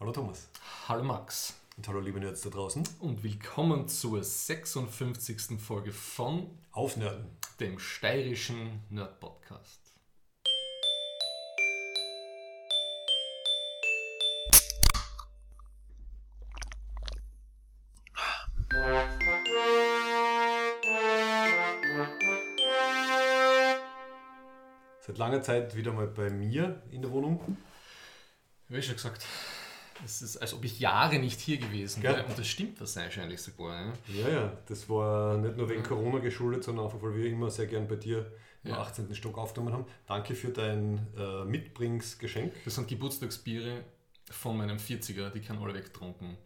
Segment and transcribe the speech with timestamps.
[0.00, 0.50] Hallo Thomas.
[0.88, 1.54] Hallo Max.
[1.76, 2.82] Und hallo liebe Nerds da draußen.
[2.98, 5.60] Und willkommen zur 56.
[5.60, 7.26] Folge von Aufnerden,
[7.60, 9.80] dem steirischen Nerd Podcast.
[24.98, 27.56] Seit langer Zeit wieder mal bei mir in der Wohnung.
[28.68, 29.24] Wie schon gesagt,
[30.04, 32.24] es ist, als ob ich Jahre nicht hier gewesen wäre.
[32.24, 33.86] Und das stimmt wahrscheinlich sogar.
[33.86, 33.92] Ne?
[34.08, 37.66] Ja, ja, das war nicht nur wegen Corona geschuldet, sondern einfach, weil wir immer sehr
[37.66, 38.30] gern bei dir
[38.62, 38.80] im Ja.
[38.80, 39.14] 18.
[39.14, 39.86] Stock aufgenommen haben.
[40.06, 42.52] Danke für dein äh, Mitbringsgeschenk.
[42.64, 43.84] Das sind Geburtstagsbiere
[44.30, 46.36] von meinem 40er, die kann alle wegtrunken.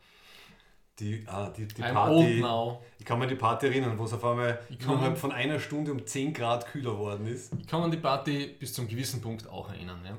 [0.99, 2.43] Die, ah, die, die Party.
[2.99, 5.93] Ich kann mich an die Party erinnern, wo es auf einmal innerhalb von einer Stunde
[5.93, 7.53] um 10 Grad kühler geworden ist.
[7.57, 10.01] Ich kann an die Party bis zum gewissen Punkt auch erinnern.
[10.05, 10.17] Ja?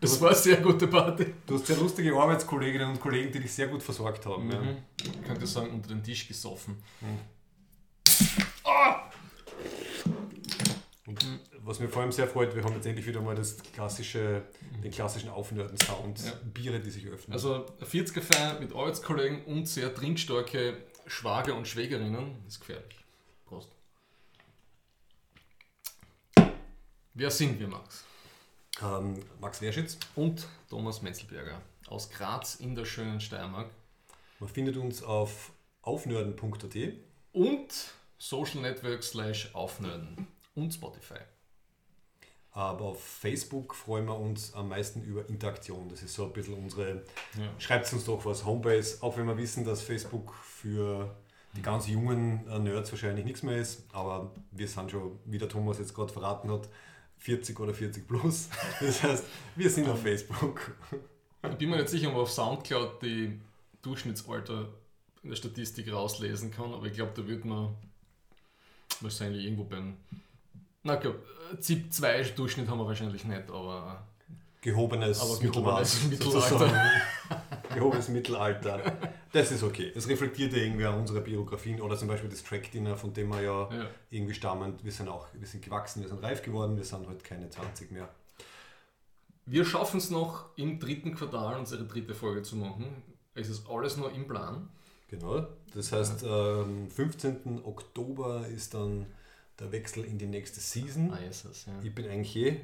[0.00, 1.34] Das war eine sehr gute Party.
[1.46, 4.50] du hast sehr lustige Arbeitskolleginnen und Kollegen, die dich sehr gut versorgt haben.
[4.50, 4.60] Ja.
[4.60, 4.76] Mhm.
[5.02, 6.82] Ich könnte sagen, unter den Tisch gesoffen.
[11.06, 14.42] Und was mir vor allem sehr freut, wir haben jetzt endlich wieder mal das klassische,
[14.82, 16.24] den klassischen Aufnörden-Sound.
[16.24, 16.32] Ja.
[16.44, 17.32] Biere, die sich öffnen.
[17.32, 22.96] Also ein 40er Feier mit Arbeitskollegen und sehr trinkstarke Schwager und Schwägerinnen ist gefährlich.
[23.46, 23.70] Prost.
[27.14, 28.05] Wer sind wir, Max?
[28.82, 29.98] Ähm, Max Werschitz.
[30.14, 33.70] Und Thomas Menzelberger aus Graz in der schönen Steiermark.
[34.38, 36.76] Man findet uns auf aufnörden.at.
[37.32, 37.68] Und
[38.18, 41.20] Social Network slash Aufnörden und Spotify.
[42.52, 45.90] Aber auf Facebook freuen wir uns am meisten über Interaktion.
[45.90, 47.04] Das ist so ein bisschen unsere.
[47.38, 47.50] Ja.
[47.58, 48.46] Schreibt uns doch was.
[48.46, 51.14] Homebase, auch wenn wir wissen, dass Facebook für
[51.54, 53.84] die ganz jungen äh, Nerds wahrscheinlich nichts mehr ist.
[53.92, 56.68] Aber wir sind schon, wie der Thomas jetzt gerade verraten hat,
[57.18, 58.48] 40 oder 40 plus.
[58.80, 59.24] Das heißt,
[59.56, 60.72] wir sind auf Facebook.
[61.50, 63.38] Ich bin mir nicht sicher, ob man auf Soundcloud die
[63.82, 64.68] Durchschnittsalter
[65.22, 67.74] in der Statistik rauslesen kann, aber ich glaube, da wird man
[69.00, 69.96] wahrscheinlich irgendwo beim.
[70.82, 71.22] Na, ich glaube,
[71.60, 74.06] ZIP 2 Durchschnitt haben wir wahrscheinlich nicht, aber
[74.60, 75.52] Gehobenes Aber Mittelmaß.
[75.52, 76.48] gehobenes Mittelalter.
[76.48, 76.80] sozusagen.
[77.76, 78.80] Gehobenes Mittelalter.
[79.32, 79.92] Das ist okay.
[79.94, 83.70] Es reflektiert ja irgendwie unsere Biografien oder zum Beispiel das Track-Dinner, von dem wir ja,
[83.70, 83.86] ja.
[84.08, 84.78] irgendwie stammen.
[84.82, 87.92] Wir sind auch, wir sind gewachsen, wir sind reif geworden, wir sind heute keine 20
[87.92, 88.08] mehr.
[89.44, 93.02] Wir schaffen es noch im dritten Quartal unsere dritte Folge zu machen.
[93.34, 94.70] Es ist alles noch im Plan.
[95.08, 95.46] Genau.
[95.74, 97.62] Das heißt, am 15.
[97.64, 99.06] Oktober ist dann
[99.60, 101.12] der Wechsel in die nächste Season.
[101.12, 101.74] Ah, ist es, ja.
[101.82, 102.60] Ich bin eigentlich eh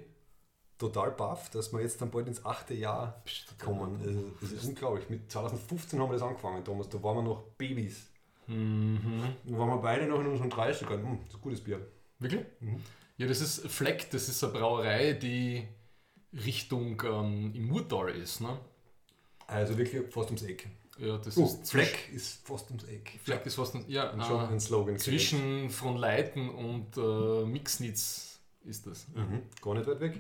[0.83, 3.23] total baff, dass wir jetzt dann bald ins achte Jahr
[3.63, 4.01] kommen.
[4.05, 5.09] Also, Das ist unglaublich.
[5.09, 6.89] Mit 2015 haben wir das angefangen, Thomas.
[6.89, 8.09] Da waren wir noch Babys.
[8.49, 9.23] Mhm.
[9.45, 11.81] Da waren wir beide noch in unseren 30 ern Hm, das ist ein gutes Bier.
[12.19, 12.45] Wirklich?
[12.61, 12.81] Mhm.
[13.19, 15.67] Ja, das ist Fleck, das ist eine Brauerei, die
[16.33, 18.41] Richtung ähm, im Murtal ist.
[18.41, 18.59] Ne?
[19.47, 20.69] Also wirklich fast ums Eck.
[20.99, 23.19] Ja, das Oh, ist Fleck ist fast ums Eck.
[23.23, 24.99] Fleck ist fast ein, ja, Und schon äh, ein Slogan.
[24.99, 29.07] zwischen Fronleiten und äh, Mixnitz ist das.
[29.15, 30.19] Mhm, gar nicht weit weg.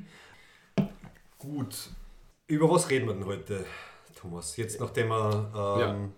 [1.42, 1.90] Gut.
[2.46, 3.64] Über was reden wir denn heute,
[4.14, 4.56] Thomas?
[4.56, 6.12] Jetzt nachdem wir ähm,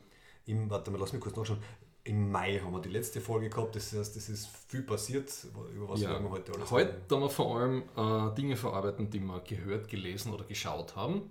[0.44, 1.62] im, warte mal, lass mich kurz nachschauen.
[2.06, 5.32] Im Mai haben wir die letzte Folge gehabt, das heißt, es ist viel passiert.
[5.74, 6.10] Über was Ja.
[6.10, 7.10] werden wir heute alles Heute reden?
[7.10, 11.30] werden wir vor allem äh, Dinge verarbeiten, die wir gehört, gelesen oder geschaut haben.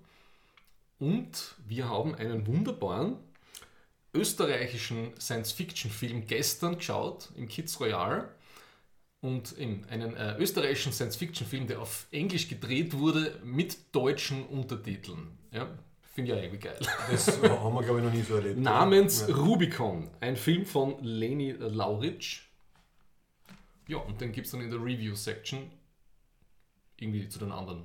[0.98, 3.18] Und wir haben einen wunderbaren
[4.16, 8.30] österreichischen Science-Fiction-Film gestern geschaut im Kids Royal.
[9.24, 15.38] Und eben einen äh, österreichischen Science-Fiction-Film, der auf Englisch gedreht wurde mit deutschen Untertiteln.
[15.52, 15.70] Ja,
[16.14, 16.78] finde ich ja irgendwie geil.
[17.10, 18.60] Das haben wir, glaube ich, noch nie so erlebt.
[18.60, 19.34] Namens Ja.
[19.36, 22.42] Rubicon, ein Film von Leni Lauritsch.
[23.88, 25.72] Ja, und den gibt es dann in der Review-Section
[26.98, 27.84] irgendwie zu den anderen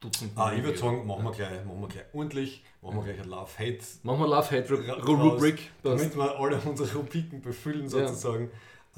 [0.00, 0.36] Dutzenden.
[0.36, 3.28] Ah, ich würde sagen, machen wir gleich, machen wir gleich ordentlich, machen wir gleich ein
[3.30, 5.70] Love-Hate Machen wir Love-Hate-Rubrik.
[5.84, 8.08] damit wir alle unsere Rubriken befüllen Ja.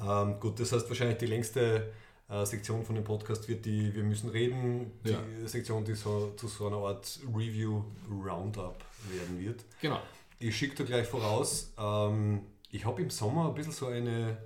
[0.01, 1.91] Ähm, gut, das heißt wahrscheinlich die längste
[2.29, 5.19] äh, Sektion von dem Podcast wird die Wir müssen reden, die Ja.
[5.45, 8.75] Sektion, die so, zu so einer Art Review-Roundup
[9.09, 9.63] werden wird.
[9.81, 9.99] Genau.
[10.39, 12.41] Ich schicke da gleich voraus, ähm,
[12.71, 14.37] ich habe im Sommer ein bisschen so eine,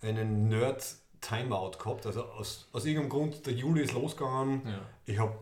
[0.00, 2.06] einen Nerd-Timeout gehabt.
[2.06, 4.62] Also aus, aus irgendeinem Grund, der Juli ist losgegangen.
[4.66, 4.80] Ja.
[5.04, 5.34] Ich habe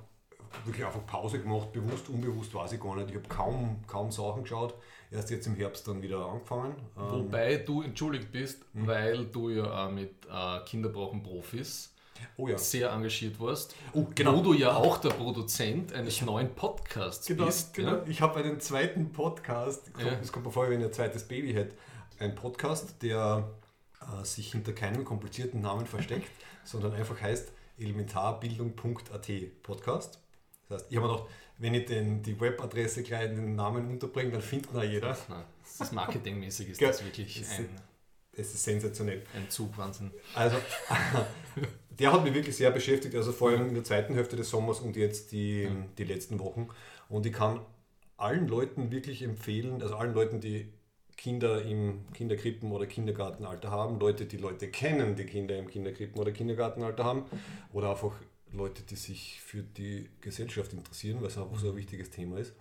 [0.65, 3.11] wirklich einfach Pause gemacht, bewusst, unbewusst, weiß ich gar nicht.
[3.11, 4.75] Ich habe kaum, kaum Sachen geschaut.
[5.11, 6.75] Erst jetzt im Herbst dann wieder angefangen.
[6.97, 8.87] Ähm, Wobei du entschuldigt bist, Hm.
[8.87, 11.95] weil du ja auch mit äh, Kinderbrauchen-Profis
[12.37, 12.59] oh ja.
[12.59, 13.75] sehr engagiert warst.
[13.95, 14.37] Oh, genau.
[14.37, 17.73] Wo du ja auch der Produzent eines neuen Podcasts Genau, bist.
[17.75, 17.93] genau.
[17.97, 18.03] Ja?
[18.07, 19.87] Ich habe einen zweiten Podcast.
[19.89, 20.31] Es kommt, Ja.
[20.33, 21.75] kommt mir vor, wenn ihr ein zweites Baby hätte.
[22.19, 23.49] Ein Podcast, der
[24.03, 26.31] äh, sich hinter keinem komplizierten Namen versteckt,
[26.65, 30.19] sondern einfach heißt elementarbildung.at Podcast.
[30.69, 31.29] Das heißt, ich habe mir gedacht,
[31.59, 35.17] wenn ich den, die Webadresse gleich in den Namen unterbringe, dann findet ihn jeder.
[35.29, 37.69] Nein, das ist marketingmäßig ist das wirklich es ein,
[38.33, 39.23] Es ist sensationell.
[39.35, 40.11] ein Zugwahnsinn.
[40.35, 40.57] Also,
[41.99, 44.81] der hat mich wirklich sehr beschäftigt, also vor allem in der zweiten Hälfte des Sommers
[44.81, 45.69] und jetzt die,
[45.99, 46.69] die letzten Wochen.
[47.09, 47.61] Und ich kann
[48.17, 50.73] allen Leuten wirklich empfehlen, also allen Leuten, die
[51.17, 56.31] Kinder im Kinderkrippen- oder Kindergartenalter haben, Leute, die Leute kennen, die Kinder im Kinderkrippen- oder
[56.31, 57.25] Kindergartenalter haben,
[57.73, 58.13] oder einfach
[58.53, 62.53] Leute, die sich für die Gesellschaft interessieren, weil es einfach so ein wichtiges Thema ist.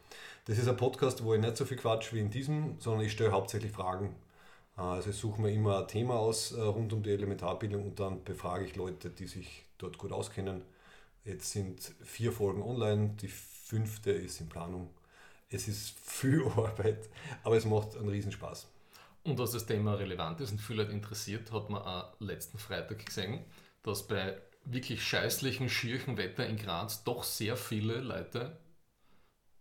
[0.45, 3.11] Das ist ein Podcast, wo ich nicht so viel Quatsch wie in diesem, sondern ich
[3.11, 4.15] stelle hauptsächlich Fragen.
[4.75, 8.23] Also ich suche mir immer ein Thema aus äh, rund um die Elementarbildung und dann
[8.23, 10.61] befrage ich Leute, die sich dort gut auskennen.
[11.25, 14.89] Jetzt sind vier Folgen online, die fünfte ist in Planung.
[15.49, 17.09] Es ist viel Arbeit,
[17.43, 18.67] aber es macht einen Riesenspaß.
[19.23, 23.05] Und dass das Thema relevant ist und viele Leute interessiert, hat man auch letzten Freitag
[23.05, 23.39] gesehen,
[23.83, 24.37] dass bei
[24.69, 28.57] wirklich scheißlichen, schierchen Wetter in Graz doch sehr viele Leute,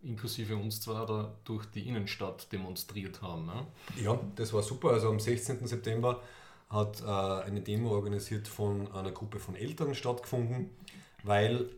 [0.01, 3.45] inklusive uns zwar, da durch die Innenstadt demonstriert haben.
[3.45, 3.65] Ne?
[4.01, 4.89] Ja, das war super.
[4.89, 5.65] Also am 16.
[5.65, 6.21] September
[6.69, 10.69] hat äh, eine Demo organisiert von einer Gruppe von Eltern stattgefunden,
[11.23, 11.69] weil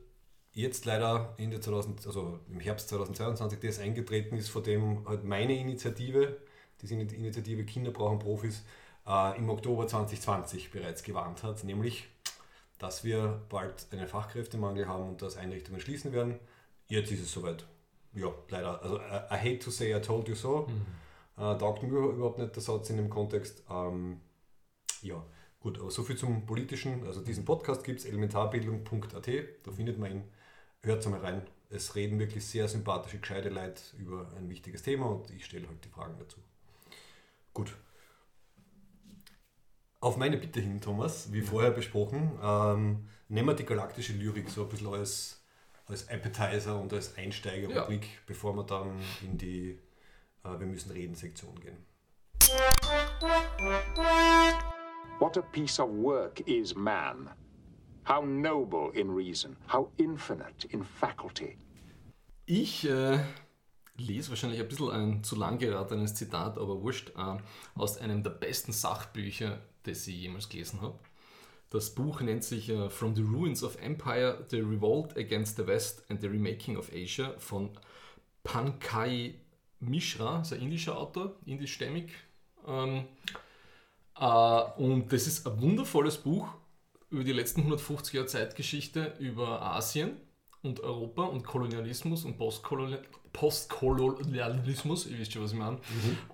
[0.53, 5.57] jetzt leider Ende 2000, also im Herbst 2022 das eingetreten ist, von dem halt meine
[5.57, 6.37] Initiative,
[6.81, 8.63] diese Initiative Kinder brauchen Profis,
[9.07, 12.07] äh, im Oktober 2020 bereits gewarnt hat, nämlich,
[12.79, 16.39] dass wir bald einen Fachkräftemangel haben und dass Einrichtungen schließen werden.
[16.87, 17.65] Jetzt ist es soweit.
[18.13, 18.81] Ja, leider.
[18.81, 20.67] Also I, I hate to say I told you so.
[21.37, 23.63] Äh, taugt mir überhaupt nicht der Satz in dem Kontext.
[23.69, 24.21] Ähm,
[25.01, 25.23] ja,
[25.59, 27.05] gut, aber soviel zum Politischen.
[27.05, 29.29] Also diesen Podcast gibt es, elementarbildung.at,
[29.63, 30.23] da findet man ihn.
[30.81, 31.41] Hört mal rein.
[31.69, 35.83] Es reden wirklich sehr sympathische, gescheite Leute über ein wichtiges Thema und ich stelle halt
[35.83, 36.39] die Fragen dazu.
[37.53, 37.75] Gut.
[40.01, 44.63] Auf meine Bitte hin, Thomas, wie vorher besprochen, ähm, nehmen wir die galaktische Lyrik so
[44.63, 45.43] ein bisschen als,
[45.87, 49.77] als Appetizer und als Einsteigerrubrik, bevor wir dann in die
[50.45, 51.75] äh, Wir müssen reden Sektion gehen.
[55.19, 57.29] What a piece of work is man.
[58.07, 61.57] How noble in reason, how infinite in faculty.
[62.45, 63.19] Ich äh,
[63.97, 67.37] lese wahrscheinlich ein bisschen ein zu lang geratenes Zitat, aber wurscht, äh,
[67.75, 69.59] aus einem der besten Sachbücher,
[69.89, 70.97] das ich jemals gelesen habe.
[71.69, 76.03] Das Buch nennt sich äh, From the Ruins of Empire, The Revolt Against the West
[76.09, 77.69] and the Remaking of Asia von
[78.43, 79.35] Pankaj
[79.79, 82.11] Mishra, ist ein indischer Autor, indischstämmig.
[82.67, 83.05] Ähm,
[84.19, 86.47] äh, und das ist ein wundervolles Buch
[87.09, 90.17] über die letzten 150 Jahre Zeitgeschichte über Asien
[90.61, 95.77] und Europa und Kolonialismus und Postkolonial Postkolonialismus, ihr wisst schon, was ich meine.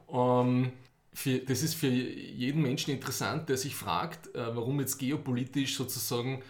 [0.10, 0.72] Ähm,
[1.16, 6.44] für, das ist für jeden Menschen interessant, der sich fragt, äh, warum jetzt geopolitisch sozusagen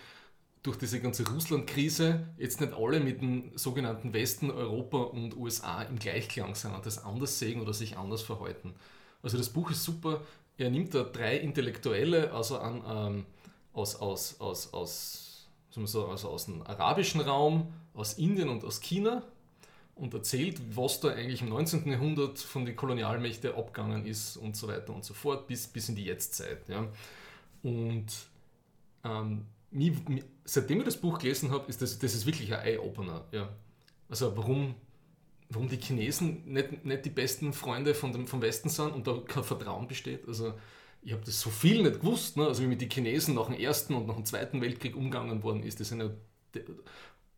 [0.63, 5.99] durch diese ganze Russland-Krise jetzt nicht alle mit dem sogenannten Westen, Europa und USA im
[5.99, 8.73] Gleichklang sind und das anders sehen oder sich anders verhalten.
[9.21, 10.21] Also das Buch ist super.
[10.57, 13.25] Er nimmt da drei Intellektuelle, also an, ähm,
[13.73, 19.21] aus, aus, aus, aus, sagen, also aus dem arabischen Raum, aus Indien und aus China
[19.95, 21.89] und erzählt, was da eigentlich im 19.
[21.89, 25.95] Jahrhundert von den Kolonialmächten abgegangen ist und so weiter und so fort, bis, bis in
[25.95, 26.67] die Jetztzeit.
[26.67, 26.87] Ja.
[27.63, 28.07] Und
[29.05, 32.65] ähm, mi, mi, seitdem ich das Buch gelesen habe, ist das, das ist wirklich ein
[32.65, 33.25] Eye-Opener.
[33.31, 33.49] Ja.
[34.09, 34.75] Also warum,
[35.49, 39.21] warum die Chinesen nicht, nicht die besten Freunde von dem, vom Westen sind und da
[39.25, 40.27] kein Vertrauen besteht.
[40.27, 40.53] Also
[41.03, 42.47] ich habe das so viel nicht gewusst, ne?
[42.47, 45.63] also wie mit den Chinesen nach dem Ersten und nach dem Zweiten Weltkrieg umgegangen worden
[45.63, 45.79] ist.
[45.79, 46.09] Das sind ja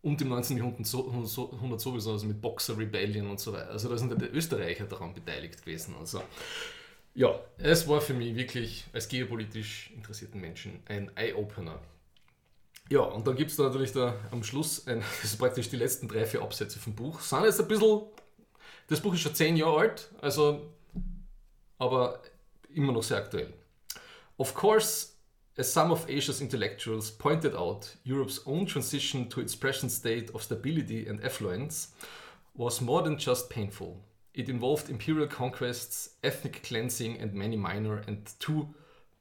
[0.01, 0.57] und im 19.
[0.57, 3.71] Jahrhundert sowieso, also mit Boxer Rebellion und so weiter.
[3.71, 5.95] Also da sind die Österreicher daran beteiligt gewesen.
[5.99, 6.21] Also
[7.13, 11.79] ja, es war für mich wirklich als geopolitisch interessierten Menschen ein Eye-Opener.
[12.89, 15.77] Ja, und dann gibt es da natürlich da am Schluss, ein, das ist praktisch die
[15.77, 17.19] letzten drei, vier Absätze vom Buch.
[17.19, 18.03] Sind jetzt ein bisschen,
[18.87, 20.73] das Buch ist schon zehn Jahre alt, also,
[21.79, 22.21] aber
[22.69, 23.53] immer noch sehr aktuell.
[24.37, 25.16] Of course,
[25.57, 30.43] as some of Asia's intellectuals pointed out, Europe's own transition to its present state of
[30.43, 31.89] stability and affluence
[32.55, 34.03] was more than just painful.
[34.35, 38.67] It involved imperial conquests, ethnic cleansing, and many minor and two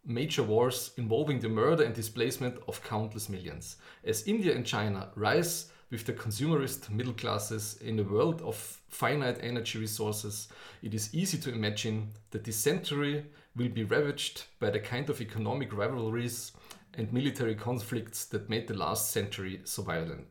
[0.05, 3.76] major wars involving the murder and displacement of countless millions.
[4.05, 8.57] As India and China rise with the consumerist middle classes in a world of
[8.88, 10.49] finite energy resources,
[10.83, 13.25] it is easy to imagine that this century
[13.57, 16.53] will be ravaged by the kind of economic rivalries
[16.95, 20.27] and military conflicts that made the last century so violent.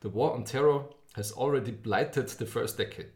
[0.00, 3.12] The war on terror has already blighted the first decade.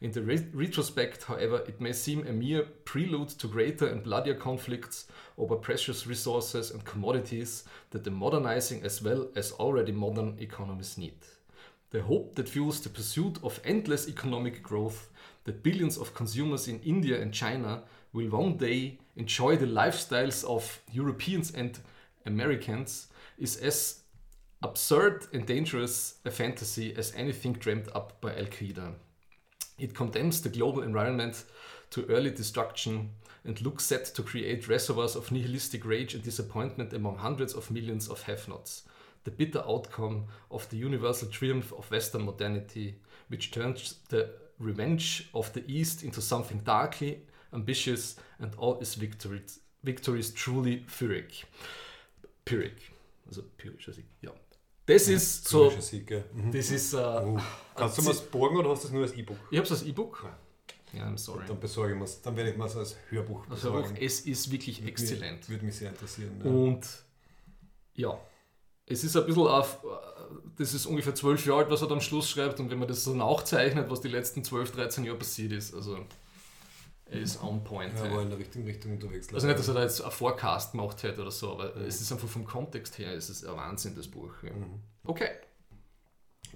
[0.00, 4.34] In the re- retrospect, however, it may seem a mere prelude to greater and bloodier
[4.34, 10.98] conflicts over precious resources and commodities that the modernizing as well as already modern economies
[10.98, 11.18] need.
[11.90, 15.10] The hope that fuels the pursuit of endless economic growth
[15.44, 20.80] that billions of consumers in India and China will one day enjoy the lifestyles of
[20.92, 21.78] Europeans and
[22.26, 24.02] Americans is as
[24.62, 28.94] absurd and dangerous a fantasy as anything dreamt up by Al Qaeda.
[29.78, 31.44] It condemns the global environment
[31.90, 33.10] to early destruction
[33.44, 38.08] and looks set to create reservoirs of nihilistic rage and disappointment among hundreds of millions
[38.08, 38.82] of have nots.
[39.24, 42.96] The bitter outcome of the universal triumph of Western modernity,
[43.28, 47.20] which turns the revenge of the East into something darkly
[47.50, 51.46] ambitious and all its victories, victories truly Pyrrhic.
[52.44, 52.92] Pyrrhic.
[53.26, 54.32] Also pyrrhischer Sieg, ja.
[54.86, 55.68] Das ist so.
[55.80, 56.24] Sieg, gell?
[56.32, 56.52] Mhm.
[56.52, 56.94] Das ist.
[56.94, 57.38] Äh, Uh.
[57.74, 59.36] Kannst du mir das borgen oder hast du das nur als E-Book?
[59.50, 60.24] ich habe es als E-Book.
[60.94, 61.44] Ja, I'm sorry.
[61.46, 62.22] Dann besorge ich mir's.
[62.22, 63.96] Dann werde ich mir es als Hörbuch Also besorgen.
[64.00, 65.40] es ist wirklich Würde exzellent.
[65.40, 66.40] Mich, würde mich sehr interessieren.
[66.42, 66.50] Ja.
[66.50, 66.86] Und
[67.94, 68.18] ja,
[68.86, 69.80] es ist ein bisschen auf,
[70.56, 72.58] das ist ungefähr zwölf Jahre alt, was er am Schluss schreibt.
[72.58, 75.98] Und wenn man das so nachzeichnet, was die letzten 12, 13 Jahre passiert ist, also
[77.10, 77.92] ist on point.
[77.94, 79.32] Ja, war in der richtigen Richtung unterwegs.
[79.32, 82.12] also nicht, dass er da jetzt ein Forecast gemacht hätte oder so, aber es ist
[82.12, 84.32] einfach vom Kontext her, es ist ein Wahnsinn, das Buch.
[84.42, 84.52] Ja.
[84.52, 84.80] Mhm.
[85.04, 85.30] Okay.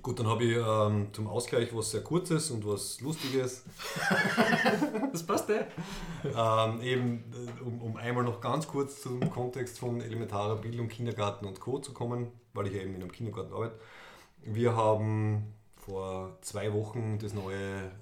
[0.03, 3.65] Gut, dann habe ich ähm, zum Ausgleich was sehr Kurzes und was Lustiges.
[5.13, 5.61] Das passt eh.
[6.25, 11.45] ähm, eben, äh, um, um einmal noch ganz kurz zum Kontext von elementarer Bildung, Kindergarten
[11.45, 11.79] und Co.
[11.79, 13.79] zu kommen, weil ich ja eben in einem Kindergarten arbeite.
[14.43, 17.93] Wir haben vor zwei Wochen das neue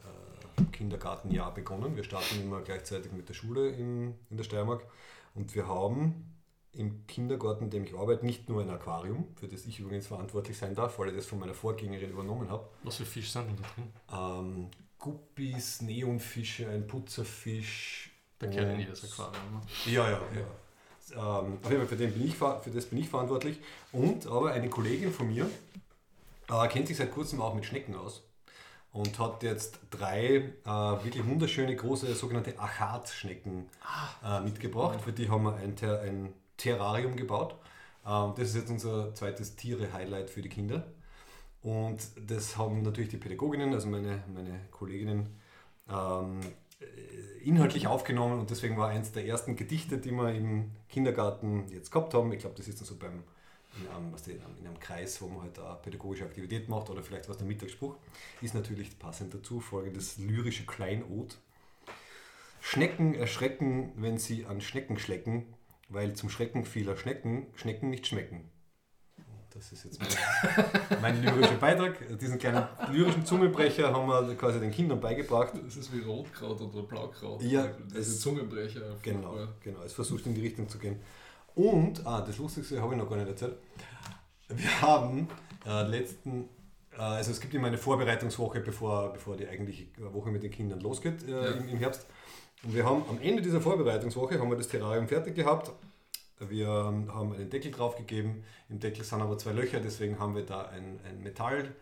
[0.73, 1.97] Kindergartenjahr begonnen.
[1.97, 4.83] Wir starten immer gleichzeitig mit der Schule in, in der Steiermark
[5.35, 6.27] und wir haben
[6.73, 10.57] im Kindergarten, in dem ich arbeite, nicht nur ein Aquarium, für das ich übrigens verantwortlich
[10.57, 12.69] sein darf, weil ich das von meiner Vorgängerin übernommen habe.
[12.85, 14.47] Was für Fisch sind denn da drin?
[14.49, 18.13] Ähm, Guppies, Neonfische, ein Putzerfisch.
[18.39, 19.55] Da gehört in und- jedes Aquarium.
[19.55, 19.93] ne?
[19.93, 20.47] Ja, ja, ja.
[21.13, 23.59] Ähm, auf jeden Fall für, den bin ich, für das bin ich verantwortlich.
[23.91, 25.51] Und aber eine Kollegin von mir
[26.49, 28.23] äh, kennt sich seit kurzem auch mit Schnecken aus
[28.93, 33.69] und hat jetzt drei äh, wirklich wunderschöne große sogenannte Achat-Schnecken
[34.25, 35.01] äh, mitgebracht.
[35.01, 37.55] Für die haben wir ein, Ter ein Terrarium gebaut.
[38.07, 40.87] Ähm, das ist jetzt unser zweites Tiere-Highlight für die Kinder.
[41.63, 45.39] Und das haben natürlich die Pädagoginnen, also meine, meine Kolleginnen,
[45.89, 46.41] ähm,
[46.81, 51.91] äh, inhaltlich aufgenommen und deswegen war eins der ersten Gedichte, die wir im Kindergarten jetzt
[51.91, 52.33] gehabt haben.
[52.33, 53.23] Ich glaube, das ist dann so beim,
[53.79, 57.03] in, einem, was die, in einem Kreis, wo man halt eine pädagogische Aktivität macht oder
[57.03, 57.97] vielleicht was der Mittagsspruch,
[58.43, 61.39] ist natürlich passend dazu folgendes lyrische Kleinod.
[62.61, 65.55] Schnecken erschrecken, wenn sie an Schnecken schlecken,
[65.89, 68.51] weil zum Schrecken vieler Schnecken Schnecken nicht schmecken.
[69.53, 72.19] Das ist jetzt mein, mein lyrischer Beitrag.
[72.19, 75.55] Diesen kleinen lyrischen Zungenbrecher haben wir quasi den Kindern beigebracht.
[75.65, 77.43] Das ist wie Rotkraut oder Blaukraut.
[77.43, 78.97] Ja, diese das- Zungenbrecher.
[79.03, 79.83] Genau, genau.
[79.83, 81.01] Es versucht in die Richtung zu gehen.
[81.55, 83.57] Und, ah, das Lustigste habe ich noch gar nicht erzählt.
[84.49, 85.29] Wir haben
[85.67, 86.49] äh, letzten,
[86.93, 90.81] äh, also es gibt immer eine Vorbereitungswoche, bevor, bevor die eigentliche Woche mit den Kindern
[90.81, 91.47] losgeht äh, Ja.
[91.53, 92.07] im, im Herbst.
[92.63, 95.73] Und wir haben am Ende dieser Vorbereitungswoche haben wir das Terrarium fertig gehabt.
[96.41, 98.45] Wir ähm, haben einen Deckel draufgegeben.
[98.69, 101.75] Im Deckel sind aber zwei Löcher, deswegen haben wir da ein, ein Metall,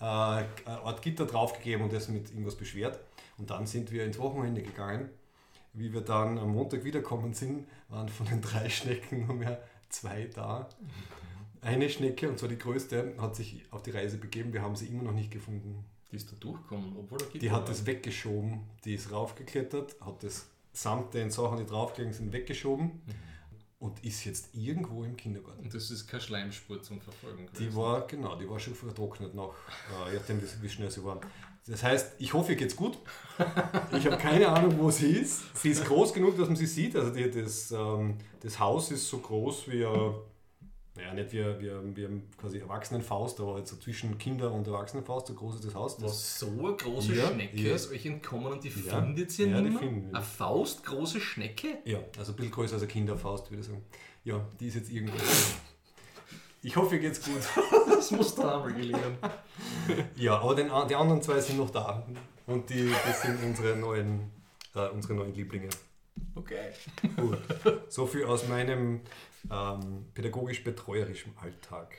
[0.00, 3.00] äh, Art Gitter draufgegeben und das mit irgendwas beschwert.
[3.36, 5.10] Und dann sind wir ins Wochenende gegangen.
[5.78, 10.28] Wie wir dann am Montag wiederkommen sind, waren von den drei Schnecken nur mehr zwei
[10.34, 10.68] da.
[11.60, 14.52] Eine Schnecke, und zwar die größte, hat sich auf die Reise begeben.
[14.52, 15.84] Wir haben sie immer noch nicht gefunden.
[16.10, 18.60] Die ist da durchgekommen, obwohl er Die hat das weggeschoben.
[18.84, 23.02] Die ist raufgeklettert, hat das samt den Sachen, die draufgelegen sind, weggeschoben
[23.80, 25.64] und ist jetzt irgendwo im Kindergarten.
[25.64, 27.46] Und das ist keine Schleimspur zum Verfolgen.
[27.52, 27.76] Die gewesen.
[27.76, 29.54] war, genau, die war schon vertrocknet nach,
[30.06, 31.20] äh, je nachdem, wie, schnell sie war.
[31.68, 32.98] Das heißt, ich hoffe, ihr geht's gut.
[33.96, 35.42] Ich habe keine Ahnung, wo sie ist.
[35.56, 36.96] Sie ist groß genug, dass man sie sieht.
[36.96, 40.10] Also die, das, ähm, das Haus ist so groß wie, äh,
[40.96, 45.34] naja, nicht wie, wie, wie quasi Erwachsenenfaust, aber halt so zwischen Kinder- und Erwachsenenfaust, so
[45.34, 45.96] groß ist das Haus.
[45.98, 47.74] Das, Was so eine große Ja, Schnecke ja.
[47.74, 49.00] ist euch entkommen und die Ja.
[49.02, 49.90] findet ihr Ja, nicht mehr?
[50.12, 51.78] Eine faustgroße Schnecke?
[51.84, 53.84] ja, also ein bisschen größer als eine Kinderfaust, würde ich sagen.
[54.24, 55.16] Ja, die ist jetzt irgendwo.
[56.62, 57.42] Ich hoffe, ihr geht's gut.
[57.88, 59.18] Das muss da einmal gelingen.
[60.14, 62.06] Ja, aber den, die anderen zwei sind noch da.
[62.46, 64.30] Und die, das sind unsere neuen,
[64.74, 65.68] äh, unsere neuen Lieblinge.
[66.36, 66.72] Okay.
[67.16, 67.38] Gut.
[67.88, 69.00] So viel aus meinem
[69.50, 71.94] ähm, pädagogisch-betreuerischen Alltag.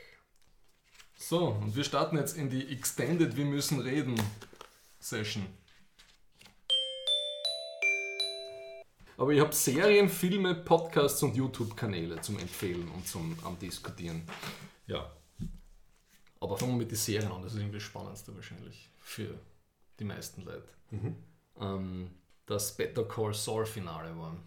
[1.18, 4.16] So, und wir starten jetzt in die Extended Wir müssen reden
[5.00, 5.46] Session.
[9.20, 14.24] Aber ich habe Serien, Filme, Podcasts und YouTube-Kanäle zum Empfehlen und zum am Diskutieren.
[14.88, 15.12] Ja.
[16.40, 19.38] Aber fangen wir mit den Serien an, das ist irgendwie das Spannendste wahrscheinlich für
[20.00, 20.70] die meisten Leute.
[20.92, 21.16] Mhm.
[21.60, 22.12] Ähm,
[22.46, 24.38] das Better Call Saul Finale war.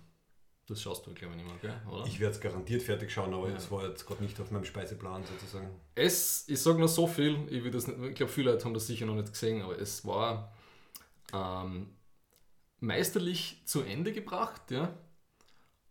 [0.67, 1.93] Das schaust du, glaube ich, nicht mehr, gell?
[1.93, 2.07] oder?
[2.07, 3.57] Ich werde es garantiert fertig schauen, aber Ja.
[3.57, 5.69] es war jetzt gerade nicht auf meinem Speiseplan sozusagen.
[5.95, 8.73] Es, ich sage nur so viel, ich, will das nicht, ich glaube, viele Leute haben
[8.73, 10.51] das sicher noch nicht gesehen, aber es war
[11.35, 11.91] ähm,
[12.83, 14.93] meisterlich zu Ende gebracht, ja.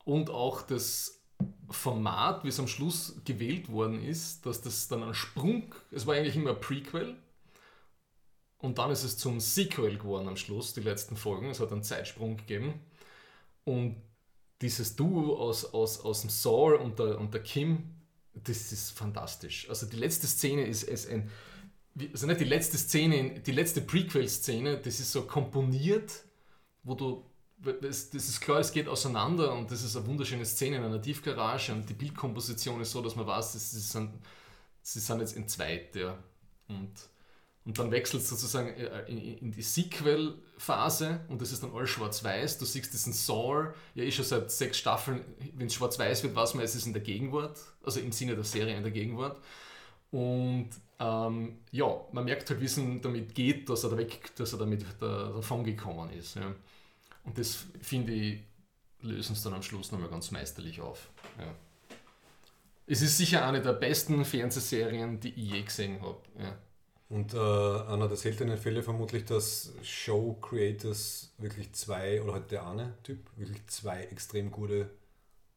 [0.03, 1.21] Und auch das
[1.69, 6.15] Format, wie es am Schluss gewählt worden ist, dass das dann ein Sprung, es war
[6.15, 7.15] eigentlich immer ein Prequel
[8.57, 11.49] und dann ist es zum Sequel geworden am Schluss, die letzten Folgen.
[11.49, 12.73] Es hat einen Zeitsprung gegeben
[13.63, 13.95] und
[14.61, 17.95] dieses Duo aus, aus, aus dem Saul und der, und der Kim,
[18.33, 19.67] das ist fantastisch.
[19.69, 21.29] Also die letzte Szene ist, ist ein,
[22.11, 26.23] also nicht die letzte Szene, die letzte Prequel-Szene, das ist so komponiert,
[26.83, 27.25] wo du,
[27.81, 31.01] das, das ist klar, es geht auseinander und das ist eine wunderschöne Szene in einer
[31.01, 34.11] Tiefgarage und die Bildkomposition ist so, dass man weiß, das ist ein,
[34.81, 36.17] sie sind jetzt entzweit, ja.
[36.67, 36.91] Und,
[37.65, 41.91] und dann wechselt es sozusagen äh, in, in die Sequel-Phase und das ist dann alles
[41.91, 42.57] schwarz-weiß.
[42.57, 45.23] Du siehst diesen Saw, ja eh schon seit sechs Staffeln,
[45.53, 48.43] wenn es schwarz-weiß wird, weiß man, es ist in der Gegenwart, also im Sinne der
[48.43, 49.37] Serie in der Gegenwart.
[50.09, 50.69] Und
[50.99, 54.53] ähm, ja, man merkt halt, wie es ihm damit geht, dass er, da weg, dass
[54.53, 56.35] er damit da, davon gekommen ist.
[56.35, 56.53] Ja.
[57.23, 58.41] Und das finde ich,
[59.01, 61.09] lösen es dann am Schluss nochmal ganz meisterlich auf.
[61.37, 61.53] Ja.
[62.87, 66.21] Es ist sicher eine der besten Fernsehserien, die ich je gesehen habe.
[66.39, 66.57] Ja.
[67.09, 72.93] Und äh, einer der seltenen Fälle vermutlich, dass Show-Creators wirklich zwei, oder halt der eine
[73.03, 74.89] Typ, wirklich zwei extrem gute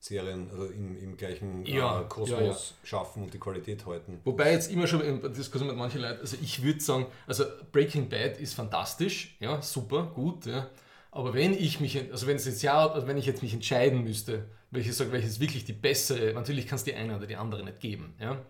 [0.04, 2.56] Serien also im, im gleichen Ja, äh, Kosmos ja, ja.
[2.82, 4.20] schaffen und die Qualität halten.
[4.24, 7.44] Wobei jetzt immer schon in der Diskussion mit manchen Leuten, also ich würde sagen, also
[7.72, 10.68] Breaking Bad ist fantastisch, ja, super, gut, ja.
[11.14, 14.02] Aber wenn ich mich, also wenn es jetzt ja, also wenn ich jetzt mich entscheiden
[14.02, 17.62] müsste, welches sage, welches wirklich die bessere, natürlich kann es die eine oder die andere
[17.62, 18.44] nicht geben, ja.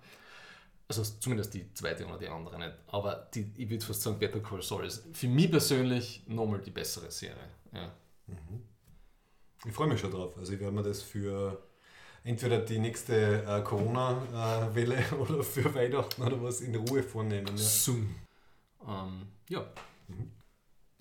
[0.89, 2.73] Also zumindest die zweite oder die andere nicht.
[2.87, 6.71] Aber die, ich würde fast sagen, Better Call Saul ist für mich persönlich nochmal die
[6.71, 7.37] bessere Serie.
[7.73, 7.93] Ja.
[9.67, 10.35] Ich freue mich schon drauf.
[10.39, 11.63] Also ich werde mir das für
[12.23, 17.57] entweder die nächste äh, Corona-Welle oder für Weihnachten oder was in Ruhe vornehmen.
[17.57, 17.63] Ja.
[17.63, 18.15] Soon.
[18.87, 19.67] Ähm, ja.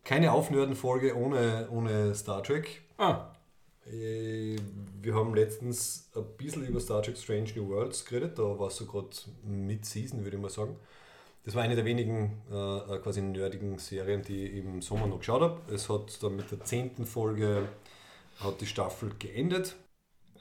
[0.03, 2.81] Keine Aufnörden-Folge ohne, ohne Star Trek.
[2.98, 3.29] Ah,
[3.86, 4.58] Äh,
[5.01, 8.77] Wir haben letztens ein bisschen über Star Trek Strange New Worlds geredet, da war es
[8.77, 9.10] so gerade
[9.43, 10.77] Mid-Season, würde ich mal sagen.
[11.45, 15.41] Das war eine der wenigen äh, quasi nerdigen Serien, die ich im Sommer noch geschaut
[15.41, 15.73] habe.
[15.73, 17.67] Es hat dann mit der zehnten Folge
[18.39, 19.75] hat die Staffel geendet.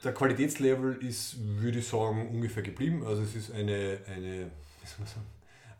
[0.03, 3.05] Der Qualitätslevel ist, würde ich sagen, ungefähr geblieben.
[3.05, 5.25] Also es ist eine, eine wie soll man sagen,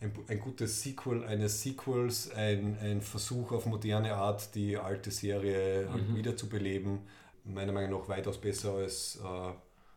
[0.03, 5.89] ein, ein gutes Sequel eines Sequels, ein, ein Versuch auf moderne Art, die alte Serie
[5.91, 6.99] halt wiederzubeleben.
[7.45, 9.53] Meiner Meinung nach weitaus besser als äh,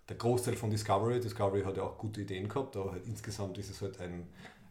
[0.09, 1.21] der Großteil von Discovery.
[1.21, 4.29] Discovery hat ja auch gute Ideen gehabt, aber halt insgesamt ist es halt ein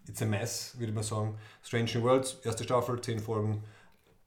[0.08, 1.38] It's a mess, würde man sagen.
[1.64, 3.64] Strange New Worlds, erste Staffel, 10 Folgen.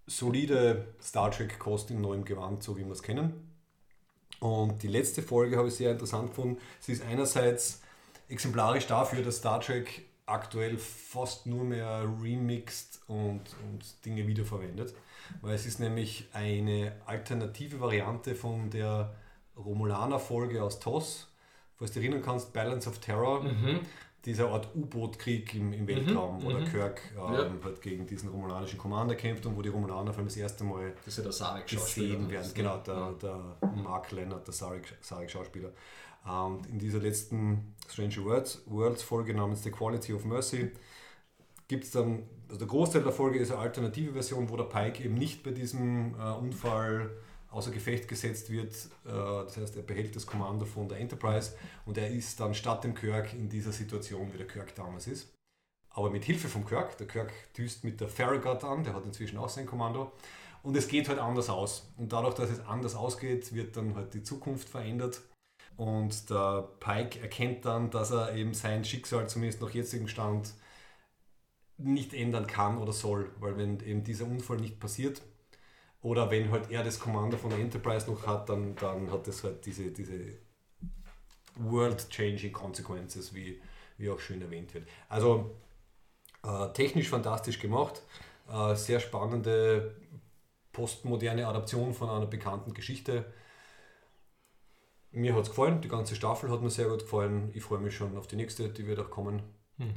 [0.07, 3.33] Solide Star Trek Kost in neuem Gewand, so wie wir es kennen.
[4.41, 6.59] Und die letzte Folge habe ich sehr interessant gefunden.
[6.81, 7.83] Sie ist einerseits
[8.29, 14.95] exemplarisch dafür, dass Star Trek aktuell fast nur mehr remixed und, und Dinge wiederverwendet.
[15.43, 19.15] Weil es ist nämlich eine alternative Variante von der
[19.57, 21.29] Romulaner-Folge aus TOS.
[21.77, 23.45] Falls du dich erinnern kannst, Balance of Terror,
[24.25, 27.51] dieser Art U-Boot-Krieg im, im Weltraum, wo der Kirk ähm, Ja.
[27.65, 30.93] halt gegen diesen romulanischen Commander kämpft und wo die Romulaner vor allem das erste Mal
[31.05, 31.25] das ist ja
[31.79, 32.51] gesehen werden.
[32.55, 35.71] Genau, der, der Mark Leonard, der Sarek-Schauspieler.
[36.25, 40.71] Und in dieser letzten Strange Worlds, Worlds Folge namens The Quality of Mercy
[41.69, 45.05] gibt es dann, also der Großteil der Folge ist eine alternative Version, wo der Pike
[45.05, 47.11] eben nicht bei diesem äh, Unfall
[47.51, 48.75] außer Gefecht gesetzt wird.
[49.07, 51.53] Äh, das heißt, er behält das Kommando von der Enterprise
[51.85, 55.33] und er ist dann statt dem Kirk in dieser Situation, wie der Kirk damals ist.
[55.91, 56.97] Aber mit Hilfe vom Kirk.
[56.99, 60.13] Der Kirk düst mit der Farragut an, der hat inzwischen auch sein Kommando.
[60.63, 61.91] Und es geht halt anders aus.
[61.97, 65.21] Und dadurch, dass es anders ausgeht, wird dann halt die Zukunft verändert.
[65.79, 70.53] Und der Pike erkennt dann, dass er eben sein Schicksal zumindest nach jetzigem Stand
[71.77, 73.31] nicht ändern kann oder soll.
[73.39, 75.23] Weil wenn eben dieser Unfall nicht passiert
[76.03, 79.45] oder wenn halt er das Kommando von der Enterprise noch hat, dann, dann hat das
[79.45, 80.39] halt diese, diese
[81.55, 83.63] world-changing Consequences, wie,
[83.99, 84.89] wie auch schön erwähnt wird.
[85.09, 85.55] Also
[86.43, 88.03] äh, technisch fantastisch gemacht,
[88.51, 89.95] äh, sehr spannende
[90.73, 93.33] postmoderne Adaption von einer bekannten Geschichte.
[95.11, 97.51] Mir hat es gefallen, die ganze Staffel hat mir sehr gut gefallen.
[97.55, 99.43] Ich freue mich schon auf die nächste, die wird auch kommen.
[99.79, 99.95] Hm.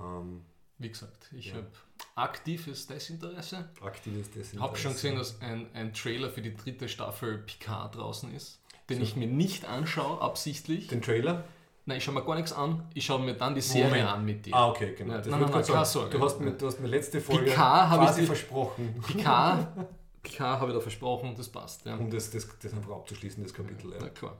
[0.00, 0.42] Ähm,
[0.78, 1.54] Wie gesagt, ich Ja.
[1.56, 1.66] habe
[2.14, 3.68] aktives Desinteresse.
[3.80, 4.56] aktives Desinteresse.
[4.56, 8.60] Ich habe schon gesehen, dass ein, ein Trailer für die dritte Staffel Picard draußen ist,
[8.90, 10.88] den ich mir nicht anschaue, absichtlich.
[10.88, 11.44] Den Trailer?
[11.86, 12.82] Nein, ich schaue mir gar nichts an.
[12.94, 14.08] Ich schaue mir dann die Serie Moment.
[14.08, 14.54] an mit dir.
[14.54, 15.12] Ah, okay, genau.
[15.12, 16.10] Ja, Das nein, nein, ich nein, keine Sorge.
[16.18, 19.00] Du hast, mir, du hast mir letzte Folge Picard ich quasi dir- versprochen.
[19.06, 19.68] Picard,
[20.32, 21.86] K habe ich da versprochen, das passt.
[21.86, 21.96] Ja.
[21.96, 23.92] Um das, das, das einfach abzuschließen, das Kapitel.
[23.92, 24.36] Ja, klar.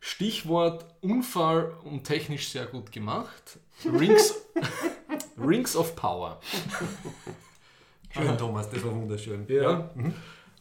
[0.00, 3.58] Stichwort Unfall und technisch sehr gut gemacht.
[3.84, 4.34] Rings,
[5.38, 6.40] Rings of Power.
[8.10, 9.46] Schön, Thomas, das war wunderschön.
[9.48, 9.90] Ja.
[9.94, 10.14] Mhm.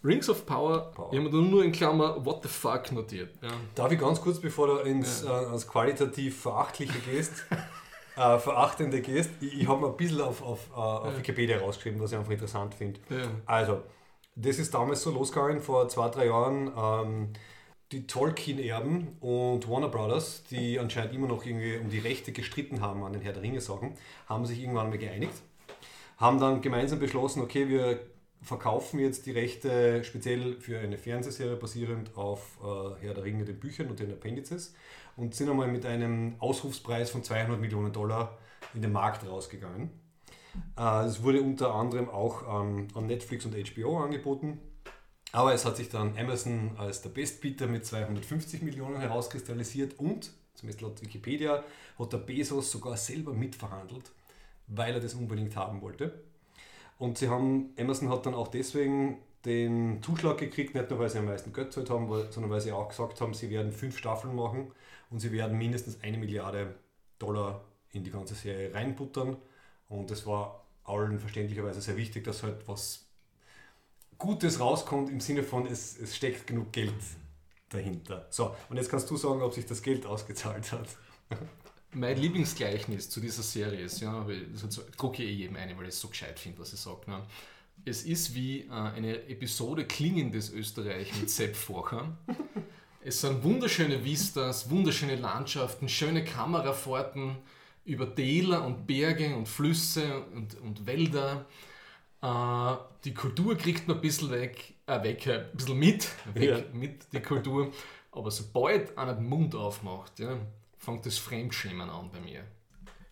[0.03, 1.09] Rings of Power, Power.
[1.11, 3.35] ich habe mir nur in Klammer What the fuck notiert.
[3.41, 3.49] Ja.
[3.75, 5.41] Darf ich ganz kurz, bevor du ins, ja.
[5.41, 7.45] äh, ans qualitativ Verachtliche gehst,
[8.15, 11.17] äh, Verachtende gehst, ich, ich habe mir ein bisschen auf, auf, äh, auf ja.
[11.17, 12.99] Wikipedia rausgeschrieben, was ich einfach interessant finde.
[13.45, 13.81] Also,
[14.41, 16.71] das ist damals so losgegangen, vor zwei, drei Jahren.
[16.75, 17.33] Ähm,
[17.91, 23.03] die Tolkien-Erben und Warner Brothers, die anscheinend immer noch irgendwie um die Rechte gestritten haben
[23.03, 23.93] an den Herr der Ringe-Sachen,
[24.27, 25.33] haben sich irgendwann mal geeinigt.
[26.17, 27.99] Haben dann gemeinsam beschlossen, okay, wir
[28.41, 33.59] verkaufen jetzt die Rechte speziell für eine Fernsehserie basierend auf äh, Herr der Ringe, den
[33.59, 34.75] Büchern und den Appendices
[35.17, 38.37] und sind einmal mit einem Ausrufspreis von 200 Millionen Dollar
[38.73, 39.89] in den Markt rausgegangen.
[40.77, 44.59] Äh, es wurde unter anderem auch ähm, an Netflix und HBO angeboten,
[45.31, 50.81] aber es hat sich dann Amazon als der Bestbieter mit 250 Millionen herauskristallisiert und, zumindest
[50.81, 51.63] laut Wikipedia,
[51.97, 54.11] hat der Bezos sogar selber mitverhandelt,
[54.67, 56.23] weil er das unbedingt haben wollte.
[56.97, 61.19] Und sie haben, Amazon hat dann auch deswegen den Zuschlag gekriegt, nicht nur weil sie
[61.19, 64.35] am meisten Geld gezahlt haben, sondern weil sie auch gesagt haben, sie werden fünf Staffeln
[64.35, 64.71] machen
[65.09, 66.75] und sie werden mindestens eine Milliarde
[67.19, 69.37] Dollar in die ganze Serie reinbuttern.
[69.89, 73.05] Und das war allen verständlicherweise sehr wichtig, dass halt was
[74.17, 76.93] Gutes rauskommt im Sinne von, es, es steckt genug Geld
[77.69, 78.27] dahinter.
[78.29, 80.87] So, und jetzt kannst du sagen, ob sich das Geld ausgezahlt hat.
[81.93, 85.89] mein Lieblingsgleichnis zu dieser Serie ist, ja, das drucke ich eh jedem eine, weil ich
[85.89, 87.09] es so gescheit finde, was ich sage.
[87.09, 87.23] Ne?
[87.85, 92.17] Es ist wie äh, eine Episode Klingendes Österreich mit Sepp Vorcher.
[93.03, 97.37] es sind wunderschöne Vistas, wunderschöne Landschaften, schöne Kamerafahrten
[97.89, 101.45] über Täler und Berge und Flüsse und, und Wälder.
[102.21, 106.63] Äh, die Kultur kriegt man ein bisschen weg, äh, weg ein bisschen mit, weg ja.
[106.73, 107.71] mit die Kultur.
[108.11, 110.37] Aber sobald einer den Mund aufmacht, ja,
[110.77, 112.43] fängt das Fremdschämen an bei mir.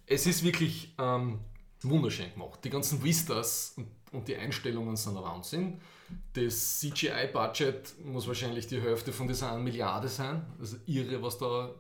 [0.06, 1.40] Es ist wirklich ähm,
[1.82, 2.60] wunderschön gemacht.
[2.64, 5.82] Die ganzen Vistas und, und die Einstellungen sind ein Wahnsinn.
[6.34, 10.46] Das CGI-Budget muss wahrscheinlich die Hälfte von dieser 1 Milliarde sein.
[10.60, 11.74] Also irre, was da,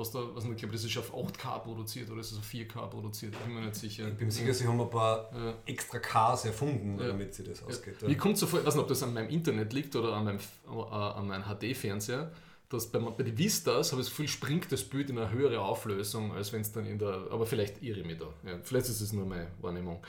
[0.00, 2.88] was da, was ich glaube, das ist auf 8K produziert oder ist es auf 4K
[2.88, 3.34] produziert?
[3.34, 4.08] Ich bin mir nicht sicher.
[4.08, 5.54] Ich bin sicher, sie haben ein paar ja.
[5.66, 7.08] extra Ks erfunden, ja.
[7.08, 8.02] damit sie das ausgeht.
[8.02, 8.08] Ja.
[8.08, 10.24] Wie kommt so vor, ich weiß nicht, ob das an meinem Internet liegt oder an
[10.24, 12.32] meinem, äh, an meinem HD-Fernseher
[12.70, 15.60] dass bei, bei den Vistas habe ich das Gefühl, springt das Bild in eine höhere
[15.60, 17.26] Auflösung, als wenn es dann in der.
[17.30, 18.32] Aber vielleicht irre ich mich da.
[18.48, 20.00] Ja, vielleicht ist es nur meine Wahrnehmung.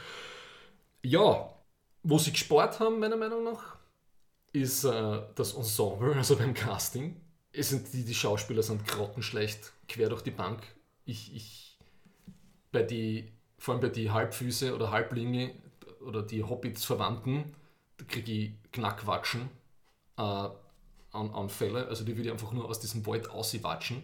[1.01, 1.51] Ja,
[2.04, 3.77] wo sie gespart haben, meiner Meinung nach,
[4.54, 7.20] ist äh, das Ensemble, also beim Casting.
[7.53, 10.63] Es sind die, die Schauspieler sind grottenschlecht, quer durch die Bank.
[11.05, 11.79] Ich, ich,
[12.71, 15.53] bei die, vor allem bei die Halbfüße oder Halblinge
[16.05, 17.53] oder die Hobbits-Verwandten,
[17.97, 19.49] da kriege ich Knackwatschen.
[20.17, 20.49] Äh,
[21.13, 24.03] Anfälle, also die würde ich einfach nur aus diesem Wald auswatschen.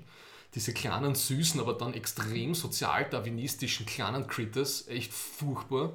[0.55, 5.93] Diese kleinen, süßen, aber dann extrem sozial-darwinistischen kleinen Critters, echt furchtbar.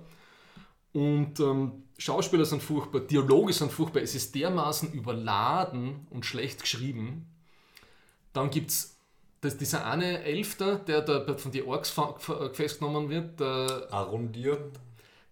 [0.92, 7.26] Und ähm, Schauspieler sind furchtbar, Dialoge sind furchtbar, es ist dermaßen überladen und schlecht geschrieben.
[8.32, 8.98] Dann gibt es
[9.58, 11.94] dieser eine Elfter, der da von den Orks
[12.52, 14.70] festgenommen wird, der Arondir.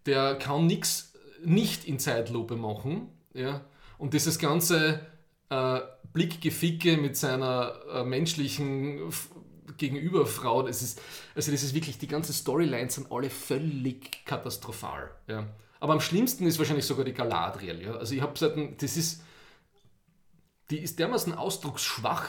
[0.07, 1.13] Der kann nichts
[1.45, 3.09] nicht in Zeitlupe machen.
[3.35, 3.63] Ja?
[3.99, 5.01] Und dieses ganze
[5.49, 5.81] äh,
[6.13, 9.13] Blickgeficke mit seiner äh, menschlichen
[9.77, 10.63] Gegenüberfrau.
[10.63, 11.01] Das ist,
[11.35, 15.11] also das ist wirklich, die ganzen Storylines sind alle völlig katastrophal.
[15.27, 15.47] Ja.
[15.79, 17.83] Aber am schlimmsten ist wahrscheinlich sogar die Galadriel.
[17.83, 17.95] Ja.
[17.95, 19.23] Also ich habe seit, das ist,
[20.71, 22.27] die ist dermaßen ausdrucksschwach,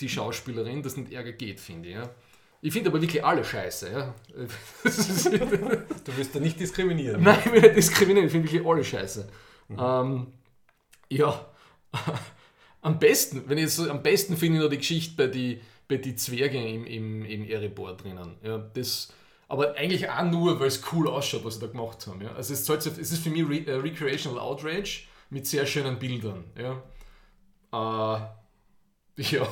[0.00, 1.94] die Schauspielerin, dass nicht Ärger geht, finde ich.
[1.94, 2.10] Ja.
[2.60, 3.92] Ich finde aber wirklich alle scheiße.
[3.92, 4.14] Ja.
[4.84, 7.22] du wirst da nicht diskriminieren.
[7.22, 9.28] Nein, ich will nicht diskriminieren, ich finde wirklich alle scheiße.
[9.68, 9.76] Mhm.
[9.78, 10.26] Ähm,
[11.10, 11.46] ja,
[12.82, 15.96] am besten, wenn ich so, am besten finde ich noch die Geschichte bei den bei
[15.96, 18.36] die Zwergen im, im, im Erebor drinnen.
[18.42, 19.12] Ja, das,
[19.48, 22.20] aber eigentlich auch nur, weil es cool ausschaut, was sie da gemacht haben.
[22.20, 22.32] Ja.
[22.34, 26.44] Also es, ist, es ist für mich Re uh, Recreational Outrage mit sehr schönen Bildern.
[26.56, 26.82] Ja.
[27.72, 28.20] Uh,
[29.16, 29.48] ja.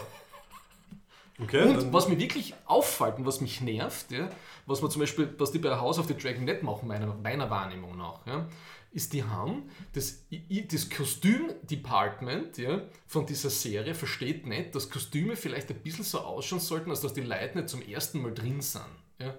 [1.38, 4.30] Okay, und was mir wirklich auffällt und was mich nervt, ja,
[4.64, 7.50] was man zum Beispiel, was die bei House of the Dragon nicht machen, meiner, meiner
[7.50, 8.48] Wahrnehmung nach, ja,
[8.92, 10.24] ist, die haben das,
[10.70, 16.60] das Kostüm-Department ja, von dieser Serie versteht nicht, dass Kostüme vielleicht ein bisschen so ausschauen
[16.60, 18.86] sollten, als dass die Leute nicht zum ersten Mal drin sind.
[19.20, 19.34] Ja.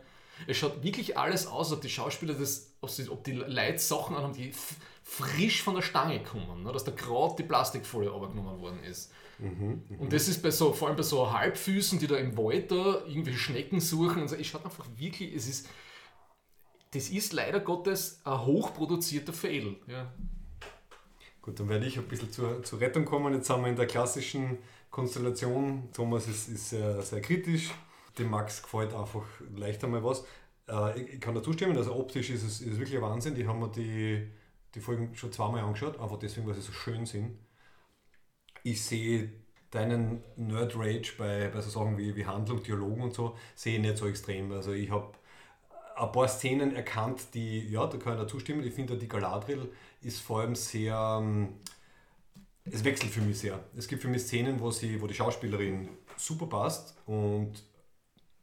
[0.46, 4.54] Es schaut wirklich alles aus, ob die Schauspieler das, ob die Leute Sachen anhaben, die
[5.10, 9.12] frisch von der Stange kommen, ne, dass da gerade die Plastikfolie abgenommen worden ist.
[9.40, 9.98] Mhm, mh.
[10.00, 13.06] Und das ist bei so, vor allem bei so Halbfüßen, die da im Wald da
[13.06, 14.24] irgendwelche Schnecken suchen.
[14.24, 15.70] Und so, es schaut einfach wirklich, es ist,
[16.92, 19.78] das ist leider Gottes ein hochproduzierter Fail.
[19.88, 20.12] Ja.
[21.42, 23.34] Gut, dann werde ich ein bisschen zur, zur Rettung kommen.
[23.34, 24.58] Jetzt sind wir in der klassischen
[24.92, 25.88] Konstellation.
[25.94, 27.72] Thomas ist, ist sehr, sehr kritisch.
[28.20, 29.24] Dem Max gefällt einfach
[29.56, 30.26] leicht einmal was.
[30.68, 33.36] Äh, ich, ich, kann da zustimmen, also optisch ist es, ist wirklich Wahnsinn.
[33.36, 34.28] Die haben wir die,
[34.76, 37.38] die Folgen schon zweimal angeschaut, einfach deswegen, weil sie so schön sind.
[38.64, 39.32] Ich sehe
[39.72, 43.98] deinen Nerd-Rage bei, bei so Sachen wie, wie Handlung, Dialogen und so, sehe ich nicht
[43.98, 44.52] so extrem.
[44.52, 45.14] Also ich habe
[45.96, 48.66] ein paar Szenen erkannt, die, ja, da kann ich dazu stimmen.
[48.66, 49.70] Ich finde, die Galadriel
[50.02, 51.56] ist vor allem sehr, ähm,
[52.66, 53.60] es wechselt für mich sehr.
[53.76, 57.54] Es gibt für mich Szenen, wo, sie, wo die Schauspielerin super passt und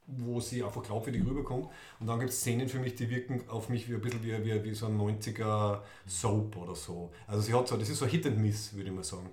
[0.06, 1.68] wo sie einfach glaubwürdig rüberkommt.
[2.00, 4.44] Und dann gibt es Szenen für mich, die wirken auf mich wie ein bisschen wie,
[4.44, 7.10] wie, wie so ein 90er Soap oder so.
[7.26, 9.30] Also sie hat so, das ist so Hit and Miss, würde ich mal sagen.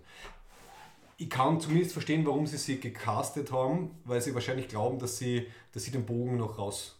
[1.17, 5.47] Ich kann zumindest verstehen, warum sie sie gecastet haben, weil sie wahrscheinlich glauben, dass sie,
[5.71, 6.99] dass sie den Bogen noch raus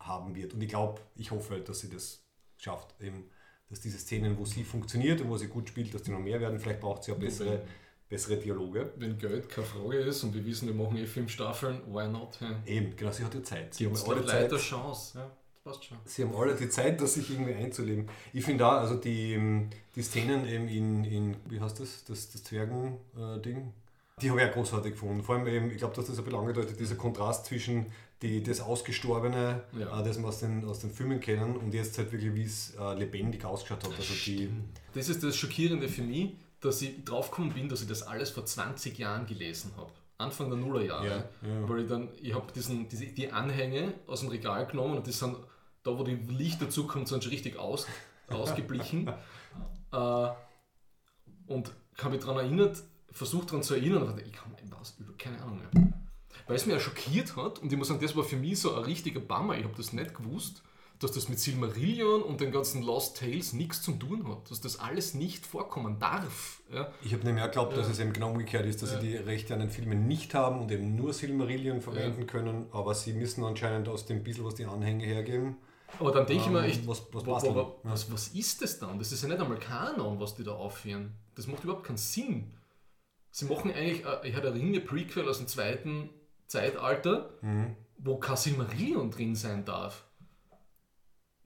[0.00, 0.54] haben wird.
[0.54, 2.24] Und ich glaube, ich hoffe halt, dass sie das
[2.56, 2.94] schafft.
[3.00, 3.28] Eben,
[3.68, 6.40] dass diese Szenen, wo sie funktioniert und wo sie gut spielt, dass die noch mehr
[6.40, 6.58] werden.
[6.58, 7.62] Vielleicht braucht sie ja bessere
[8.08, 8.92] bessere Dialoge.
[8.96, 12.38] Wenn Geld keine Frage ist und wir wissen, wir machen eh fünf Staffeln, why not?
[12.40, 12.60] Ja.
[12.66, 13.74] Eben, genau, sie hat ja Zeit.
[13.74, 14.56] Sie haben alle Zeit.
[14.56, 15.18] Chance.
[15.18, 15.30] Ja,
[15.62, 15.98] passt schon.
[16.04, 18.08] Sie haben alle die Zeit, das sich irgendwie einzuleben.
[18.32, 22.44] Ich finde da, also die, die Szenen eben in, in, wie heißt das, das, das
[22.44, 23.72] Zwergen-Ding, äh,
[24.20, 25.22] die habe ich auch großartig gefunden.
[25.22, 27.86] Vor allem eben, ich glaube, dass das ein bisschen angedeutet, dieser Kontrast zwischen
[28.22, 30.00] die, das Ausgestorbene, ja.
[30.00, 32.74] äh, das wir aus den, aus den Filmen kennen und jetzt halt wirklich, wie es
[32.74, 33.96] äh, lebendig ausgeschaut hat.
[33.96, 34.50] Also die,
[34.94, 38.44] das ist das Schockierende für mich dass ich draufgekommen bin, dass ich das alles vor
[38.44, 39.92] 20 Jahren gelesen habe.
[40.18, 41.06] Anfang der Nullerjahre.
[41.06, 41.68] Ja, ja.
[41.68, 45.36] Weil ich dann, ich habe diese, die Anhänge aus dem Regal genommen und die sind,
[45.84, 47.86] da wo die Licht dazukommt, sind schon richtig aus,
[48.28, 49.08] ausgeblichen.
[49.92, 50.28] äh,
[51.46, 55.58] und habe mich daran erinnert, versucht daran zu erinnern, aber ich kann was keine Ahnung
[55.58, 55.92] mehr.
[56.46, 58.74] Weil es mich ja schockiert hat und ich muss sagen, das war für mich so
[58.74, 60.62] ein richtiger Bummer, ich habe das nicht gewusst
[60.98, 64.80] dass das mit Silmarillion und den ganzen Lost Tales nichts zu tun hat, dass das
[64.80, 66.60] alles nicht vorkommen darf.
[66.72, 66.92] Ja.
[67.04, 69.00] Ich habe nämlich auch geglaubt, dass es eben genau umgekehrt ist, dass ja.
[69.00, 72.94] sie die Rechte an den Filmen nicht haben und eben nur Silmarillion verwenden können, aber
[72.94, 75.56] sie müssen anscheinend aus dem bisschen, was die Anhänge hergeben.
[76.00, 77.44] Aber dann denke ähm, ich mir ähm, echt, was, was, was,
[77.82, 78.98] was, was ist das dann?
[78.98, 81.14] Das ist ja nicht einmal Kanon, was die da aufführen.
[81.36, 82.54] Das macht überhaupt keinen Sinn.
[83.30, 86.10] Sie machen eigentlich, äh, ich hatte eine Ringe Prequel aus dem zweiten
[86.48, 87.76] Zeitalter, mhm.
[87.98, 90.07] wo kein Silmarillion drin sein darf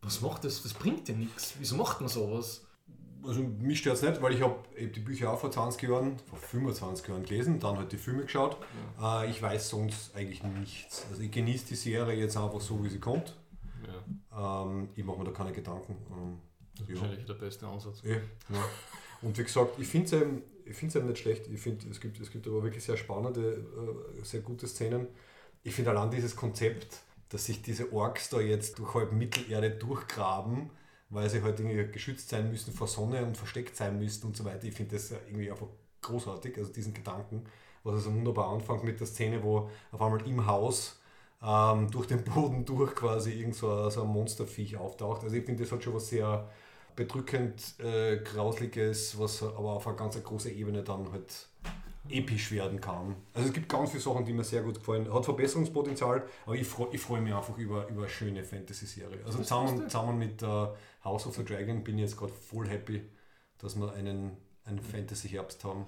[0.03, 0.63] was macht das?
[0.63, 1.55] Das bringt ja nichts.
[1.59, 2.67] Wieso macht man sowas?
[3.25, 6.39] Also mich stört es nicht, weil ich habe die Bücher auch vor 20 Jahren, vor
[6.39, 8.57] 25 Jahren gelesen, dann halt die Filme geschaut.
[8.99, 9.23] Ja.
[9.23, 11.07] Äh, ich weiß sonst eigentlich nichts.
[11.09, 13.37] Also ich genieße die Serie jetzt einfach so, wie sie kommt.
[14.33, 14.65] Ja.
[14.65, 15.97] Ähm, ich mache mir da keine Gedanken.
[16.11, 16.39] Ähm,
[16.77, 17.01] das ist ja.
[17.01, 18.03] wahrscheinlich der beste Ansatz.
[18.03, 18.17] Ja.
[19.23, 21.47] Und wie gesagt, ich finde es eben, eben nicht schlecht.
[21.47, 23.53] Ich finde, es gibt, es gibt aber wirklich sehr spannende,
[24.21, 25.07] äh, sehr gute Szenen.
[25.63, 26.99] Ich finde allein dieses Konzept,
[27.33, 30.71] dass sich diese Orks da jetzt durch halb Mittelerde durchgraben,
[31.09, 34.45] weil sie halt irgendwie geschützt sein müssen vor Sonne und versteckt sein müssen und so
[34.45, 34.65] weiter.
[34.65, 35.67] Ich finde das irgendwie einfach
[36.03, 37.45] großartig, also diesen Gedanken,
[37.85, 41.01] was also wunderbar anfängt mit der Szene, wo auf einmal im Haus
[41.43, 45.25] ähm, durch den Boden durch quasi irgend so ein, so ein Monsterviech auftaucht.
[45.25, 46.51] Also ich finde, das hat schon was sehr
[46.95, 51.49] bedrückend äh, Grausliges, was aber auf einer ganz großen Ebene dann halt
[52.09, 53.17] episch werden kann.
[53.33, 55.13] Also es gibt ganz viele Sachen, die mir sehr gut gefallen.
[55.13, 59.21] Hat Verbesserungspotenzial, aber ich freue freu mich einfach über, über eine schöne Fantasy-Serie.
[59.25, 60.69] Also zusammen, zusammen mit uh,
[61.05, 63.03] House of the Dragon bin ich jetzt gerade voll happy,
[63.59, 65.87] dass wir einen, einen Fantasy-Herbst haben.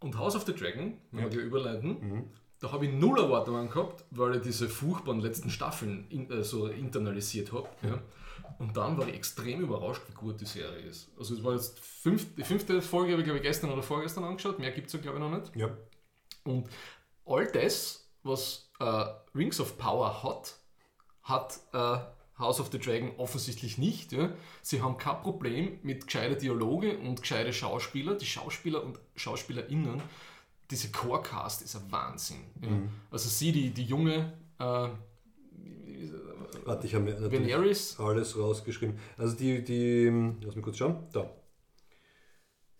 [0.00, 1.32] Und House of the Dragon, wenn ja.
[1.32, 2.24] wir überleiten, mhm.
[2.60, 6.66] da habe ich null Erwartungen gehabt, weil ich diese furchtbaren letzten Staffeln in, äh, so
[6.66, 7.68] internalisiert habe.
[7.80, 7.88] Mhm.
[7.88, 8.02] Ja.
[8.58, 11.10] Und dann war ich extrem überrascht, wie gut die Serie ist.
[11.18, 14.24] Also es war jetzt fünf, die fünfte Folge, habe ich glaube ich gestern oder vorgestern
[14.24, 15.54] angeschaut, mehr gibt es ja glaube ich noch nicht.
[15.56, 15.70] Ja.
[16.44, 16.68] Und
[17.24, 20.54] all das, was äh, Rings of Power hat,
[21.22, 21.98] hat äh,
[22.38, 24.12] House of the Dragon offensichtlich nicht.
[24.12, 24.30] Ja.
[24.62, 28.14] Sie haben kein Problem mit gescheite Dialoge und gescheite Schauspieler.
[28.14, 30.02] Die Schauspieler und SchauspielerInnen,
[30.70, 32.44] diese Core-Cast ist ein Wahnsinn.
[32.60, 32.70] Ja.
[32.70, 32.90] Mhm.
[33.10, 34.88] Also sie, die, die junge äh,
[36.64, 37.54] Warte, ich habe mir natürlich
[37.98, 38.98] alles rausgeschrieben.
[39.16, 41.30] Also die, die, lass mich kurz schauen, da.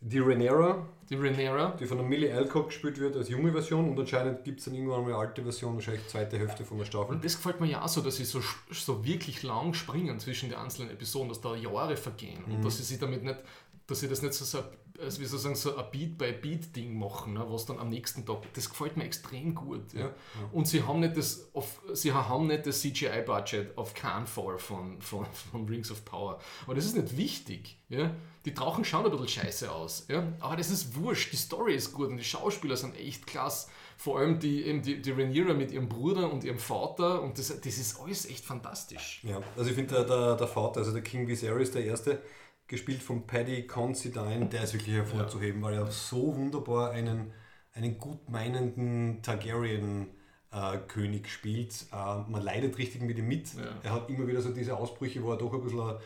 [0.06, 0.86] Die Renera.
[1.08, 1.74] Die Renera.
[1.80, 4.74] Die von der Millie Alcock gespielt wird als junge Version und anscheinend gibt es dann
[4.74, 7.14] irgendwann eine alte Version, wahrscheinlich zweite Hälfte von der Staffel.
[7.14, 10.50] Und das gefällt mir ja auch so, dass sie so, so wirklich lang springen zwischen
[10.50, 12.56] den einzelnen Episoden, dass da Jahre vergehen mhm.
[12.56, 13.38] und dass sie sich damit nicht,
[13.86, 14.62] dass sie das nicht so, so
[15.00, 18.68] also wie soll sagen, so ein Beat-by-Beat-Ding machen, ne, was dann am nächsten Tag, das
[18.68, 19.92] gefällt mir extrem gut.
[19.92, 20.00] Ja.
[20.00, 20.14] ja.
[20.52, 25.00] Und sie haben nicht das, auf, sie haben nicht das CGI-Budget auf keinen Fall von,
[25.00, 26.38] von, von Rings of Power.
[26.64, 27.78] Aber das ist nicht wichtig.
[27.88, 28.12] Ja.
[28.44, 30.06] Die Drachen schauen ein bisschen scheiße aus.
[30.08, 30.32] Ja.
[30.40, 33.68] Aber das ist wurscht, die Story ist gut und die Schauspieler sind echt klasse.
[33.96, 37.48] Vor allem die, eben die, die Rhaenyra mit ihrem Bruder und ihrem Vater und das,
[37.48, 39.22] das ist alles echt fantastisch.
[39.22, 42.20] Ja, also ich finde der, der, der Vater, also der King Viserys, der Erste,
[42.66, 47.32] gespielt von Paddy Considine, der ist wirklich hervorzuheben, weil er so wunderbar einen,
[47.74, 51.74] einen gut meinenden Targaryen-König spielt.
[51.92, 53.52] Äh, man leidet richtig mit ihm mit.
[53.54, 53.62] Ja.
[53.82, 55.96] Er hat immer wieder so diese Ausbrüche, wo er doch ein bisschen ein,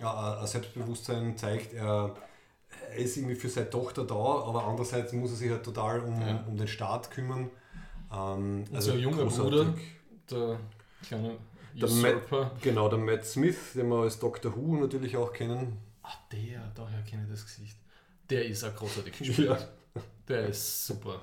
[0.00, 0.06] ein,
[0.38, 1.74] ein Selbstbewusstsein zeigt.
[1.74, 2.14] Er,
[2.90, 6.20] er ist irgendwie für seine Tochter da, aber andererseits muss er sich halt total um,
[6.20, 6.44] Ja.
[6.46, 7.50] um den Staat kümmern.
[8.12, 9.74] Ähm, Also ein junger Bruder,
[10.30, 10.58] der
[11.06, 11.36] kleine
[11.74, 12.52] Der Usurper.
[12.62, 15.78] Genau, der Matt Smith, den wir als Doctor Who natürlich auch kennen.
[16.08, 17.76] Ah, der, daher kenne ich das Gesicht.
[18.30, 19.48] Der ist auch großartig gespielt.
[19.48, 19.58] Ja.
[20.28, 21.20] Der ist super.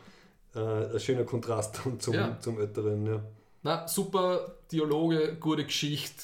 [0.56, 2.38] Äh, ein schöner Kontrast zum, Ja.
[2.40, 3.06] zum Älteren.
[3.06, 3.24] Ja.
[3.64, 6.22] Na, super Dialoge, gute Geschichte,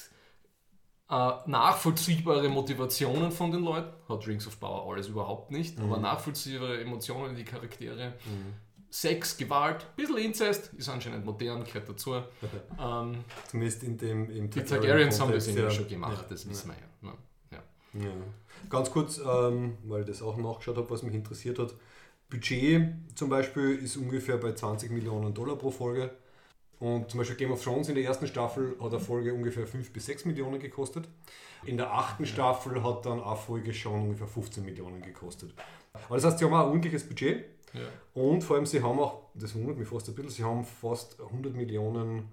[1.10, 3.92] äh, nachvollziehbare Motivationen von den Leuten.
[4.08, 8.12] Hat Rings of Power alles überhaupt nicht, aber nachvollziehbare Emotionen in die Charaktere.
[8.90, 12.14] Sex, Gewalt, ein bisschen Inzest, ist anscheinend modern, gehört dazu.
[12.80, 15.70] ähm, Zumindest in dem im die Targaryens haben das Kontext, immer ja.
[15.70, 16.28] schon gemacht, Ja.
[16.28, 17.12] das wissen wir ja.
[17.12, 18.04] Ne?
[18.04, 18.10] ja.
[18.68, 21.74] Ganz kurz, ähm, weil ich das auch nachgeschaut habe, was mich interessiert hat.
[22.28, 26.10] Budget zum Beispiel ist ungefähr bei 20 Millionen Dollar pro Folge.
[26.78, 29.92] Und zum Beispiel Game of Thrones in der ersten Staffel hat eine Folge ungefähr 5
[29.92, 31.08] bis 6 Millionen gekostet.
[31.66, 35.52] In der achten Staffel hat dann eine Folge schon ungefähr 15 Millionen gekostet.
[35.92, 37.44] Aber das heißt, sie haben auch ein ordentliches Budget.
[37.74, 37.80] Ja.
[38.14, 41.20] Und vor allem, sie haben auch, das wundert mich fast ein bisschen, sie haben fast
[41.20, 42.28] 100 Millionen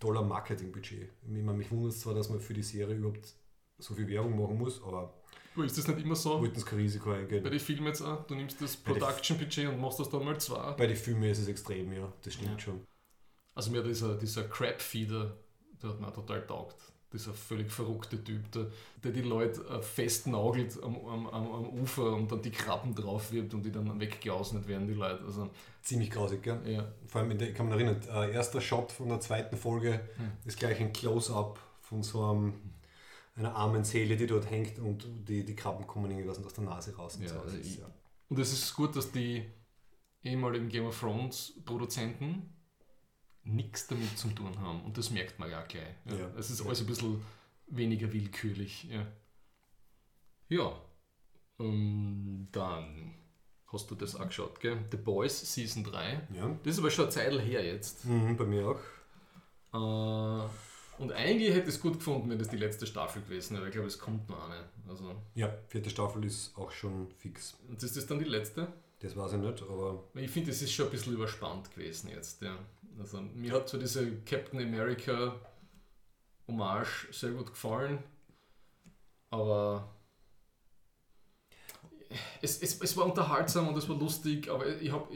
[0.00, 1.10] Dollar Marketingbudget.
[1.22, 3.34] Ich meine, mich wundert es zwar, dass man für die Serie überhaupt
[3.78, 5.12] so viel Werbung machen muss, aber
[5.54, 6.40] Aber Ist das nicht immer so?
[6.40, 7.42] wollten es kein Risiko eingehen.
[7.42, 10.72] Bei den Filmen jetzt auch, du nimmst das Production-Budget und machst das dann mal zwei.
[10.72, 12.58] Bei den Filmen ist es extrem, ja, das stimmt Ja.
[12.58, 12.80] schon.
[13.54, 15.36] Also mir dieser, dieser Crab-Feeder,
[15.82, 16.76] der hat mir total taugt.
[17.12, 18.68] Dieser völlig verrückte Typ, der,
[19.04, 23.52] der die Leute äh, festnagelt am, am, am, Ufer und dann die Krabben drauf wirbt
[23.52, 25.22] und die dann weggeausnet werden, die Leute.
[25.22, 25.50] Also,
[25.82, 26.60] Ziemlich grausig, gell?
[26.64, 26.90] ja.
[27.06, 30.00] Vor allem, in der, ich kann mich erinnern, äh, erster Shot von der zweiten Folge
[30.16, 30.32] Hm.
[30.46, 32.54] ist gleich ein Close-Up von so einem,
[33.34, 36.94] einer armen Seele, die dort hängt und die, die Krabben kommen irgendwie aus der Nase
[36.96, 37.16] raus.
[37.16, 37.40] Und Ja, so.
[37.40, 37.86] Also ist, ich- ja.
[38.28, 39.44] Und es ist gut, dass die
[40.22, 42.54] ehemaligen Game of Thrones Produzenten
[43.44, 44.82] nichts damit zu tun haben.
[44.84, 45.94] Und das merkt man ja gleich.
[46.06, 46.14] Ja.
[46.14, 46.28] Ja.
[46.38, 47.20] Es ist alles ein bisschen
[47.66, 48.84] weniger willkürlich.
[48.84, 49.06] Ja.
[50.48, 50.72] ja.
[51.58, 53.14] Ähm, dann
[53.66, 54.78] hast du das auch geschaut, gell?
[54.90, 56.28] The Boys Season 3.
[56.34, 56.56] ja.
[56.62, 58.04] Das ist aber schon eine Zeit her jetzt.
[58.04, 58.68] Mhm, bei mir
[59.72, 60.44] auch.
[60.44, 60.48] Äh,
[61.02, 63.66] und eigentlich hätte ich es gut gefunden, wenn das die letzte Staffel gewesen wäre.
[63.66, 64.64] Ich glaube, es kommt noch eine.
[64.88, 67.56] Also, Ja, vierte Staffel ist auch schon fix.
[67.68, 68.68] und ist das dann die letzte?
[69.00, 72.40] Das weiß ich nicht, aber Ich finde, es ist schon ein bisschen überspannt gewesen jetzt.
[72.40, 72.56] Ja.
[73.00, 75.34] Also, mir hat so diese Captain America
[76.46, 77.98] Hommage sehr gut gefallen,
[79.30, 79.88] aber
[82.40, 85.08] es, es, es war unterhaltsam und es war lustig, aber ich habe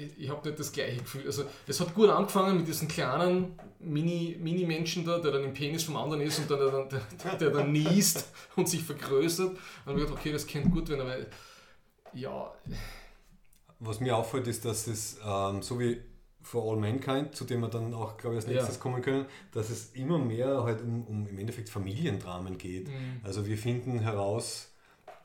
[0.00, 1.26] ich, ich, ich hab nicht das gleiche Gefühl.
[1.26, 5.84] Also, es hat gut angefangen mit diesem kleinen Mini- Mini-Menschen da, der dann im Penis
[5.84, 9.50] vom anderen ist und dann, der, der, der dann niest und sich vergrößert.
[9.50, 11.16] Und ich hab gedacht, okay, das könnte gut werden, aber
[12.12, 12.52] ja,
[13.78, 16.00] was mir auffällt, ist, dass es ähm, so wie
[16.42, 18.80] For All Mankind, zu dem wir dann auch, glaube ich, als nächstes Ja.
[18.82, 22.88] kommen können, dass es immer mehr halt um, um im Endeffekt Familiendramen geht.
[22.88, 23.20] Mhm.
[23.22, 24.69] Also wir finden heraus,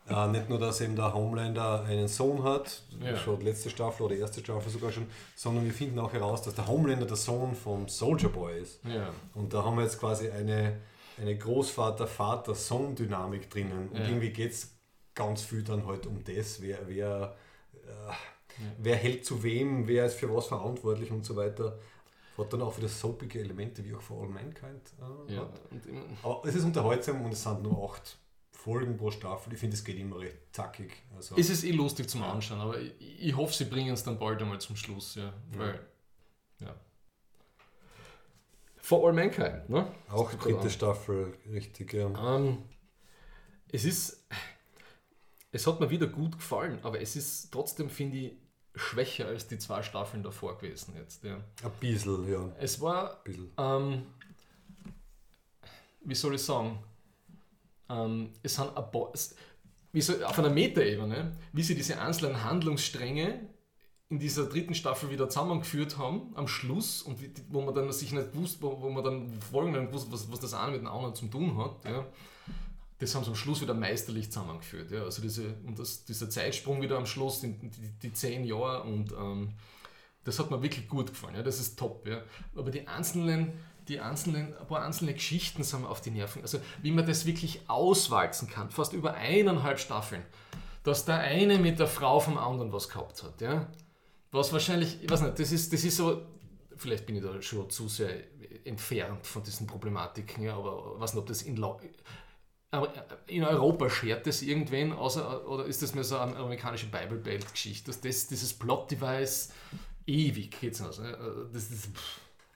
[0.08, 3.16] äh, nicht nur, dass eben der Homelander einen Sohn hat, Ja.
[3.16, 6.68] schon letzte Staffel oder erste Staffel sogar schon, sondern wir finden auch heraus, dass der
[6.68, 8.80] Homelander der Sohn vom Soldier Boy ist.
[8.86, 9.10] ja.
[9.34, 10.80] Und da haben wir jetzt quasi eine,
[11.20, 13.90] eine Großvater-Vater-Sohn-Dynamik drinnen.
[13.90, 14.08] Und Ja.
[14.08, 14.72] irgendwie geht es
[15.14, 17.36] ganz viel dann halt um das, wer, wer,
[17.74, 18.12] äh,
[18.78, 21.78] wer hält zu wem, wer ist für was verantwortlich und so weiter.
[22.38, 24.82] Hat dann auch wieder soapige Elemente wie auch For All Mankind.
[25.30, 25.50] Äh, Ja, hat.
[26.22, 28.18] Aber es ist unterhaltsam und es sind nur acht
[28.66, 29.54] Folgen pro Staffel.
[29.54, 30.92] Ich finde, es geht immer recht zackig.
[31.16, 34.18] Also, es ist eh lustig zum Anschauen, aber ich, ich hoffe, sie bringen es dann
[34.18, 35.32] bald einmal zum Schluss, ja.
[35.52, 35.80] Weil,
[36.60, 36.74] ja.
[38.78, 39.88] For All Mankind, ne?
[40.10, 40.72] auch dritte.
[40.72, 42.08] Staffel, richtig, ja.
[42.38, 42.64] Ähm,
[43.72, 44.26] es ist,
[45.52, 48.32] es hat mir wieder gut gefallen, aber es ist trotzdem, finde ich,
[48.74, 51.36] schwächer als die zwei Staffeln davor gewesen jetzt, ja.
[51.64, 52.40] Ein bisschen, ja.
[52.40, 53.52] Ein Es war, bisschen.
[53.60, 54.08] ähm,
[56.02, 56.80] wie soll ich sagen,
[57.90, 59.36] ähm, es sind ein es-
[59.92, 63.48] wie soll, auf einer Metaebene, wie sie diese einzelnen Handlungsstränge
[64.10, 68.12] in dieser dritten Staffel wieder zusammengeführt haben am Schluss und wie, wo man dann sich
[68.12, 70.88] nicht wusste, wo, wo man dann Folgen nicht wusste, was, was das eine mit dem
[70.88, 71.86] anderen zu tun hat.
[71.86, 72.06] Ja.
[73.00, 74.92] Das haben sie am Schluss wieder meisterlich zusammengeführt.
[74.92, 75.04] Ja.
[75.04, 77.70] Also diese, und das, dieser Zeitsprung wieder am Schluss, die, die,
[78.04, 79.54] die zehn Jahre und ähm,
[80.24, 82.08] das hat mir wirklich gut gefallen, ja, das ist top.
[82.08, 82.22] Ja.
[82.56, 83.54] Aber die einzelnen,
[83.88, 86.42] die einzelnen, ein paar einzelne Geschichten sind mir auf die Nerven.
[86.42, 90.24] Also wie man das wirklich auswalzen kann, fast über eineinhalb Staffeln,
[90.84, 93.42] dass der eine mit der Frau vom anderen was gehabt hat.
[93.42, 93.68] Ja.
[94.32, 96.22] Was wahrscheinlich, ich weiß nicht, das ist, das ist so,
[96.76, 98.24] vielleicht bin ich da schon zu sehr
[98.66, 102.94] entfernt von diesen Problematiken, ja, aber weiß nicht, ob das in Aber
[103.28, 107.88] in Europa schert das irgendwen, außer, oder ist das mehr so eine amerikanische Bible Belt-Geschichte,
[107.88, 109.52] dass das, dieses Plot-Device
[110.06, 111.04] ewig geht's also.
[111.54, 111.90] Das ist,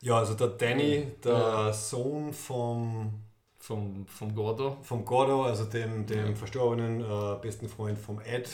[0.02, 1.74] Ja, also der Danny, der Ja.
[1.74, 3.22] Sohn vom,
[3.58, 4.78] vom, vom Gordo.
[4.82, 8.50] vom Gordo, also dem, dem verstorbenen äh, besten Freund vom Ed,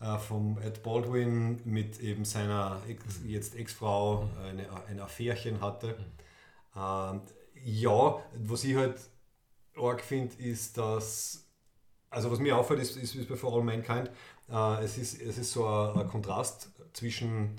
[0.00, 5.96] äh, vom Ed Baldwin mit eben seiner Ex, jetzt Ex-Frau eine, ein Affärchen hatte.
[6.76, 7.22] Ähm,
[7.64, 8.96] ja, was ich halt
[9.76, 11.46] arg finde, ist, dass,
[12.10, 14.10] also was mir auffällt, ist, ist, ist bei For All Mankind,
[14.50, 17.56] äh, es, ist, es ist so ein, ein Kontrast zwischen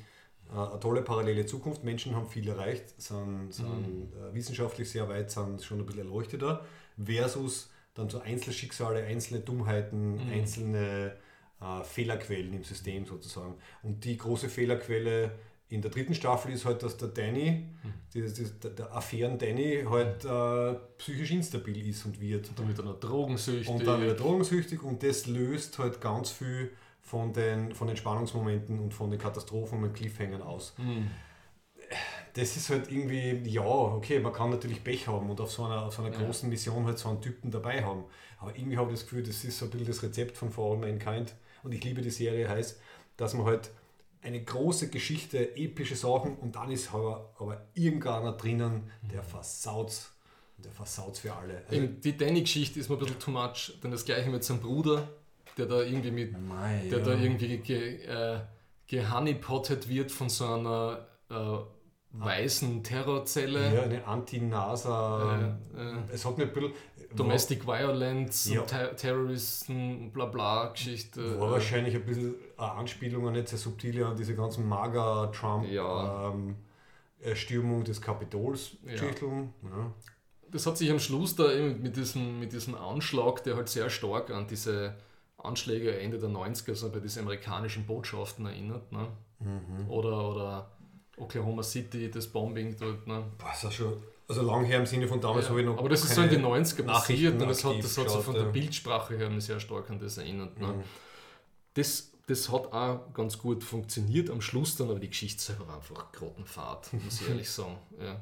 [0.51, 5.61] eine tolle parallele Zukunft, Menschen haben viel erreicht, sind, sind äh, wissenschaftlich sehr weit, sind
[5.63, 6.65] schon ein bisschen erleuchteter,
[7.03, 11.13] versus dann so Einzelschicksale, einzelne Dummheiten, einzelne
[11.61, 13.55] äh, Fehlerquellen im System sozusagen.
[13.83, 15.31] Und die große Fehlerquelle
[15.67, 17.65] in der dritten Staffel ist halt, dass der Danny,
[18.13, 22.49] dieses, dieses, der, der Affären-Danny, halt äh, psychisch instabil ist und wird.
[22.55, 23.67] Dann wird er noch drogensüchtig.
[23.69, 26.71] Und dann wieder drogensüchtig und das löst halt ganz viel
[27.05, 30.73] von den, von den Spannungsmomenten und von den Katastrophen und Cliffhangern aus.
[30.77, 31.07] Hm.
[32.33, 35.83] Das ist halt irgendwie, ja, okay, man kann natürlich Pech haben und auf so einer,
[35.85, 36.25] auf so einer Ja.
[36.25, 38.05] großen Mission halt so einen Typen dabei haben.
[38.39, 40.71] Aber irgendwie habe ich das Gefühl, das ist so ein bisschen das Rezept von For
[40.71, 42.81] All Mankind und ich liebe die Serie, heißt,
[43.17, 43.69] dass man halt
[44.23, 50.09] eine große Geschichte, epische Sachen und dann ist aber, aber irgendeiner drinnen, der versaut
[50.57, 51.63] der versaut für alle.
[51.69, 53.77] Also, die Danny-Geschichte ist mir ein bisschen too much.
[53.81, 55.07] Dann das gleiche mit seinem Bruder,
[55.57, 57.05] der da irgendwie mit Mei, der ja.
[57.05, 58.39] da irgendwie ge, äh,
[58.87, 61.35] gehoneypottet wird von so einer äh,
[62.11, 63.73] weißen Terrorzelle.
[63.73, 65.57] Ja, eine Anti-NASA.
[65.75, 66.73] Äh, es hat mir ein bisschen.
[67.15, 68.63] Domestic Violence Ja.
[68.63, 71.39] Ter Terroristen, bla bla Geschichte.
[71.39, 75.69] War wahrscheinlich ein bisschen eine Anspielung, eine nicht sehr subtile an diese ganzen MAGA-Trump.
[75.69, 76.31] Ja.
[76.31, 76.57] Ähm,
[77.21, 78.91] Erstürmung des Kapitols Ja.
[78.91, 79.53] Geschichten.
[79.63, 79.93] Ja.
[80.51, 83.89] Das hat sich am Schluss da eben mit diesem, mit diesem Anschlag, der halt sehr
[83.89, 84.95] stark an diese
[85.45, 88.91] Anschläge Ende der 90er, so bei diesen amerikanischen Botschaften erinnert.
[88.91, 89.07] Ne?
[89.39, 89.89] Mhm.
[89.89, 90.71] Oder, oder
[91.17, 93.07] Oklahoma City, das Bombing dort.
[93.07, 93.23] Ne?
[93.37, 94.03] Boah, ist auch schon.
[94.27, 95.77] Also lang her im Sinne von damals Ja, habe ich noch.
[95.77, 98.33] aber das ist so in den 90er passiert und das hat, das hat so von
[98.33, 98.45] der.
[98.45, 100.59] Bildsprache her mich sehr stark an das erinnert.
[100.59, 100.67] Ne?
[100.67, 100.83] Mhm.
[101.75, 105.75] Das, das hat auch ganz gut funktioniert am Schluss dann, aber die Geschichte selber war
[105.77, 107.77] einfach grottenfahrt, muss ich ehrlich sagen.
[107.99, 108.19] Ja.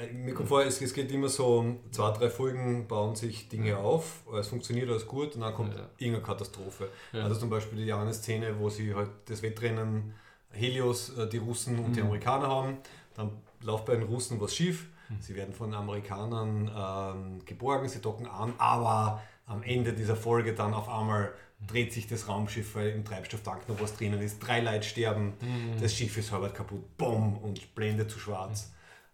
[0.00, 3.76] Äh, Mir kommt vor, es, es geht immer so, zwei, drei Folgen bauen sich Dinge
[3.76, 5.88] auf, es funktioniert alles gut und dann kommt Ja.
[5.98, 6.88] irgendeine Katastrophe.
[7.12, 7.24] Ja.
[7.24, 10.14] Also zum Beispiel die eine Szene, wo sie halt das Wettrennen
[10.50, 12.06] Helios, äh, die Russen und die Mhm.
[12.06, 12.78] Amerikaner haben,
[13.14, 13.30] dann
[13.60, 14.88] läuft bei den Russen was schief,
[15.20, 20.54] sie werden von den Amerikanern ähm, geborgen, sie docken an, aber am Ende dieser Folge
[20.54, 21.32] dann auf einmal
[21.66, 25.34] dreht sich das Raumschiff, weil im Treibstofftank noch was drinnen ist, drei Leute sterben,
[25.80, 28.72] das Schiff ist halb kaputt, bumm, und blendet zu schwarz.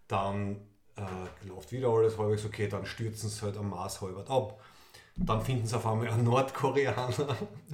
[0.09, 0.57] Dann
[0.97, 4.61] äh, läuft wieder alles halbwegs okay, dann stürzen sie halt am Mars halbert ab.
[5.17, 7.11] Dann finden sie auf einmal einen Nordkoreaner,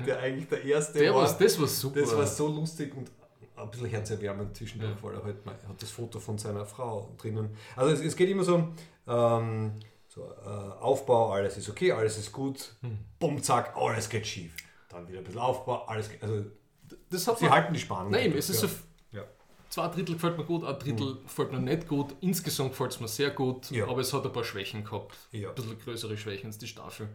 [0.06, 1.22] der eigentlich der erste Der war.
[1.24, 2.00] was, das war super.
[2.00, 3.10] Das war so lustig und
[3.56, 5.02] ein bisschen herzerwärmend zwischendurch, Ja.
[5.02, 7.54] weil er halt mal- er hat das Foto von seiner Frau drinnen.
[7.76, 8.68] Also es, es geht immer so,
[9.06, 9.72] ähm,
[10.08, 10.48] so äh,
[10.80, 12.98] Aufbau, alles ist okay, alles ist gut, Hm.
[13.18, 14.54] bumm, zack, alles geht schief.
[14.94, 16.44] Dann wieder ein bisschen Aufbau, alles also
[17.10, 18.12] das hat sie halten die Spannung.
[18.12, 18.68] Nein, es ist ja.
[18.68, 18.74] so,
[19.12, 19.22] Ja.
[19.70, 22.14] zwei Drittel gefällt mir gut, ein Drittel gefällt mir nicht gut.
[22.20, 23.88] Insgesamt gefällt es mir sehr gut, Ja.
[23.88, 25.16] aber es hat ein paar Schwächen gehabt.
[25.32, 25.48] Ja.
[25.48, 27.08] Ein bisschen größere Schwächen als die Staffel.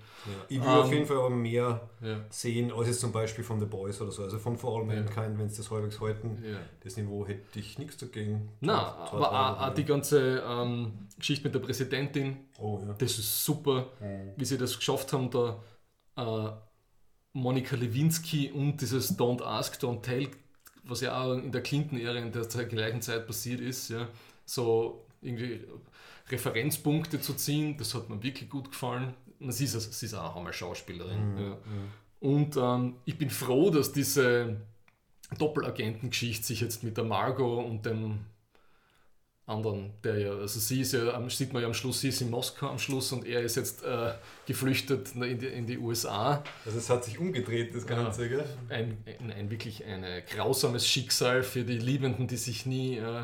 [0.50, 1.88] Ich will Ähm, auf jeden Fall aber mehr
[2.32, 4.24] sehen, als jetzt zum Beispiel von The Boys oder so.
[4.24, 6.44] Also von For All Mankind, wenn es das halbwegs halten,
[6.84, 8.52] das Niveau hätte ich nichts dagegen.
[8.60, 14.34] Na, aber auch, die ganze ähm, Geschichte mit der Präsidentin, Oh, das ist super, Mhm.
[14.36, 15.62] wie sie das geschafft haben, da
[16.18, 16.50] äh,
[17.34, 20.30] Monika Lewinsky und dieses Don't Ask, Don't Tell,
[20.84, 24.08] was ja auch in der Clinton-Ära in der gleichen Zeit passiert ist, ja,
[24.46, 25.62] so irgendwie
[26.30, 29.14] Referenzpunkte zu ziehen, das hat mir wirklich gut gefallen.
[29.40, 31.34] Und sie ist, sie ist auch einmal Schauspielerin.
[31.34, 31.42] Mhm.
[31.42, 31.58] Ja.
[32.20, 34.58] Und ähm, ich bin froh, dass diese
[35.38, 38.20] Doppelagentengeschichte sich jetzt mit der Margot und dem
[39.50, 42.30] anderen, der ja, also sie ist ja, sieht man ja am Schluss, sie ist in
[42.30, 44.14] Moskau am Schluss und er ist jetzt äh,
[44.46, 46.44] geflüchtet in die, in die USA.
[46.66, 48.46] Also es hat sich umgedreht, das Ganze, gell?
[48.70, 53.24] Ein, ein, ein wirklich ein grausames Schicksal für die Liebenden, die sich nie äh,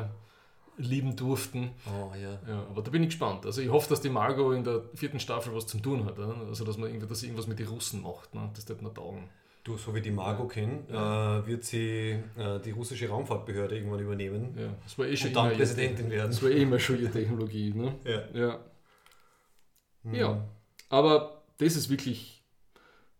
[0.78, 1.70] lieben durften.
[1.86, 2.38] Oh, ja.
[2.48, 3.46] Ja, aber da bin ich gespannt.
[3.46, 6.18] Also ich hoffe, dass die Margot in der vierten Staffel was zu tun hat.
[6.18, 8.34] Also dass man irgendwie, dass sie irgendwas mit den Russen macht.
[8.34, 8.50] Ne?
[8.54, 9.28] Das wird mir taugen.
[9.66, 10.94] Du, so wie die Margot kennen, äh,
[11.44, 15.52] wird sie äh, die russische Raumfahrtbehörde irgendwann übernehmen Ja, das war eh schon und dann
[15.54, 16.30] Präsidentin werden.
[16.30, 17.72] Das war eh immer schon ihre Technologie.
[17.74, 17.96] Ne?
[18.04, 18.22] Ja.
[18.32, 18.60] Ja.
[20.04, 20.14] Mhm.
[20.14, 20.48] ja,
[20.88, 22.44] aber das ist wirklich,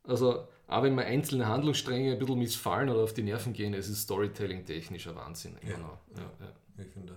[0.05, 3.89] also auch wenn mir einzelne Handlungsstränge ein bisschen missfallen oder auf die Nerven gehen, es
[3.89, 5.57] ist Storytelling-technisch ein Wahnsinn.
[5.63, 5.99] immer Ja.
[6.17, 6.85] Ja, ja.
[6.85, 7.17] Ich finde.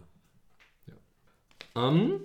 [1.76, 2.22] Ähm,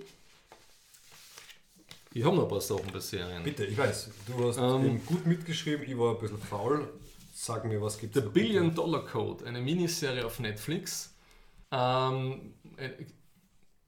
[2.15, 3.43] Ich habe noch ein paar Sachen bei Serien.
[3.43, 6.87] Bitte, ich weiß, du hast Ähm, gut mitgeschrieben, ich war ein bisschen faul.
[7.33, 8.31] Sag mir, was gibt The es?
[8.31, 11.13] Billion Dollar Code, eine Miniserie auf Netflix.
[11.71, 12.91] Ähm, äh,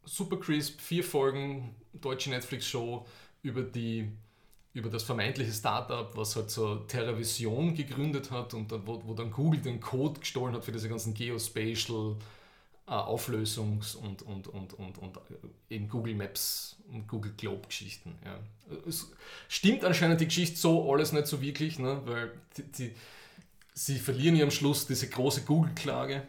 [0.03, 3.05] super crisp, vier Folgen, deutsche Netflix-Show
[3.43, 4.11] über die
[4.73, 9.61] über das vermeintliche Startup, was halt so TerraVision gegründet hat und wo, wo dann Google
[9.61, 12.17] den Code gestohlen hat für diese ganzen Geospatial
[12.87, 18.17] Auflösungs- und, und, und, und, und äh, eben Google Maps und Google Globe Geschichten.
[18.23, 18.39] Ja.
[18.87, 19.11] Es
[19.49, 22.01] stimmt anscheinend die Geschichte so alles nicht so wirklich, ne?
[22.05, 22.95] weil die, die,
[23.73, 26.25] sie verlieren ja am Schluss diese große Google-Klage.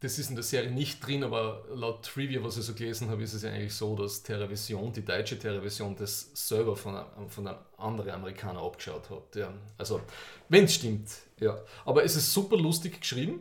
[0.00, 3.22] Das ist in der Serie nicht drin, aber laut Trivia, was ich so gelesen habe,
[3.22, 7.58] ist es ja eigentlich so, dass TerraVision, die deutsche TerraVision, das selber von, von einem
[7.78, 9.34] anderen Amerikaner abgeschaut hat.
[9.36, 9.54] Ja.
[9.78, 10.02] Also,
[10.50, 11.08] wenn es stimmt,
[11.40, 11.58] ja.
[11.86, 13.40] Aber es ist super lustig geschrieben.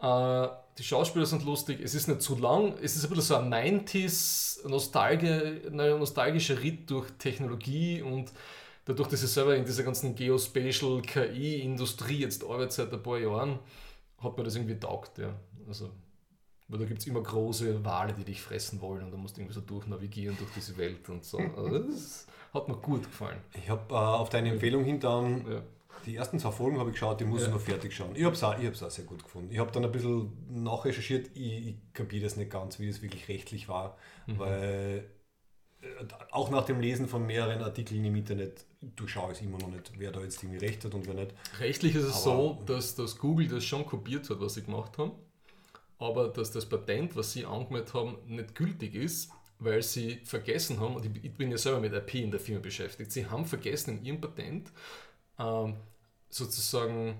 [0.00, 3.36] Äh, die Schauspieler sind lustig, es ist nicht zu lang, es ist ein bisschen so
[3.36, 8.30] ein 90s Nostalgie, naja, nostalgischer Ritt durch Technologie und
[8.84, 13.58] dadurch, dass ich selber in dieser ganzen Geospatial KI-Industrie jetzt arbeite seit ein paar Jahren,
[14.18, 15.16] hat mir das irgendwie taugt.
[15.18, 15.34] Ja.
[15.66, 15.90] Also,
[16.68, 19.40] weil da gibt es immer große Wale, die dich fressen wollen und da musst du
[19.40, 21.38] irgendwie so durchnavigieren durch diese Welt und so.
[21.38, 23.38] Also das hat mir gut gefallen.
[23.54, 25.62] Ich habe äh, auf deine Empfehlung hin dann Ja.
[26.06, 27.48] Die ersten zwei Folgen habe ich geschaut, die muss Ja.
[27.48, 28.14] ich noch fertig schauen.
[28.16, 29.50] Ich habe es auch, ich hab's auch sehr gut gefunden.
[29.52, 30.32] Ich habe dann ein bisschen
[30.62, 33.96] nachrecherchiert, ich, ich kapiere das nicht ganz, wie es wirklich rechtlich war,
[34.26, 34.38] Mhm.
[34.38, 35.10] weil
[35.82, 35.86] äh,
[36.32, 40.12] auch nach dem Lesen von mehreren Artikeln im Internet ich es immer noch nicht, wer
[40.12, 41.34] da jetzt irgendwie recht hat und wer nicht.
[41.60, 44.96] Rechtlich ist es Aber- so, dass, dass Google das schon kopiert hat, was sie gemacht
[44.98, 45.12] haben,
[45.98, 50.96] aber dass das Patent, was sie angemeldet haben, nicht gültig ist, weil sie vergessen haben,
[50.96, 53.98] und ich ich bin ja selber mit IP in der Firma beschäftigt, sie haben vergessen
[53.98, 54.70] in ihrem Patent
[55.38, 55.76] ähm,
[56.36, 57.16] sozusagen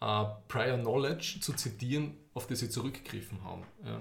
[0.00, 3.62] äh, Prior Knowledge zu zitieren, auf das sie zurückgegriffen haben.
[3.84, 4.00] Ja.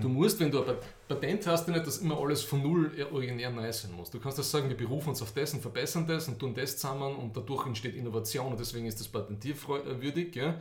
[0.00, 3.50] Du musst, wenn du ein Pat- Patent hast, nicht, dass immer alles von null originär
[3.50, 4.10] neu sein muss.
[4.10, 6.76] Du kannst das sagen, wir berufen uns auf das und verbessern das und tun das
[6.76, 10.36] zusammen und dadurch entsteht Innovation und deswegen ist das patentierwürdig.
[10.36, 10.54] Ja?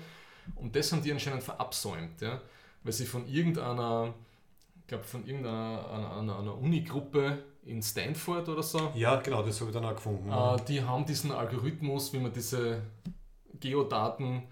[0.55, 2.41] Und das haben die anscheinend verabsäumt, ja?
[2.83, 4.13] weil sie von irgendeiner,
[4.81, 9.59] ich glaube von irgendeiner einer, einer, einer Unigruppe in Stanford oder so, Ja, genau, das
[9.59, 10.31] habe ich dann auch gefunden.
[10.31, 12.81] äh, die haben diesen Algorithmus, wie man diese
[13.59, 14.43] Geodaten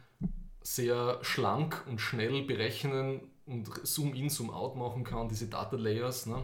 [0.62, 6.44] sehr schlank und schnell berechnen und Zoom-in, Zoom-out machen kann, diese Data Layers, ne?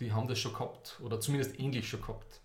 [0.00, 2.40] die haben das schon gehabt oder zumindest ähnlich schon gehabt.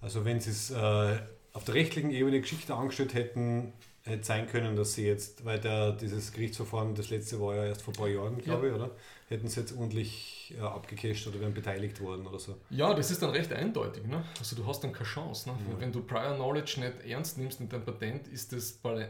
[0.00, 1.18] Also wenn sie es äh,
[1.52, 3.72] auf der rechtlichen Ebene geschickter angestellt hätten,
[4.08, 7.82] hätte sein können, dass sie jetzt, weil der, dieses Gerichtsverfahren, das letzte war ja erst
[7.82, 8.90] vor ein paar Jahren, glaube ich, oder?
[9.28, 12.56] Hätten sie jetzt ordentlich äh, abgecasht oder wären beteiligt worden oder so.
[12.70, 14.06] Ja, das ist dann recht eindeutig.
[14.06, 14.24] Ne?
[14.38, 15.50] Also du hast dann keine Chance.
[15.50, 15.56] Ne?
[15.78, 19.06] Wenn du Prior Knowledge nicht ernst nimmst in deinem Patent, ist das, äh,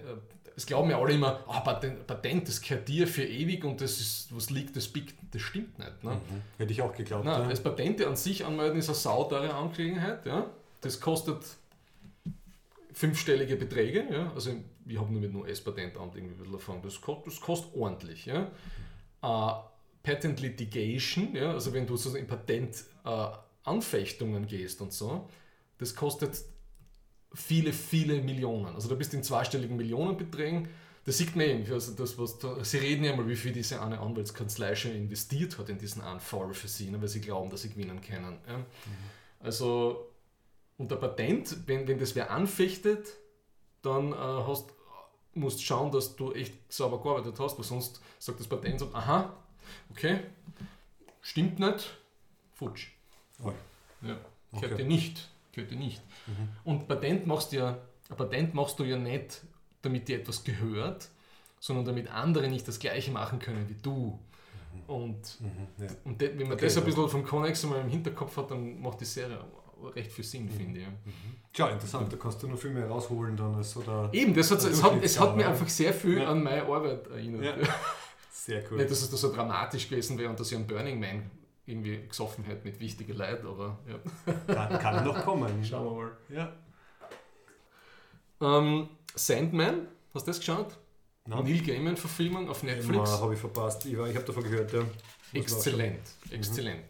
[0.57, 4.01] es glauben ja alle immer, ah, Patent, Patent, das gehört dir für ewig und das
[4.01, 5.15] ist, was liegt, das biegt.
[5.31, 6.03] Das stimmt nicht.
[6.03, 6.21] Ne?
[6.57, 7.25] Hätte ich auch geglaubt.
[7.25, 7.49] Nein, ja.
[7.49, 10.27] das Patente an sich anmelden ist eine sauteure Angelegenheit.
[10.27, 10.51] Ja?
[10.81, 11.39] Das kostet
[12.99, 14.05] fünfstellige Beträge.
[14.11, 14.33] Ja?
[14.35, 14.51] Also
[14.87, 16.81] ich habe nur mit einem US-Patentamt irgendwie ein bisschen erfahren.
[16.83, 18.27] Das kostet, das kostet ordentlich.
[18.27, 18.51] Ja?
[19.23, 19.63] Äh,
[20.03, 21.53] Patent Litigation, ja?
[21.53, 23.29] also wenn du so in Patent äh,
[23.63, 25.29] Anfechtungen gehst und so,
[25.79, 26.43] das kostet
[27.33, 28.75] viele, viele Millionen.
[28.75, 30.69] Also da bist du in zweistelligen Millionenbeträgen.
[31.05, 33.81] Das sieht man irgendwie, also das, was da, sie reden ja mal, wie viel diese
[33.81, 37.49] eine Anwaltskanzlei schon investiert hat in diesen einen Fall für sie, ne, weil sie glauben,
[37.49, 38.39] dass sie gewinnen können.
[38.49, 38.67] Ja.
[39.41, 40.08] Also
[40.79, 43.09] unter Patent, wenn, wenn das wer anfechtet,
[43.83, 44.71] dann äh, hast,
[45.35, 49.35] musst schauen, dass du echt sauber gearbeitet hast, weil sonst sagt das Patent so, aha,
[49.91, 50.21] okay,
[51.21, 51.97] stimmt nicht,
[52.55, 52.89] futsch.
[53.43, 53.53] Oh.
[54.03, 54.17] Ja,
[54.53, 54.77] gehört Okay.
[54.77, 55.29] dir nicht.
[55.53, 56.01] Gehört dir nicht.
[56.65, 57.79] Und Patent machst du ja,
[58.11, 59.43] ein Patent machst du ja nicht,
[59.83, 61.09] damit dir etwas gehört,
[61.61, 64.19] sondern damit andere nicht das Gleiche machen können wie du.
[64.87, 65.89] Und, Mhm, ja.
[66.05, 66.87] und de, wenn man Okay, das ein ja.
[66.87, 69.39] bisschen vom Connex einmal im Hinterkopf hat, dann macht die Serie
[69.95, 70.87] recht viel Sinn, finde ich.
[71.53, 74.11] Tja, interessant, da kannst du noch viel mehr rausholen dann als so der.
[74.13, 75.49] Eben, das hat, es, hat, es hat ja, mir ja.
[75.51, 76.29] einfach sehr viel Ja.
[76.31, 77.63] an meine Arbeit erinnert.
[77.67, 77.69] Ja.
[78.31, 78.79] Sehr cool.
[78.79, 81.31] Nicht, dass es da so dramatisch gewesen wäre und dass ich einen Burning Man
[81.67, 84.33] irgendwie gesoffen hätte mit wichtigen Leuten, aber ja.
[84.55, 85.63] Kann, kann noch kommen.
[85.63, 86.17] Schauen wir mal.
[86.31, 86.53] Ja.
[88.41, 90.79] Ähm, Sandman, hast du das geschaut?
[91.27, 93.11] Na, Neil Gaiman-Verfilmung auf Netflix.
[93.21, 93.85] habe ich verpasst.
[93.85, 94.81] Ich, war- ich habe davon gehört, ja.
[94.81, 94.89] Muss
[95.35, 96.01] man Exzellent,
[96.31, 96.85] exzellent.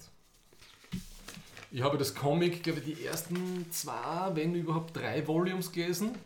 [1.71, 6.17] Ich habe das Comic, glaube ich, die ersten zwei, wenn überhaupt drei Volumes gelesen.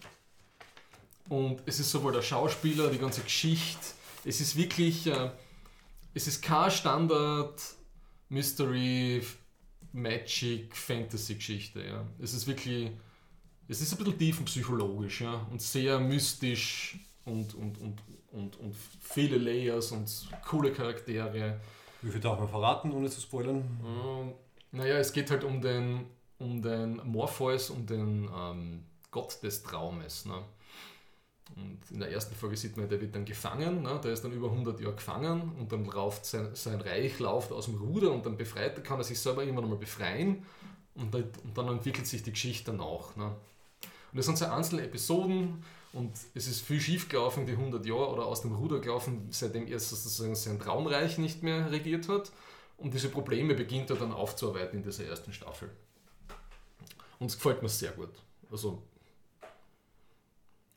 [1.29, 3.81] Und es ist sowohl der Schauspieler, die ganze Geschichte.
[4.25, 5.31] Es ist wirklich, äh,
[6.15, 7.61] es ist kein Standard
[8.29, 9.23] Mystery,
[9.93, 11.85] Magic, Fantasy-Geschichte.
[11.85, 12.07] Ja.
[12.21, 12.91] Es ist wirklich,
[13.67, 17.99] es ist ein bisschen tiefenpsychologisch ja, und sehr mystisch und, und, und,
[18.31, 20.09] und, und viele Layers und
[20.47, 21.61] coole Charaktere.
[22.01, 23.65] Wie viel darf man verraten, ohne zu spoilern?
[23.85, 24.33] Ähm,
[24.73, 26.07] naja, es geht halt um den,
[26.39, 30.25] um den Morpheus, um den ähm, Gott des Traumes.
[30.25, 30.43] Ne?
[31.57, 34.01] Und in der ersten Folge sieht man, der wird dann gefangen, ne?
[34.03, 37.67] der ist dann über 100 Jahre gefangen und dann läuft sein, sein Reich läuft aus
[37.67, 40.45] dem Ruder und dann befreit, kann er sich selber irgendwann mal befreien
[40.95, 43.15] und, und dann entwickelt sich die Geschichte danach.
[43.17, 43.27] Ne?
[43.27, 45.63] Und das sind so einzelne Episoden
[45.93, 49.67] und es ist viel schief gelaufen, die 100 Jahre oder aus dem Ruder gelaufen, seitdem
[49.67, 52.33] er sozusagen sein Traumreich nicht mehr regiert hat.
[52.77, 55.71] Und diese Probleme beginnt er dann aufzuarbeiten in dieser ersten Staffel.
[57.19, 58.11] Und es gefällt mir sehr gut.
[58.51, 58.83] Also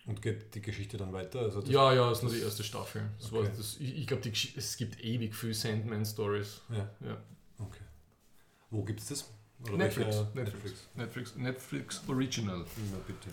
[0.06, 1.40] und geht die Geschichte dann weiter?
[1.40, 3.10] Also ja, ja, ist nur die erste Staffel.
[3.32, 3.50] Okay.
[3.58, 6.62] Das, ich, ich glaube, es gibt ewig viel Sandman-Stories.
[6.70, 6.90] Ja.
[7.04, 7.18] ja.
[7.58, 7.84] Okay.
[8.70, 9.32] Wo gibt es das?
[9.72, 10.18] Netflix.
[10.36, 10.36] Netflix.
[10.36, 10.88] Netflix.
[10.96, 11.36] Netflix.
[11.36, 12.66] Netflix Original.
[12.92, 13.30] Na bitte.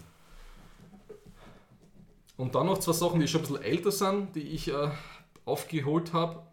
[2.39, 4.91] Und dann noch zwei Sachen, die schon ein bisschen älter sind, die ich äh,
[5.45, 6.47] aufgeholt habe.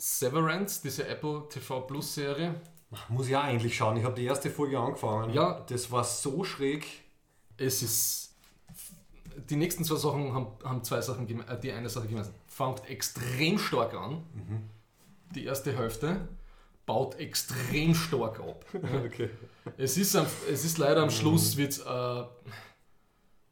[0.00, 2.54] Severance, diese Apple TV Plus Serie.
[3.10, 3.98] Muss ich auch eigentlich schauen.
[3.98, 5.32] Ich habe die erste Folge angefangen.
[5.32, 5.60] Ja.
[5.68, 6.86] Das war so schräg.
[7.58, 8.34] Es ist.
[9.48, 12.34] Die nächsten zwei Sachen haben, haben zwei Sachen, äh, die eine Sache gemeinsam.
[12.46, 14.24] Fängt extrem stark an.
[14.32, 14.70] Mhm.
[15.34, 16.28] Die erste Hälfte
[16.86, 18.64] baut extrem stark ab.
[19.04, 19.28] okay.
[19.76, 21.58] es, ist am, es ist leider am Schluss mhm.
[21.58, 22.24] wird's, äh,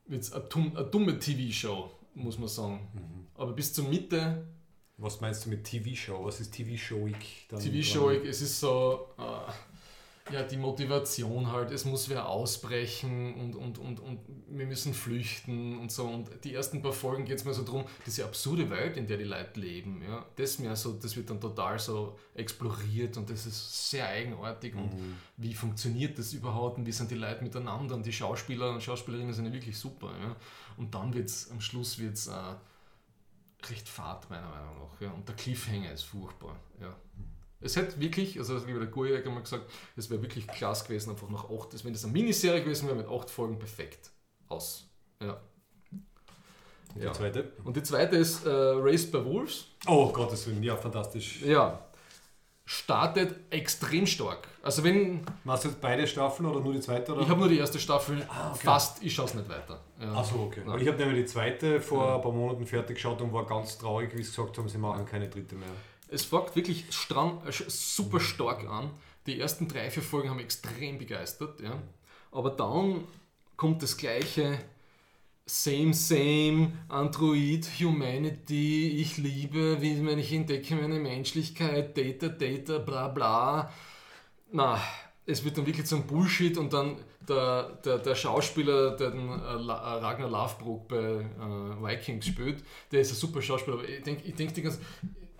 [0.06, 2.88] wird's eine, eine dumme TV-Show, muss man sagen.
[2.94, 3.26] Mhm.
[3.34, 4.46] Aber bis zur Mitte.
[4.98, 6.24] Was meinst du mit TV-Show?
[6.24, 7.46] Was ist TV-Showig?
[7.48, 9.08] TV-Showig, es ist so.
[9.16, 9.52] Äh,
[10.32, 15.78] ja, die Motivation halt, es muss wer ausbrechen und, und, und, und wir müssen flüchten
[15.78, 16.04] und so.
[16.04, 19.16] Und die ersten paar Folgen geht es mir so darum, diese absurde Welt, in der
[19.16, 23.46] die Leute leben, ja, das mir so, das wird dann total so exploriert und das
[23.46, 25.16] ist sehr eigenartig und mhm.
[25.36, 29.32] wie funktioniert das überhaupt und wie sind die Leute miteinander und die Schauspieler und Schauspielerinnen
[29.32, 30.10] sind ja wirklich super.
[30.20, 30.36] Ja.
[30.76, 32.32] Und dann wird es, am Schluss wird es äh,
[33.68, 35.00] recht fad, meiner Meinung nach.
[35.00, 35.10] Ja.
[35.10, 36.56] Und der Cliffhanger ist furchtbar.
[36.80, 36.94] Ja.
[37.60, 41.28] Es hätte wirklich, also wie der Gurjäger einmal gesagt, es wäre wirklich klasse gewesen, einfach
[41.28, 44.12] nach acht, wenn das eine Miniserie gewesen wäre mit acht Folgen perfekt
[44.46, 44.86] aus.
[45.20, 45.40] Ja.
[46.94, 47.52] Und die zweite?
[47.64, 49.66] Und die zweite ist äh, Raised by Wolves.
[49.86, 51.42] Oh Gottes Willen, ja, fantastisch.
[51.42, 51.87] Ja.
[52.70, 54.46] Startet extrem stark.
[54.62, 55.24] Also wenn.
[55.44, 57.14] Machst du jetzt beide Staffeln oder nur die zweite?
[57.14, 57.22] Oder?
[57.22, 58.60] Ich habe nur die erste Staffel ah, okay.
[58.62, 59.80] fast, ich schaue es nicht weiter.
[59.98, 60.12] Ja.
[60.12, 60.60] Achso, okay.
[60.66, 62.16] Weil ich habe nämlich die zweite vor ja.
[62.16, 65.06] ein paar Monaten fertig geschaut und war ganz traurig, wie sie gesagt haben, sie machen
[65.06, 65.70] keine dritte mehr.
[66.08, 68.90] Es fängt wirklich strang, super stark an.
[69.24, 71.60] Die ersten drei, vier Folgen haben extrem begeistert.
[71.60, 71.72] Ja.
[72.32, 73.04] Aber dann
[73.56, 74.58] kommt das gleiche
[75.50, 83.72] Same, same, Android, Humanity, ich liebe, wie ich entdecke meine Menschlichkeit, Data, Data, bla bla.
[84.52, 84.78] Na,
[85.24, 86.96] es wird dann wirklich zum Bullshit und dann
[87.26, 93.12] der, der, der Schauspieler, der den äh, Ragnar Lothbrok bei äh, Vikings spielt, der ist
[93.12, 94.80] ein super Schauspieler, aber ich denke ich denk die ganze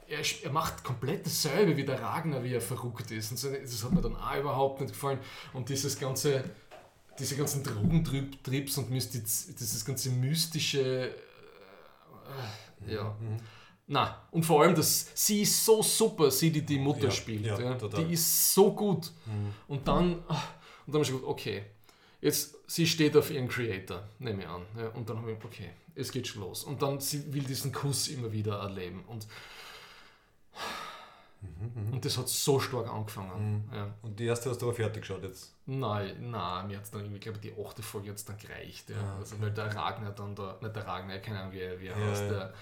[0.08, 3.30] er, er, macht komplett dasselbe wie der Ragnar, wie er verrückt ist.
[3.30, 5.18] Und so, das hat mir dann auch überhaupt nicht gefallen.
[5.52, 6.44] Und dieses ganze,
[7.18, 11.14] diese ganzen Drogentrips und Mystiz, dieses ganze mystische,
[12.86, 13.16] äh, ja.
[13.20, 13.36] Mhm.
[13.90, 17.46] Na, und vor allem, dass sie ist so super, sie, die die Mutter ja, spielt.
[17.46, 17.74] Ja, ja.
[17.74, 19.10] Die ist so gut.
[19.24, 19.54] Mhm.
[19.66, 20.42] Und dann, ah,
[20.86, 21.62] und dann habe ich gedacht, okay,
[22.20, 24.62] jetzt, sie steht auf ihren Creator, nehme ich an.
[24.76, 26.64] Ja, und dann habe ich, okay, es geht schon los.
[26.64, 29.04] Und dann, sie will diesen Kuss immer wieder erleben.
[29.06, 29.26] Und
[31.40, 33.66] Mhm, und das hat so stark angefangen.
[33.66, 33.74] Mhm.
[33.74, 33.94] Ja.
[34.02, 35.54] Und die erste hast du aber fertig geschaut jetzt?
[35.66, 38.90] Nein, nein, mir hat es dann irgendwie, glaube ich, die achte Folge jetzt dann gereicht.
[38.90, 38.96] Ja.
[38.96, 39.18] Ah, okay.
[39.20, 41.98] Also weil der Ragnar dann da, nicht der Ragnar, keine Ahnung, wie er, wie er
[41.98, 42.54] ja, heißt, der,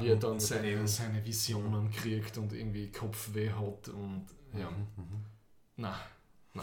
[0.00, 1.90] wie er dann seine, seine Visionen mhm.
[1.90, 4.70] kriegt und irgendwie Kopfweh hat und ja.
[4.70, 4.86] Mhm.
[4.96, 5.24] mhm.
[5.76, 5.98] Na,
[6.54, 6.62] na.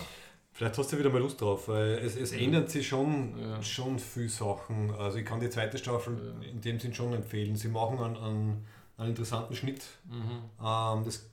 [0.54, 3.62] Vielleicht hast du wieder mal Lust drauf, weil es, es ändert sich schon, ja.
[3.62, 4.90] schon viele Sachen.
[4.96, 6.50] Also ich kann die zweite Staffel ja.
[6.50, 7.56] in dem Sinn schon empfehlen.
[7.56, 9.84] Sie machen einen, einen, einen interessanten Schnitt.
[10.06, 10.42] Mhm.
[10.60, 11.30] Ähm, das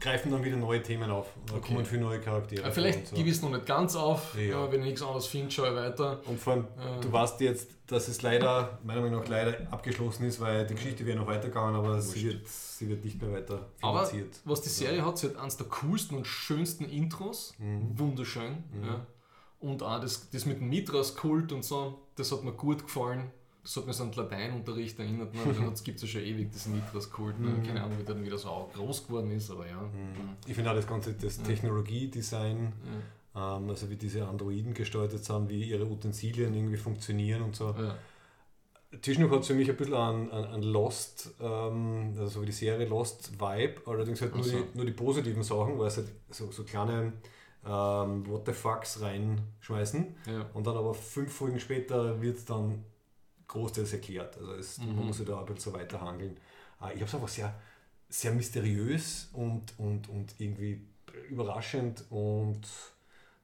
[0.00, 1.28] greifen dann wieder neue Themen auf.
[1.46, 1.74] Da okay.
[1.74, 2.62] kommen viele neue Charaktere.
[2.62, 3.16] Ja, vielleicht so.
[3.16, 4.70] gebe ich es noch nicht ganz auf, ja.
[4.72, 6.20] wenn ich nichts anderes finde, schaue ich weiter.
[6.26, 7.00] Und vor allem, äh.
[7.00, 11.04] du weißt jetzt, dass es leider, meiner Meinung nach leider abgeschlossen ist, weil die Geschichte
[11.04, 14.40] wäre noch weitergegangen, aber sie wird, sie wird nicht mehr weiter finanziert.
[14.44, 17.54] Aber was die Serie hat, sie hat eines der coolsten und schönsten Intros.
[17.58, 17.98] Mhm.
[17.98, 18.64] Wunderschön.
[18.72, 18.84] Mhm.
[18.84, 19.06] Ja.
[19.58, 23.30] Und auch das, das mit dem Mitras-Kult und so, das hat mir gut gefallen.
[23.76, 25.34] Hat mich so an den Lateinunterricht erinnert.
[25.34, 25.40] Ne?
[25.70, 27.38] Das gibt es ja schon ewig, das Nitras-Kult.
[27.38, 27.50] Ne?
[27.50, 27.62] Mhm.
[27.62, 29.80] Keine Ahnung, wie dann wieder so auch groß geworden ist, aber ja.
[29.80, 30.36] Mhm.
[30.46, 32.72] Ich finde auch das ganze das Technologiedesign,
[33.34, 33.56] ja.
[33.56, 37.74] ähm, also wie diese Androiden gestaltet sind, wie ihre Utensilien irgendwie funktionieren und so.
[37.78, 37.96] Ja.
[39.02, 42.52] Tischnoch hat es für mich ein bisschen an, an, an Lost, ähm, also wie die
[42.52, 44.58] Serie Lost Vibe, allerdings halt nur, so.
[44.58, 47.12] die, nur die positiven Sachen, weil es halt so, so kleine
[47.64, 50.50] ähm, What the fucks reinschmeißen ja.
[50.54, 52.84] und dann aber fünf Folgen später wird es dann
[53.50, 54.36] großteils erklärt.
[54.38, 54.96] Also es, mhm.
[54.96, 56.36] man muss sich da ein bisschen so weiterhandeln.
[56.80, 57.54] Äh, ich habe es einfach sehr,
[58.08, 60.82] sehr mysteriös und, und, und irgendwie
[61.28, 62.62] überraschend und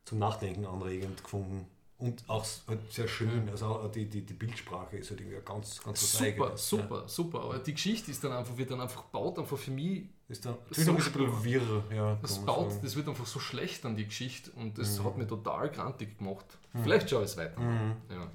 [0.04, 1.66] zum Nachdenken anregend gefunden.
[1.98, 3.48] Und auch halt sehr schön.
[3.48, 7.40] Also auch die, die, die Bildsprache ist halt irgendwie ganz, ganz Super, Eigenes, super, super.
[7.40, 10.00] Aber die Geschichte ist dann einfach, wird dann einfach baut, einfach für mich.
[10.00, 10.04] Ja.
[10.28, 12.18] Ist dann So ein bisschen wirr, ja.
[12.20, 12.82] Das baut, sagen.
[12.82, 15.04] das wird einfach so schlecht an die Geschichte und das Mhm.
[15.04, 16.44] hat mich total grantig gemacht.
[16.82, 17.58] Vielleicht schaue ich es weiter.
[17.60, 17.96] Mhm.
[18.10, 18.30] Ja.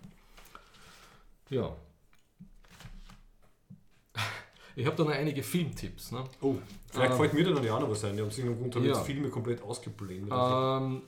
[1.52, 1.76] Ja.
[4.74, 6.14] Ich habe da noch einige Filmtipps.
[6.14, 6.24] Ne?
[6.40, 6.56] Oh,
[6.90, 8.16] vielleicht Ähm, fällt mir auch noch was ein.
[8.16, 8.94] Die haben sich haben ja.
[8.96, 10.32] jetzt Filme komplett ausgeblendet.
[10.34, 11.02] Ähm,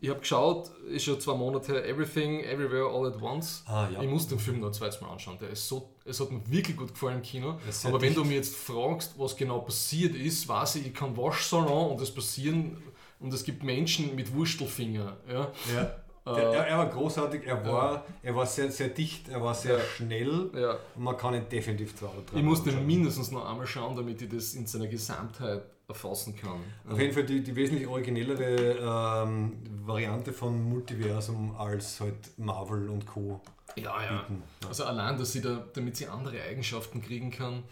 [0.00, 3.64] ich habe geschaut, ist schon zwei Monate her, Everything, Everywhere, All at Once.
[3.66, 4.02] ah, ja.
[4.02, 5.38] Ich muss den Film noch zweites Mal anschauen.
[5.40, 7.58] Der ist so, es hat mir wirklich gut gefallen im Kino.
[7.66, 11.16] Er Aber wenn du mir jetzt fragst, was genau passiert ist, weiß ich, ich kann
[11.16, 12.76] Waschsalon und es passieren
[13.18, 15.16] und es gibt Menschen mit Wurstelfinger.
[15.26, 15.52] Ja?
[15.74, 15.96] Ja.
[16.34, 19.78] Der, er, er war großartig, er war, er war sehr, sehr dicht, er war sehr
[19.78, 19.84] Ja.
[19.84, 20.76] schnell Ja.
[20.94, 23.96] und man kann ihn definitiv zwei oder drei Ich muss den mindestens noch einmal schauen,
[23.96, 26.60] damit ich das in seiner Gesamtheit erfassen kann.
[26.90, 29.52] Auf jeden Fall die, die wesentlich originellere ähm,
[29.86, 33.40] Variante von Multiversum als halt Marvel und Co.
[33.76, 34.18] Ja, ja.
[34.22, 34.42] bieten.
[34.62, 34.68] Ja.
[34.68, 37.62] Also allein, dass sie da, damit sie andere Eigenschaften kriegen kann,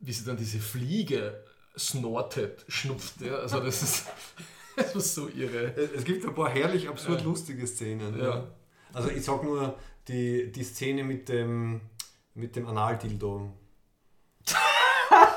[0.00, 1.42] wie sie dann diese Fliege
[1.78, 3.20] snortet, schnupft.
[3.22, 3.36] Ja?
[3.36, 4.06] Also das ist,
[4.76, 5.74] das ist so irre.
[5.94, 7.26] Es gibt ein paar herrlich absurd Ja.
[7.26, 8.18] lustige Szenen.
[8.18, 8.24] Ja.
[8.24, 8.46] Ja.
[8.92, 9.74] Also ich sag nur
[10.08, 11.80] die, die Szene mit dem,
[12.34, 13.50] mit dem Analdildo.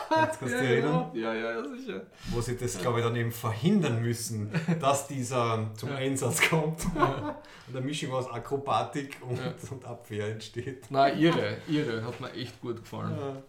[0.09, 1.11] Kannst du dich erinnern?
[1.13, 2.01] ja, ja, ja, sicher.
[2.29, 6.83] Wo sie das, glaube ich, dann eben verhindern müssen, dass dieser zum Einsatz kommt.
[6.95, 9.53] Und eine Mischung aus Akrobatik und, Ja.
[9.69, 10.89] und Abwehr entsteht.
[10.89, 13.43] Nein, irre, irre, hat mir echt gut gefallen.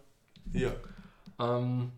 [0.52, 0.72] Ja.
[1.40, 1.92] Ähm,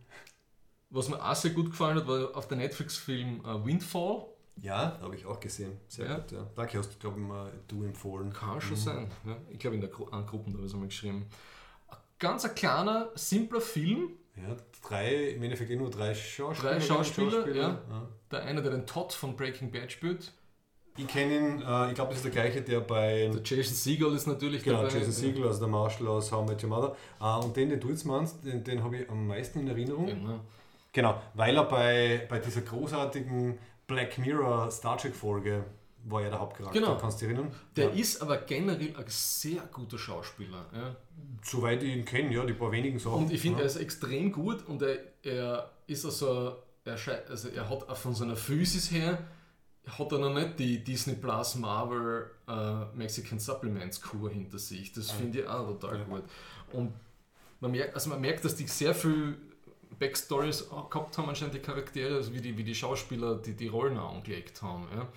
[0.91, 4.27] was mir auch sehr gut gefallen hat, war auf der Netflix-Film äh, Windfall.
[4.63, 5.79] Ja, habe ich auch gesehen.
[5.89, 6.19] Sehr Ja.
[6.19, 6.47] gut, ja.
[6.55, 8.33] Danke, hast du, glaube ich, mal du empfohlen.
[8.33, 8.77] Kann schon Mhm.
[8.77, 9.11] sein.
[9.25, 11.27] Ja, ich glaube, in der Gru an Gruppen habe ich es einmal geschrieben.
[11.89, 14.11] Ein ganz ein kleiner, simpler Film.
[14.37, 16.73] Ja, drei, im Endeffekt eh nur drei Schauspieler.
[16.73, 17.69] Drei Schauspieler, ja.
[17.89, 18.09] ja.
[18.31, 20.33] Der eine, der den Todd von Breaking Bad spielt.
[20.97, 24.13] Ich kenne ihn, äh, ich glaube, das ist der gleiche, der bei Der Jason Segel
[24.15, 24.99] ist natürlich genau, dabei.
[24.99, 26.97] Jason Segel, also der Marshall aus How I Met Your Mother.
[27.21, 30.07] Äh, und den, den du jetzt meinst, den, den habe ich am meisten in Erinnerung.
[30.07, 30.41] Genau.
[30.93, 35.65] Genau, weil er bei, bei dieser großartigen Black Mirror Star Trek Folge
[36.05, 36.79] war er der Hauptcharakter.
[36.81, 36.97] Genau.
[36.97, 37.55] Kannst du dich erinnern?
[37.77, 37.91] Der ja.
[37.91, 40.67] ist aber generell ein sehr guter Schauspieler.
[40.73, 40.97] Ja.
[41.43, 43.25] Soweit ich ihn kenne, ja, die paar wenigen Sachen.
[43.25, 43.65] Und ich finde, ja.
[43.65, 46.97] er ist extrem gut und er, er ist also er,
[47.29, 49.19] also er hat auch von seiner Physis her,
[49.87, 54.93] hat er noch nicht die Disney Plus Marvel äh, Mexican Supplements Kur hinter sich.
[54.93, 56.05] Das finde ich auch total Ja.
[56.05, 56.23] gut.
[56.73, 56.95] Und
[57.61, 59.37] man merkt, also man merkt, dass die sehr viel
[59.99, 63.99] Backstories gehabt haben, anscheinend die Charaktere, also wie die, wie die Schauspieler die, die Rollen
[63.99, 64.87] angelegt haben.
[64.95, 65.09] Ja.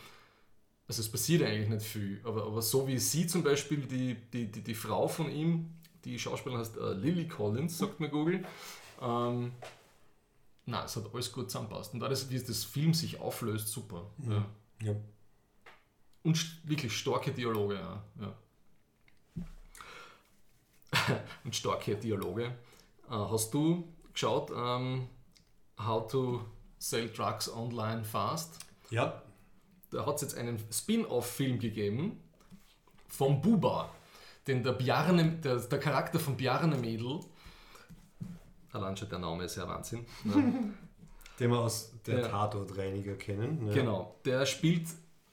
[0.88, 4.52] Also es passiert eigentlich nicht viel, aber, aber so wie sie zum Beispiel, die, die,
[4.52, 5.70] die, die Frau von ihm,
[6.04, 8.44] die Schauspielerin heißt äh, Lily Collins, sagt mir Google.
[9.02, 9.54] Ähm,
[10.66, 11.94] na, es hat alles gut zusammenpasst.
[11.94, 14.10] Und alles, wie das Film sich auflöst, super.
[14.30, 14.46] Ja.
[14.82, 14.96] ja.
[16.24, 17.76] Und st- wirklich starke Dialoge.
[17.76, 18.04] Ja.
[18.20, 18.36] Ja.
[21.44, 22.46] Und starke Dialoge.
[22.46, 22.52] Äh,
[23.10, 25.08] hast du geschaut, ähm,
[25.80, 26.42] How to
[26.78, 28.60] Sell Drugs Online Fast?
[28.90, 29.22] ja,
[29.92, 32.20] Da hat es jetzt einen Spin-off-Film gegeben
[33.08, 33.90] vom Buba,
[34.48, 37.20] den der, Bjarne, der, der Charakter von Bjarne Mädel,
[38.72, 40.74] allein schon der Name ist ja Wahnsinn, ne?
[41.40, 42.28] den wir aus der Ja.
[42.28, 43.68] Tatortreiniger kennen.
[43.68, 43.74] Ja.
[43.74, 44.88] genau, der spielt,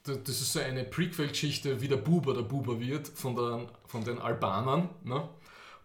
[0.05, 4.19] das ist so eine Prequel-Geschichte, wie der Buba der Buba wird von, der, von den
[4.19, 4.89] Albanern.
[5.05, 5.29] Ne?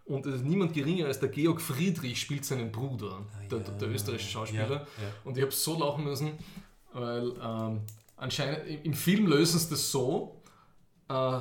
[0.06, 3.88] Und es ist niemand geringer als der Georg Friedrich spielt seinen Bruder, der, der, der
[3.88, 4.68] österreichische Schauspieler.
[4.70, 4.84] Ja, ja.
[5.24, 6.32] Und ich habe so lachen müssen,
[6.92, 7.80] weil ähm,
[8.16, 10.40] anscheinend im- Film lösen sie das so,
[11.08, 11.40] äh,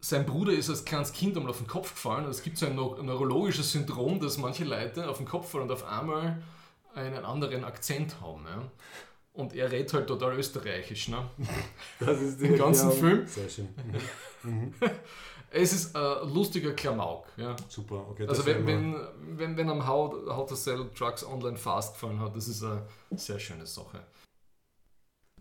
[0.00, 2.74] sein Bruder ist als kleines Kind einmal auf den Kopf gefallen es gibt so ein
[2.74, 6.42] neu- neurologisches Syndrom, dass manche Leute auf den Kopf fallen und auf einmal
[6.96, 8.44] einen anderen Akzent haben.
[8.46, 8.68] Ja?
[9.32, 11.06] Und er redet halt total österreichisch.
[11.08, 11.24] Ne?
[12.00, 13.26] Das ist Im ganzen ja, Film?
[13.28, 13.68] Sehr schön.
[14.42, 14.74] Mhm.
[15.54, 17.26] Es ist ein lustiger Klamauk.
[17.36, 17.54] Ja?
[17.68, 18.26] Super, okay.
[18.26, 18.96] Also wenn, wenn,
[19.36, 22.86] wenn, wenn am How, How to Sell Drugs Online Fast gefallen hat, das ist eine
[23.10, 24.02] sehr schöne Sache.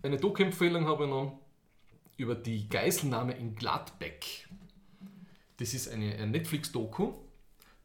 [0.04, 1.40] Eine Doku-Empfehlung habe ich noch
[2.18, 4.50] über die Geiselnahme in Gladbeck.
[5.58, 7.14] Das ist eine, eine Netflix-Doku,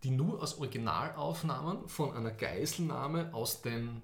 [0.03, 4.03] die nur aus Originalaufnahmen von einer Geiselnahme aus den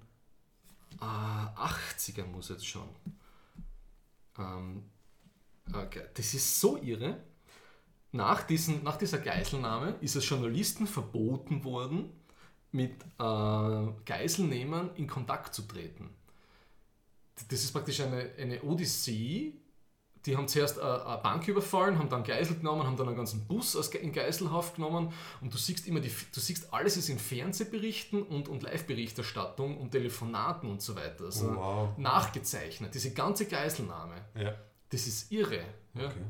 [1.00, 2.88] äh, 80ern muss jetzt schon.
[4.38, 4.84] Ähm,
[5.72, 6.04] okay.
[6.14, 7.20] Das ist so irre.
[8.12, 12.10] Nach, diesen, nach dieser Geiselnahme ist es Journalisten verboten worden,
[12.70, 16.10] mit äh, Geiselnehmern in Kontakt zu treten.
[17.48, 19.54] Das ist praktisch eine, eine Odyssee.
[20.24, 23.46] Die haben zuerst eine, eine Bank überfallen, haben dann Geisel genommen, haben dann einen ganzen
[23.46, 28.22] Bus in Geiselhaft genommen und du siehst immer, die, du siehst alles ist in Fernsehberichten
[28.22, 31.24] und, und Live-Berichterstattung und Telefonaten und so weiter.
[31.24, 31.98] Also Oh, wow.
[31.98, 34.54] nachgezeichnet, diese ganze Geiselnahme Ja.
[34.90, 35.64] Das ist irre.
[35.94, 36.06] Ja.
[36.06, 36.20] Okay.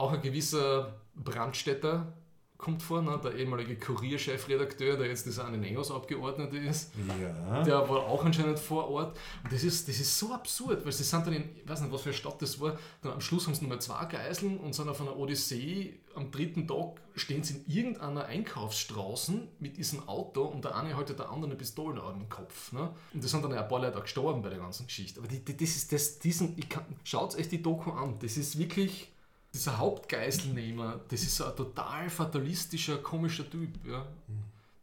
[0.00, 2.10] Auch ein gewisser Brandstätter
[2.56, 3.20] kommt vor, ne?
[3.22, 6.92] der ehemalige Kurierchefredakteur, der jetzt dieser eine EOS Abgeordnete ist.
[7.20, 7.62] Ja.
[7.64, 9.18] Der war auch anscheinend vor Ort.
[9.44, 11.92] Und das ist, das ist so absurd, weil sie sind dann in, ich weiß nicht,
[11.92, 14.74] was für eine Stadt das war, dann am Schluss haben sie nochmal zwei Geiseln und
[14.74, 16.00] sind auf einer Odyssee.
[16.14, 21.18] Am dritten Tag stehen sie in irgendeiner Einkaufsstraße mit diesem Auto und der eine haltet
[21.18, 22.72] der andere eine Pistole am Kopf.
[22.72, 22.90] Ne?
[23.12, 25.20] Und da sind dann ein paar Leute auch gestorben bei der ganzen Geschichte.
[25.20, 28.16] Aber die, die, das ist das, diesen, ich kann, schaut euch die Doku an.
[28.20, 29.12] Das ist wirklich
[29.52, 33.70] dieser Hauptgeiselnehmer, das ist so ein total fatalistischer, komischer Typ.
[33.86, 34.06] Ja.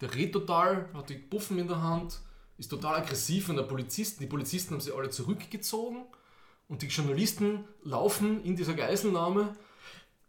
[0.01, 2.19] Der redet total, hat die Buffen in der Hand,
[2.57, 4.21] ist total aggressiv an der Polizisten.
[4.21, 6.05] Die Polizisten haben sie alle zurückgezogen
[6.67, 9.55] und die Journalisten laufen in dieser Geiselnahme.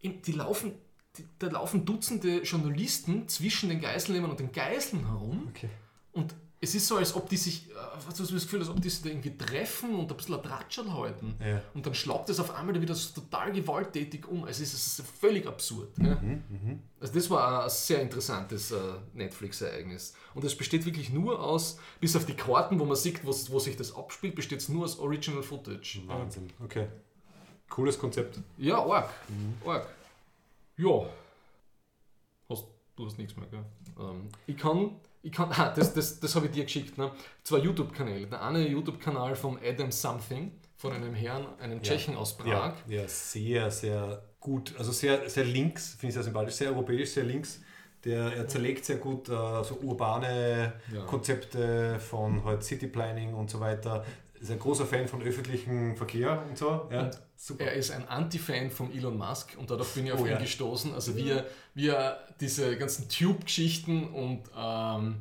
[0.02, 0.72] Die laufen,
[1.16, 5.48] die, da laufen Dutzende Journalisten zwischen den Geiselnehmern und den Geiseln herum.
[5.48, 5.70] Okay.
[6.12, 9.02] Und es ist so, als ob die sich, du das Gefühl, als ob die sich
[9.02, 11.36] da irgendwie treffen und ein bisschen ein Tratschel halten.
[11.40, 11.62] Ja.
[11.72, 14.42] Und dann schlagt es auf einmal wieder so total gewalttätig um.
[14.44, 15.96] Also es ist völlig absurd.
[15.98, 16.20] Ja?
[17.00, 18.76] Also das war ein sehr interessantes äh,
[19.14, 20.14] Netflix-Ereignis.
[20.34, 23.58] Und es besteht wirklich nur aus, bis auf die Karten, wo man sieht, wo, wo
[23.60, 26.02] sich das abspielt, besteht es nur aus Original Footage.
[26.06, 26.50] Wahnsinn.
[26.64, 26.88] Okay.
[27.68, 28.40] Cooles Konzept.
[28.56, 29.10] Ja, arg.
[29.64, 29.86] Arg.
[30.76, 31.06] Ja.
[32.48, 32.64] Hast,
[32.96, 33.64] du hast nichts mehr, gell?
[33.98, 37.10] Ähm, ich kann, ich kann, ah, das, das, das habe ich dir geschickt, ne?
[37.42, 38.26] Zwei YouTube-Kanäle.
[38.26, 42.46] Der eine YouTube-Kanal von Adam Something, von einem Herrn, einem Tschechen aus Prag.
[42.48, 44.74] Ja, ja, sehr, sehr gut.
[44.78, 47.60] Also sehr, sehr links, finde ich sehr sympathisch, sehr europäisch, sehr links.
[48.04, 51.02] Der, er zerlegt sehr gut äh, so urbane Ja.
[51.02, 54.04] Konzepte von halt City Planning und so weiter.
[54.40, 56.88] Ist ein großer Fan von öffentlichem Verkehr und so.
[56.92, 57.64] Ja, Und super.
[57.64, 60.38] Er ist ein Anti-Fan von Elon Musk und dadurch bin ich auf Oh, ihn ja.
[60.38, 60.94] gestoßen.
[60.94, 65.16] Also wie er, wie er diese ganzen Tube-Geschichten und ähm,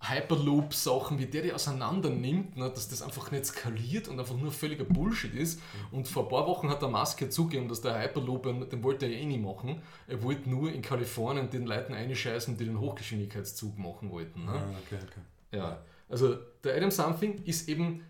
[0.00, 4.52] Hyperloop-Sachen, wie der die auseinander nimmt, ne, dass das einfach nicht skaliert und einfach nur
[4.52, 5.60] völliger Bullshit ist.
[5.90, 9.06] Und vor ein paar Wochen hat der Musk ja zugegeben, dass der Hyperloop, den wollte
[9.06, 9.80] er eh nicht machen.
[10.06, 14.44] Er wollte nur in Kalifornien den Leuten einscheißen, die den Hochgeschwindigkeitszug machen wollten.
[14.44, 14.52] Ne?
[14.52, 15.20] Ah, okay, okay.
[15.52, 18.02] Ja, also der Adam Something ist eben,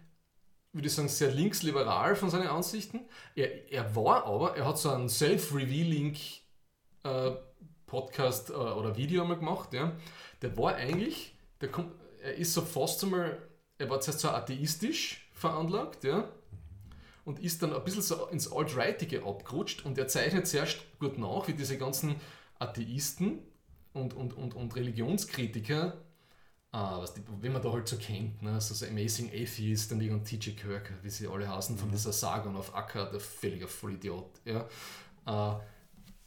[0.77, 3.01] würde ich sagen, sehr linksliberal von seinen Ansichten.
[3.35, 6.17] Er, er war aber, er hat so einen Self-Revealing
[7.03, 9.73] äh, äh, oder Video einmal gemacht.
[9.73, 9.97] Ja.
[10.43, 13.39] Der war eigentlich, der kommt, er ist so fast einmal,
[13.79, 16.29] er war zuerst so atheistisch veranlagt, ja.
[17.25, 21.49] Und ist dann ein bisschen so ins Alt-Rightige abgerutscht und er zeichnet zuerst gut nach,
[21.49, 22.17] wie diese ganzen
[22.59, 23.41] Atheisten
[23.95, 25.95] und, und, und, und Religionskritiker
[26.77, 28.61] Ah, was die, wenn man da halt so kennt, ne?
[28.61, 32.53] so, so Amazing Atheist und irgendein TJ Kirk, wie sie alle heißen, von dieser Saga
[32.55, 34.29] auf Acker, der völliger Vollidiot.
[34.45, 34.69] Ja?
[35.27, 35.59] Äh,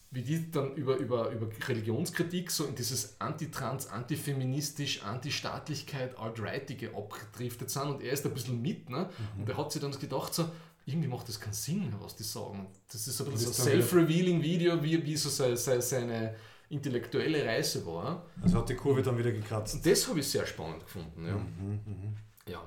[0.10, 7.70] wie die dann über, über, über Religionskritik so in dieses Anti-Trans, Antifeministisch, Anti-Staatlichkeit, Alt-Rightige abgedriftet
[7.70, 8.90] sind und er ist ein bisschen mit.
[8.90, 9.08] Ne?
[9.38, 10.50] Und er hat sich dann gedacht, so,
[10.88, 12.66] irgendwie macht das keinen Sinn, was die sagen.
[12.92, 16.34] Das ist so ein dann ein self-revealing Video, wie, wie so seine, seine
[16.70, 18.26] intellektuelle Reise war.
[18.42, 19.86] Also hat die Kurve dann wieder gekratzt.
[19.86, 21.26] Das habe ich sehr spannend gefunden.
[21.26, 22.54] Ja.
[22.54, 22.62] ja.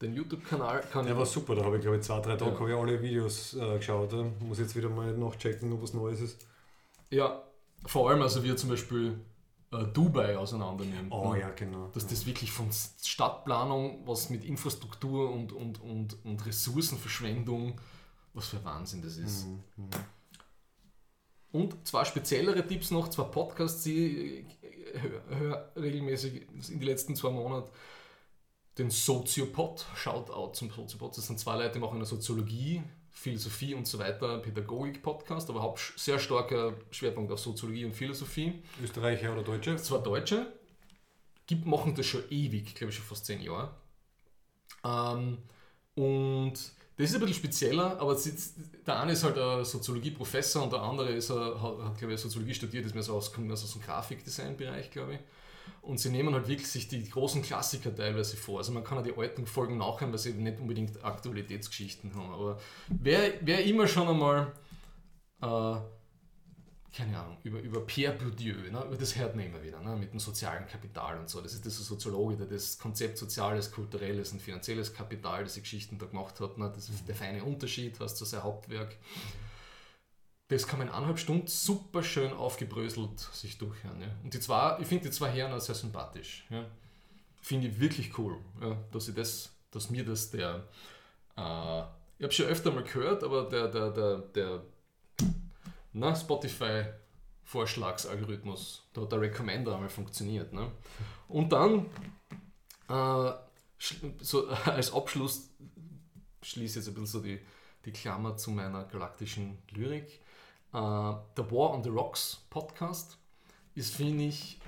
[0.00, 1.18] Den YouTube-Kanal kann Der ich.
[1.18, 2.58] war super, da habe ich glaube ich zwei, drei Tage Ja.
[2.58, 4.12] habe ich alle Videos äh, geschaut.
[4.12, 4.24] Ja.
[4.40, 6.46] Muss jetzt wieder mal nachchecken, ob was Neues ist.
[7.10, 7.42] Ja,
[7.86, 9.18] vor allem, also wie er zum Beispiel
[9.72, 11.12] äh, Dubai auseinander nimmt.
[11.12, 11.40] Oh ne?
[11.40, 11.88] ja, genau.
[11.88, 12.68] Dass das wirklich von
[13.02, 17.78] Stadtplanung, was mit Infrastruktur und, und, und, und Ressourcenverschwendung,
[18.34, 19.46] was für Wahnsinn das ist.
[19.46, 19.88] Mhm.
[21.52, 27.16] Und zwei speziellere Tipps noch, zwei Podcasts, die ich höre hör regelmäßig in den letzten
[27.16, 27.70] zwei Monaten.
[28.78, 31.16] Den Soziopod, Shoutout zum Soziopod.
[31.16, 35.92] Das sind zwei Leute, die machen eine Soziologie, Philosophie und so weiter, Pädagogik-Podcast, aber haupt
[35.96, 38.62] sehr starker Schwerpunkt auf Soziologie und Philosophie.
[38.82, 39.76] Österreicher oder Deutsche?
[39.76, 40.46] Zwei Deutsche,
[41.46, 43.74] gibt, machen das schon ewig, glaube ich schon fast zehn Jahre.
[44.84, 45.38] Ähm,
[45.96, 46.54] und
[47.00, 48.14] das ist ein bisschen spezieller, aber
[48.86, 52.52] der eine ist halt ein Soziologie-Professor und der andere ist, hat, hat glaube ich, Soziologie
[52.52, 55.20] studiert, ist mehr so aus, kommt aus einem Grafikdesign-Bereich, glaube ich.
[55.80, 58.58] Und sie nehmen halt wirklich sich die großen Klassiker teilweise vor.
[58.58, 62.34] Also man kann ja die alten Folgen nachhören, weil sie eben nicht unbedingt Aktualitätsgeschichten haben.
[62.34, 64.52] Aber wer, wer immer schon einmal
[65.40, 65.80] äh,
[66.92, 70.12] keine Ahnung, über, über Pierre Bourdieu, ne, über das hört man immer wieder, ne, mit
[70.12, 71.40] dem sozialen Kapital und so.
[71.40, 76.06] Das ist dieser Soziologe, der das Konzept soziales, kulturelles und finanzielles Kapital, diese Geschichten da
[76.06, 76.58] gemacht hat.
[76.58, 78.96] Ne, das ist der feine Unterschied, was zu sein Hauptwerk.
[80.48, 84.00] Das kann man in eineinhalb Stunden super schön aufgebröselt sich durchhören.
[84.00, 84.08] Ja.
[84.24, 86.44] Und die zwei, ich finde die zwei Herren auch sehr sympathisch.
[86.50, 86.64] Ja.
[87.40, 90.66] Finde ich wirklich cool, ja, dass, ich das, dass mir das der,
[91.36, 91.82] äh,
[92.18, 94.62] ich habe schon öfter mal gehört, aber der, der, der, der
[95.92, 100.52] na, Spotify-Vorschlagsalgorithmus, da hat der Recommender einmal funktioniert.
[100.52, 100.72] Ne?
[101.28, 101.86] Und dann,
[102.88, 103.30] äh,
[104.20, 105.50] so als Abschluss,
[106.42, 107.40] schließe ich jetzt ein bisschen so die,
[107.84, 110.20] die Klammer zu meiner galaktischen Lyrik.
[110.72, 113.18] Äh, der War on the Rocks Podcast
[113.74, 114.58] ist, finde ich,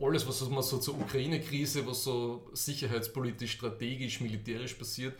[0.00, 5.14] alles, was man so zur Ukraine-Krise, was so sicherheitspolitisch, strategisch, militärisch passiert.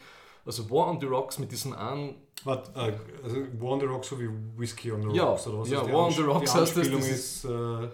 [0.44, 2.16] Also War on the Rocks mit diesen einen.
[2.44, 5.60] Warte, äh, also War on the Rocks so wie Whiskey on the Ja, Rocks oder
[5.60, 7.88] was ja, War on Ansch- the Rocks heißt das, das ist, äh,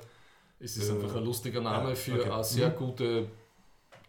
[0.61, 2.31] Es ist Äh, einfach ein lustiger Name für okay.
[2.31, 2.77] eine sehr Mhm.
[2.77, 3.29] gute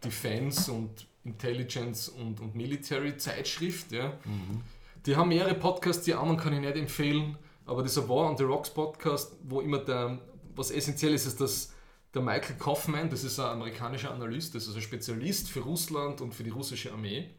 [0.03, 3.91] Defense und Intelligence und, und Military Zeitschrift.
[3.91, 4.13] Ja.
[4.25, 4.61] Mhm.
[5.05, 8.43] Die haben mehrere Podcasts, die anderen kann ich nicht empfehlen, aber dieser War on the
[8.43, 10.19] Rocks Podcast, wo immer der,
[10.55, 11.73] was essentiell ist, ist, dass
[12.13, 16.33] der Michael Kaufman, das ist ein amerikanischer Analyst, das ist ein Spezialist für Russland und
[16.33, 17.29] für die russische Armee.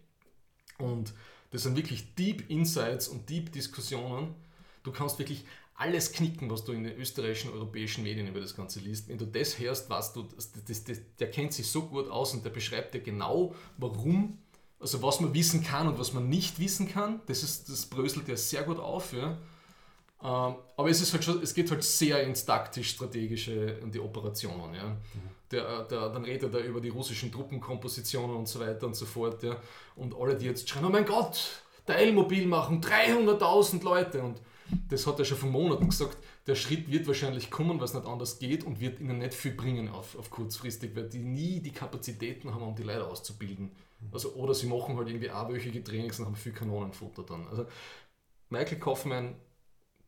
[0.80, 1.14] Und
[1.50, 4.34] das sind wirklich Deep Insights und Deep Diskussionen.
[4.82, 8.80] Du kannst wirklich alles knicken, was du in den österreichischen, europäischen Medien über das Ganze
[8.80, 9.08] liest.
[9.08, 12.34] Wenn du das hörst, weißt du, das, das, das, der kennt sich so gut aus
[12.34, 14.38] und der beschreibt dir genau, warum,
[14.78, 17.20] also was man wissen kann und was man nicht wissen kann.
[17.26, 19.14] Das, ist, das bröselt ja sehr gut auf.
[19.14, 19.38] Ja.
[20.22, 24.74] Ähm, aber es, ist halt schon, es geht halt sehr ins taktisch-strategische und die Operationen.
[24.74, 24.96] Ja.
[25.50, 29.42] Der, der, dann redet er über die russischen Truppenkompositionen und so weiter und so fort.
[29.42, 29.56] Ja.
[29.96, 34.22] Und alle, die jetzt schreien, oh mein Gott, Teilmobil machen 300.000 Leute.
[34.22, 34.40] Und
[34.88, 36.16] das hat er schon vor Monaten gesagt.
[36.46, 39.52] Der Schritt wird wahrscheinlich kommen, weil es nicht anders geht und wird ihnen nicht viel
[39.52, 43.72] bringen auf, auf kurzfristig, weil die nie die Kapazitäten haben, um die Leute auszubilden.
[44.12, 47.46] Also, oder sie machen halt irgendwie einwöchige Trainings und haben viel Kanonenfutter dann.
[47.48, 47.66] Also
[48.48, 49.34] Michael Kaufmann,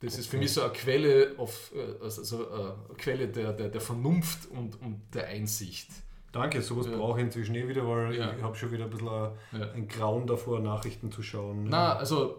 [0.03, 3.68] das ist für mich so eine Quelle, auf, äh, also so eine Quelle der, der,
[3.68, 5.88] der Vernunft und, und der Einsicht.
[6.32, 6.96] Danke, sowas Ja.
[6.96, 8.34] brauche ich inzwischen eh wieder, weil Ja.
[8.34, 9.70] ich habe schon wieder ein bisschen ein, Ja.
[9.72, 11.64] ein Grauen davor, Nachrichten zu schauen.
[11.68, 12.38] Na, also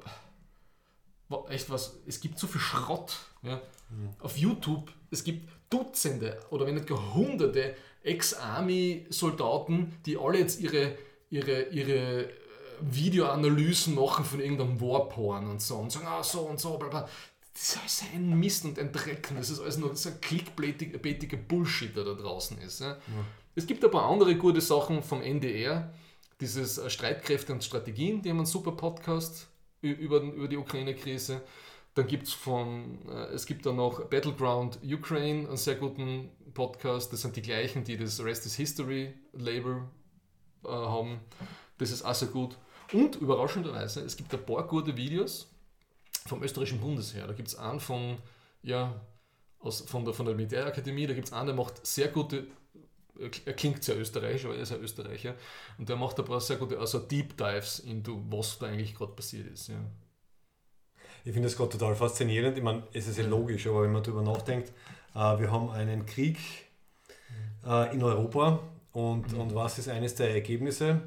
[1.50, 3.18] echt was, es gibt so viel Schrott.
[3.42, 3.62] Ja.
[4.20, 10.96] Auf YouTube, es gibt Dutzende oder wenn nicht gar Hunderte Ex-Army-Soldaten, die alle jetzt ihre,
[11.30, 12.30] ihre, ihre äh,
[12.82, 17.10] Videoanalysen machen von irgendeinem Warporn und so und sagen, ah, so und so, bla bla.
[17.54, 20.20] Das ist alles ein Mist und ein Dreck und das ist alles nur so ein
[20.22, 22.82] klickblätiger Bullshit, der da draußen ist.
[22.82, 22.98] Ja.
[23.56, 25.94] Es gibt ein paar andere gute Sachen vom NDR,
[26.42, 29.48] dieses äh, Streitkräfte und Strategien, die haben einen super Podcast
[29.82, 31.42] über, über die Ukraine-Krise.
[31.94, 37.14] Dann gibt es von, äh, es gibt dann noch Battleground Ukraine, einen sehr guten Podcast.
[37.14, 39.84] Das sind die gleichen, die das Rest is History Label
[40.64, 41.20] äh, haben.
[41.78, 42.58] Das ist auch sehr gut.
[42.92, 45.53] Und überraschenderweise, es gibt ein paar gute Videos
[46.28, 47.28] vom österreichischen Bundesheer.
[47.28, 48.18] Da gibt es einen von,
[48.62, 49.00] ja,
[49.60, 52.48] aus, von, der, von der Militärakademie, da gibt es einen, der macht sehr gute,
[53.46, 55.36] er klingt sehr österreichisch, aber er ist ein Österreicher,
[55.78, 59.14] und der macht ein paar sehr gute, also Deep Dives into was da eigentlich gerade
[59.14, 59.68] passiert ist.
[59.70, 59.76] Ja.
[61.26, 62.58] Ich finde das gerade total faszinierend.
[62.58, 64.70] Ich meine, es ist ja logisch, aber wenn man darüber nachdenkt,
[65.16, 66.38] äh, wir haben einen Krieg
[67.66, 68.60] äh, in Europa
[68.92, 69.40] und, Mhm.
[69.40, 71.02] und was ist eines der Ergebnisse?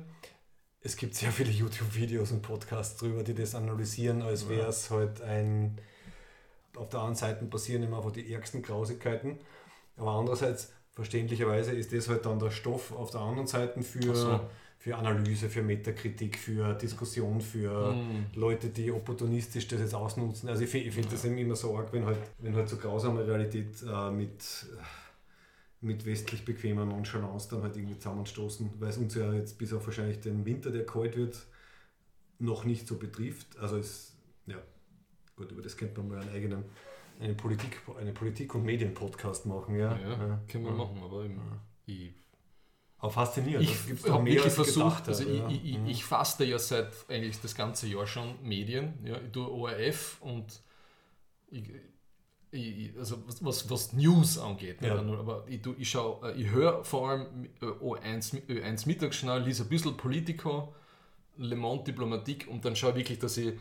[0.86, 5.20] Es gibt sehr viele YouTube-Videos und Podcasts drüber, die das analysieren, als wäre es halt
[5.20, 5.76] ein.
[6.76, 9.36] Auf der anderen Seite passieren immer einfach die ärgsten Grausigkeiten.
[9.96, 14.40] Aber andererseits, verständlicherweise, ist das halt dann der Stoff auf der anderen Seite für, so.
[14.78, 17.92] für Analyse, für Metakritik, für Diskussion, für.
[17.92, 18.26] Mhm.
[18.36, 20.48] Leute, die opportunistisch das jetzt ausnutzen.
[20.48, 22.76] Also ich finde ich find das eben immer so arg, wenn halt, wenn halt so
[22.76, 24.40] grausame Realität äh, mit,
[25.86, 29.86] mit westlich bequemer Nonchalance dann halt irgendwie zusammenstoßen, weil es uns ja jetzt bis auf
[29.86, 31.46] wahrscheinlich den Winter, der kalt wird,
[32.38, 33.56] noch nicht so betrifft.
[33.58, 34.16] Also es,
[34.46, 34.56] ja,
[35.36, 36.64] gut, über das könnte man mal einen eigenen,
[37.20, 39.96] eine Politik, eine Politik- und Medien-Podcast machen, ja.
[39.98, 40.76] Ja, können wir Ja.
[40.76, 41.40] machen, aber eben,
[41.86, 42.12] ich,
[42.98, 45.48] Aber faszinierend, ich das gibt's doch habe mehr als versucht, also ja.
[45.48, 45.86] ich, ich, Mhm.
[45.86, 50.60] ich faste ja seit eigentlich das ganze Jahr schon Medien, ja, ich tue ORF und
[51.48, 51.70] ich,
[52.52, 55.02] ich, also was, was, News angeht, Ja.
[55.02, 58.86] nur, aber ich, tu- ich, schau, äh, ich höre vor allem äh, O1, Mi- Ö1
[58.86, 60.74] Mittagsschnau, lese ein bisschen Politico,
[61.38, 63.54] Le Monde Diplomatique und dann schaue ich wirklich, dass ich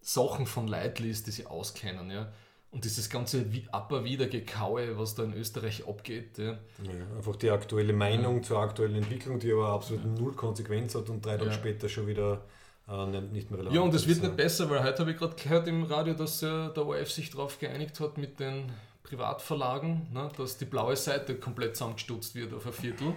[0.00, 2.10] Sachen von Leuten lese, die sie auskennen.
[2.10, 2.30] Ja.
[2.70, 6.38] Und dieses ganze Wi- Upper wieder Gekaue, was da in Österreich abgeht.
[6.38, 6.52] Ja.
[6.84, 11.24] Ja, einfach die aktuelle Meinung zur aktuellen Entwicklung, die aber absolut null Konsequenz hat und
[11.24, 11.52] drei Tage Ja.
[11.52, 12.42] später schon wieder
[12.88, 15.34] äh, nicht- mehr relevant Ja, und es wird nicht besser, weil heute habe ich gerade
[15.36, 18.70] gehört im Radio, dass äh, der ORF sich darauf geeinigt hat mit den
[19.02, 23.14] Privatverlagen, ne, dass die blaue Seite komplett zusammengestutzt wird auf ein Viertel.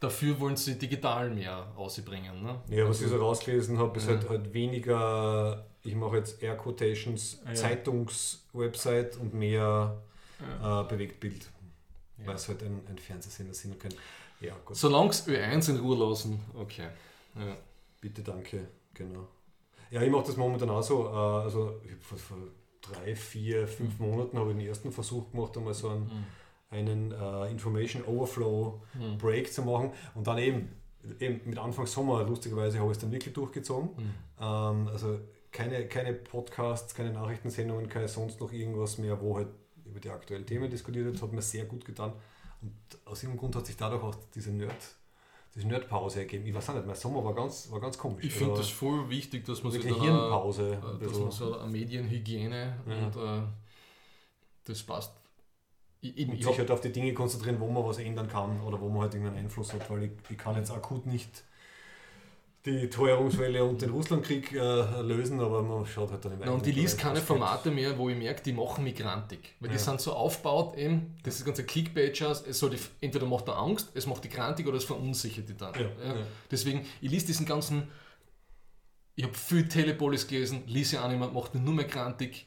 [0.00, 2.42] Dafür wollen sie digital mehr ausbringen.
[2.42, 2.60] Ne?
[2.68, 4.14] Ja, was ich so rausgelesen habe, ist Ja.
[4.14, 7.54] halt, halt weniger, ich mache jetzt Air Quotations, Ah, ja.
[7.54, 9.96] Zeitungswebsite und mehr
[10.62, 10.82] Ja.
[10.82, 11.48] äh, Bewegtbild,
[12.18, 12.26] Ja.
[12.28, 13.92] weil es halt ein, ein Fernsehsender sein kann.
[14.40, 16.86] Ja, gut, Solange es Ö1 in Ruhe lassen, okay.
[17.34, 17.56] Ja.
[18.00, 18.68] bitte, danke,
[18.98, 19.26] genau.
[19.90, 22.36] Ja, ich mache das momentan auch so, äh, also ich vor, vor
[22.82, 26.24] drei, vier, fünf Monaten habe ich den ersten Versuch gemacht, einmal so einen, Mhm.
[26.70, 29.18] einen äh, Information Overflow Mhm.
[29.18, 30.68] Break zu machen und dann eben,
[31.20, 33.90] eben mit Anfang Sommer, lustigerweise habe ich es dann wirklich durchgezogen.
[33.96, 34.14] Mhm.
[34.40, 35.18] Ähm, also
[35.50, 39.48] keine, keine Podcasts, keine Nachrichtensendungen, keine sonst noch irgendwas mehr, wo halt
[39.86, 41.14] über die aktuellen Themen diskutiert wird.
[41.14, 42.12] Das hat mir sehr gut getan.
[42.60, 42.72] Und
[43.06, 44.74] aus irgendeinem Grund hat sich dadurch auch diese Nerd,
[45.54, 46.46] diese Nerdpause ergeben.
[46.46, 48.24] Ich weiß auch nicht, mein Sommer war ganz, war ganz komisch.
[48.24, 50.78] Ich finde das voll wichtig, dass man eine sich da Gehirnpause.
[51.00, 53.06] äh, dass man so eine Medienhygiene Ja.
[53.06, 53.42] und äh,
[54.64, 55.12] das passt.
[56.00, 58.60] Ich, ich, und ich sich halt auf die Dinge konzentrieren, wo man was ändern kann
[58.60, 61.42] oder wo man halt irgendeinen Einfluss hat, weil ich, ich kann jetzt akut nicht
[62.72, 66.64] die Teuerungswelle und den Russlandkrieg äh, lösen, aber man schaut halt dann im Na, und
[66.66, 67.20] die liest Bereich, keine.
[67.20, 69.54] Formate mehr, wo ich merke, die machen mich grantig.
[69.60, 69.80] Weil die Ja.
[69.80, 73.90] sind so aufgebaut eben, das ist ganze clickbait es soll die, entweder macht er Angst,
[73.94, 75.74] es macht die grantig oder es verunsichert die dann.
[75.74, 76.14] Ja, ja.
[76.50, 77.88] Deswegen, ich lese diesen ganzen,
[79.14, 82.46] ich habe viel Telepolis gelesen, lese ja auch nicht mehr, macht mich nur mehr grantig.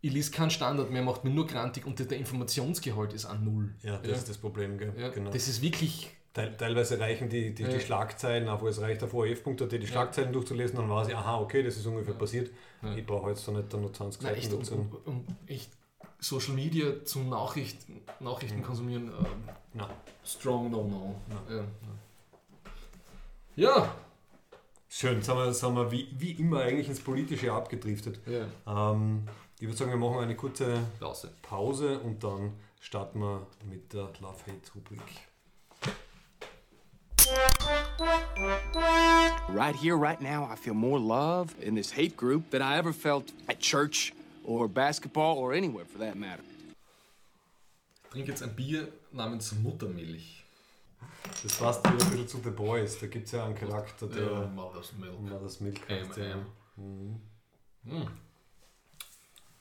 [0.00, 3.44] Ich lese keinen Standard mehr, macht mich nur grantig und der, der Informationsgehalt ist an
[3.44, 3.74] null.
[3.82, 4.16] Ja, das Ja.
[4.16, 4.94] ist das Problem, gell?
[4.96, 5.30] Ja, genau.
[5.30, 7.68] Das ist wirklich, teilweise reichen die, die, Ja.
[7.68, 11.62] die Schlagzeilen, wo es reicht, auf ORF.at die Schlagzeilen durchzulesen, dann weiß ich, aha, okay,
[11.62, 12.50] das ist ungefähr passiert.
[12.82, 12.94] Ja.
[12.94, 14.90] Ich brauche jetzt so nicht dann noch 20 na, Seiten echt, dazu.
[15.46, 15.70] echt
[16.20, 19.10] Social Media zum Nachrichten, Nachrichten konsumieren,
[19.74, 19.84] ähm,
[20.24, 21.14] strong no no.
[21.48, 21.56] Ja.
[21.56, 21.64] Ja.
[23.76, 23.94] ja.
[24.88, 28.20] schön, sind wir, sind wir wie, wie immer eigentlich ins Politische abgedriftet.
[28.26, 29.28] Ja, Ähm,
[29.60, 31.32] ich würde sagen, wir machen eine kurze Pause.
[31.42, 35.02] Pause und dann starten wir mit der Love-Hate-Rubrik.
[39.50, 42.92] Right here, right now, I feel more love in this hate group than I ever
[42.92, 44.12] felt at church
[44.44, 46.42] or basketball or anywhere for that matter.
[48.04, 50.44] Ich trinke jetzt ein Bier namens Muttermilch.
[51.42, 52.98] Das passt wieder ein bisschen zu The Boys.
[52.98, 55.20] Da gibt es ja einen Charakter, der Ja, Mother's Milk.
[55.20, 56.16] Mother's Milk heißt.
[56.18, 56.46] M&M.
[57.86, 57.92] Ja.
[57.92, 58.06] Hm.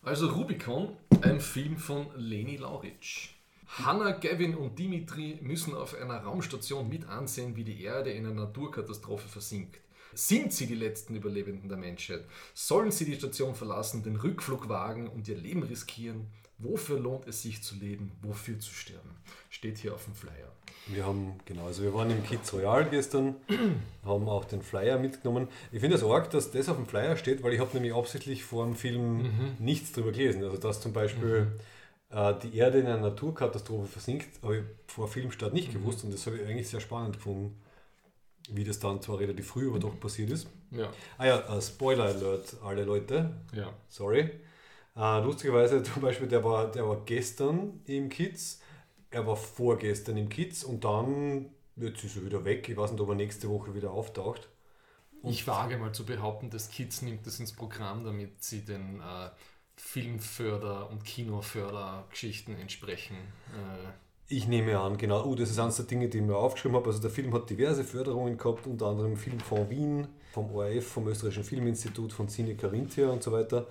[0.04, 3.32] Also Rubicon, ein Film von Leni Lauritsch.
[3.68, 8.34] Hannah, Gavin und Dimitri müssen auf einer Raumstation mit ansehen, wie die Erde in einer
[8.34, 9.78] Naturkatastrophe versinkt.
[10.14, 12.26] Sind sie die letzten Überlebenden der Menschheit?
[12.54, 16.28] Sollen sie die Station verlassen, den Rückflug wagen und ihr Leben riskieren?
[16.60, 18.12] Wofür lohnt es sich zu leben?
[18.24, 19.12] Wofür zu sterben?
[19.52, 20.52] Steht hier auf dem Flyer.
[20.88, 23.36] Wir haben, genau, also wir waren im Kids Royal gestern,
[24.06, 25.50] haben auch den Flyer mitgenommen.
[25.72, 28.44] Ich finde es arg, dass das auf dem Flyer steht, weil ich habe nämlich absichtlich
[28.44, 30.44] vor dem Film nichts drüber gelesen.
[30.44, 31.60] Also dass zum Beispiel äh,
[32.10, 36.38] die Erde in einer Naturkatastrophe versinkt, habe ich vor Filmstart nicht gewusst und das habe
[36.38, 37.62] ich eigentlich sehr spannend gefunden,
[38.50, 40.48] wie das dann zwar relativ früh, aber doch passiert ist.
[40.72, 43.74] Ja, Ah ja, äh, Spoiler Alert, alle Leute, ja.
[43.90, 44.30] sorry.
[44.96, 48.62] Äh, lustigerweise zum Beispiel, der war, der war gestern im Kids,
[49.12, 52.68] er war vorgestern im Kids und dann, jetzt ist er wieder weg.
[52.70, 54.48] Ich weiß nicht, ob er nächste Woche wieder auftaucht.
[55.24, 59.30] Ich wage mal zu behaupten, dass Kids nimmt das ins Programm, damit sie den äh,
[59.78, 63.16] Filmförder- und Kinofördergeschichten entsprechen.
[63.54, 63.94] Äh,
[64.30, 65.24] Ich nehme an, genau.
[65.26, 66.88] Oh, das ist eines der Dinge, die ich mir aufgeschrieben habe.
[66.90, 71.46] Also der Film hat diverse Förderungen gehabt, unter anderem Filmfonds Wien, vom ORF, vom Österreichischen
[71.46, 73.68] Filminstitut, von Cine Carinthia und so weiter.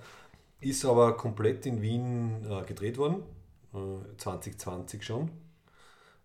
[0.61, 3.23] Ist aber komplett in Wien äh, gedreht worden,
[3.73, 5.31] äh, 2020 schon,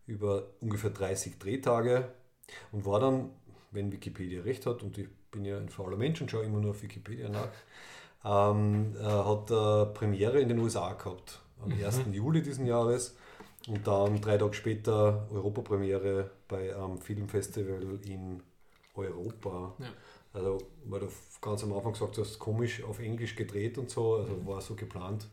[0.06, 2.08] über ungefähr 30 Drehtage
[2.72, 3.30] und war dann,
[3.70, 6.72] wenn Wikipedia recht hat, und ich bin ja ein fauler Mensch und schaue immer nur
[6.72, 7.48] auf Wikipedia nach,
[8.24, 12.02] ähm, äh, hat äh, Premiere in den USA gehabt, am 1.
[12.12, 13.16] Juli diesen Jahres.
[13.68, 18.42] Und dann drei Tage später Europapremiere bei einem Filmfestival in
[18.94, 19.72] Europa.
[19.78, 19.86] Ja.
[20.34, 21.08] Also, weil du
[21.40, 25.26] ganz am Anfang gesagt hast, komisch auf Englisch gedreht und so, also war so geplant.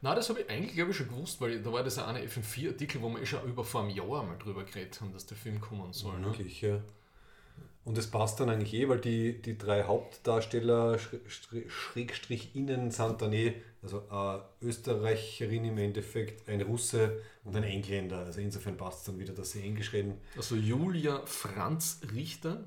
[0.00, 2.20] Na, das habe ich eigentlich, glaube ich, schon gewusst, weil da war das ja eine
[2.20, 5.36] FM4-Artikel, wo wir eh schon über vor einem Jahr mal drüber geredet haben, dass der
[5.36, 6.18] Film kommen soll.
[6.20, 6.26] Ne?
[6.26, 6.80] Wirklich, ja.
[7.84, 12.90] Und es passt dann eigentlich eh, weil die, die drei Hauptdarsteller, Schr- Schr- Schrägstrich innen,
[12.90, 18.18] sind dann eh, also eine Österreicherin im Endeffekt, ein Russe und ein Engländer.
[18.18, 20.18] Also insofern passt es dann wieder, dass sie Englisch reden.
[20.36, 22.64] Also Julia Franz Richter,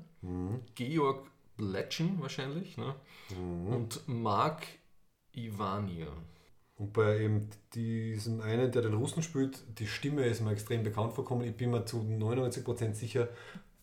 [0.74, 2.94] Georg Bletschen wahrscheinlich ne?
[3.76, 4.66] und Marc
[5.36, 6.08] Ivania.
[6.76, 11.12] Und bei eben diesem einen, der den Russen spielt, die Stimme ist mir extrem bekannt
[11.12, 11.42] vorkommen.
[11.44, 13.28] Ich bin mir zu 99% sicher,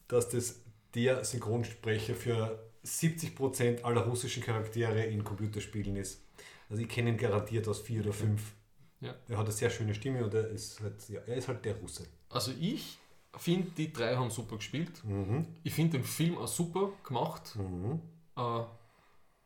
[0.08, 0.62] dass das
[0.96, 6.22] der Synchronsprecher für 70% aller russischen Charaktere in Computerspielen ist.
[6.70, 8.54] Also ich kenne ihn garantiert aus vier oder fünf.
[9.02, 9.16] Ja.
[9.28, 11.76] Er hat eine sehr schöne Stimme und er ist halt, ja, er ist halt der
[11.76, 12.06] Russe.
[12.30, 12.98] Also ich
[13.38, 15.02] finde, die drei haben super gespielt.
[15.64, 17.58] Ich finde den Film auch super gemacht.
[18.36, 18.64] Äh,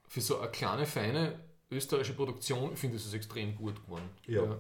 [0.08, 1.40] für so eine kleine, feine
[1.72, 4.10] österreichische Produktion finde ich es extrem gut geworden.
[4.28, 4.60] Ja.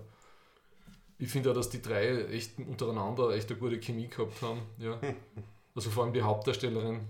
[1.17, 4.61] Ich finde auch, dass die drei echt untereinander echt eine gute Chemie gehabt haben.
[4.77, 4.99] Ja.
[5.75, 7.01] Also vor allem die Hauptdarstellerin,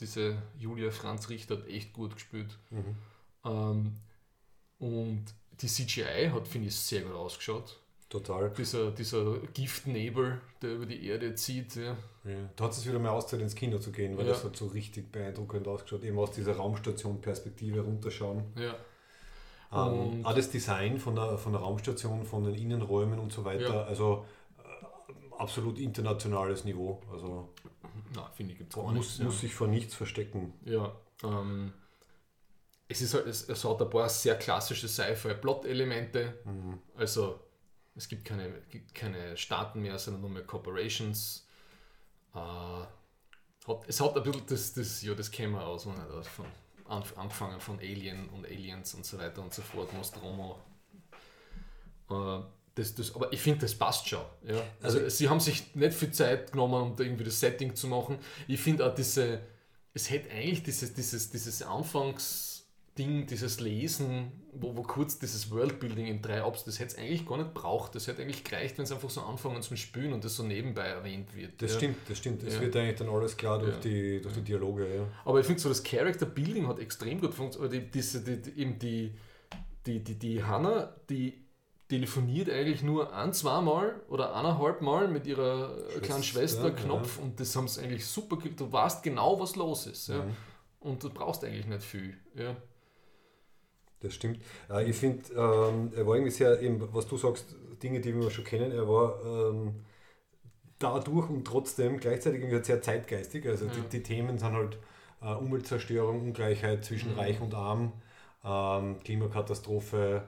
[0.00, 2.58] diese Julia Franz Richter, hat echt gut gespielt.
[3.44, 3.94] Ähm,
[4.78, 5.24] und
[5.60, 7.78] die CGI hat, finde ich, sehr gut ausgeschaut.
[8.08, 8.50] Total.
[8.50, 11.74] Dieser, dieser Giftnebel, der über die Erde zieht.
[11.76, 11.96] Ja.
[12.24, 12.48] Ja.
[12.56, 14.32] Da hat es wieder mal Auszeit ins Kino zu gehen, weil Ja.
[14.32, 16.04] das hat so richtig beeindruckend ausgeschaut.
[16.04, 18.44] Eben aus dieser Raumstation-Perspektive runterschauen.
[18.56, 18.74] Ja.
[19.72, 23.74] Ähm, auch das Design von der, von der Raumstation, von den Innenräumen und so weiter.
[23.74, 23.82] Ja.
[23.84, 24.24] Also
[24.58, 27.02] äh, absolut internationales Niveau.
[27.12, 27.48] Also
[28.14, 29.18] Na, finde ich, gibt es gar muss, nichts.
[29.18, 29.24] Ja.
[29.24, 30.54] muss sich vor nichts verstecken.
[30.64, 31.72] Ja, ähm,
[32.88, 36.38] es, ist halt, es, es hat ein paar sehr klassische Sci-Fi-Plot-Elemente.
[36.44, 36.78] Mhm.
[36.96, 37.40] Also
[37.94, 41.46] es gibt keine, gibt keine Staaten mehr, sondern nur mehr Corporations.
[42.34, 42.88] Äh, hat,
[43.86, 46.22] es hat ein bisschen das, das, ja, das kennen wir aus, oder?
[46.24, 46.44] von,
[46.86, 50.60] anf- angefangen von Alien und Aliens und so weiter und so fort, Nostromo.
[52.10, 52.40] Äh,
[52.74, 54.22] das, das, aber ich finde, das passt schon.
[54.46, 54.60] Ja.
[54.82, 57.86] Also, Also- sie haben sich nicht viel Zeit genommen, um da irgendwie das Setting zu
[57.86, 58.18] machen.
[58.48, 59.40] Ich finde auch diese,
[59.92, 66.22] es hätte eigentlich dieses, dieses, dieses Anfangsding, dieses Lesen, wo, wo kurz dieses Worldbuilding in
[66.22, 67.94] drei Abs, das hätte es eigentlich gar nicht braucht.
[67.94, 70.86] Das hätte eigentlich gereicht, wenn es einfach so anfangen zum Spielen und das so nebenbei
[70.86, 71.60] erwähnt wird.
[71.62, 71.76] Das ja.
[71.78, 72.42] stimmt, das stimmt.
[72.42, 72.60] Es Ja.
[72.60, 74.96] wird eigentlich dann alles klar durch, die, durch die Dialoge.
[74.96, 75.06] Ja.
[75.24, 77.72] Aber ich finde so, das Character Building hat extrem gut funktioniert.
[77.72, 79.12] Die, diese, die, die, eben die,
[79.86, 81.43] die, die, die Hannah, die
[81.94, 86.74] telefoniert eigentlich nur ein, zweimal oder eineinhalb Mal mit ihrer äh, kleinen Schwester ja.
[86.74, 88.36] Knopf und das haben sie eigentlich super.
[88.56, 90.08] Du weißt genau, was los ist.
[90.08, 90.22] Ja.
[90.24, 90.36] Mhm.
[90.80, 92.16] Und du brauchst eigentlich nicht viel.
[92.34, 92.56] Ja.
[94.00, 94.40] Das stimmt.
[94.68, 98.28] Äh, ich finde, ähm, er war irgendwie sehr, eben, was du sagst, Dinge, die wir
[98.30, 99.84] schon kennen, er war ähm,
[100.78, 103.46] dadurch und trotzdem gleichzeitig irgendwie sehr zeitgeistig.
[103.46, 103.70] Also Ja.
[103.72, 104.78] die, die Themen sind halt
[105.22, 107.18] äh, Umweltzerstörung, Ungleichheit zwischen Mhm.
[107.18, 107.92] Reich und Arm,
[108.44, 110.24] ähm, Klimakatastrophe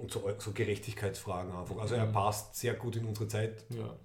[0.00, 1.76] und so, so Gerechtigkeitsfragen einfach.
[1.78, 2.12] Also er Mhm.
[2.12, 3.64] passt sehr gut in unsere Zeit.
[3.70, 3.96] Ja.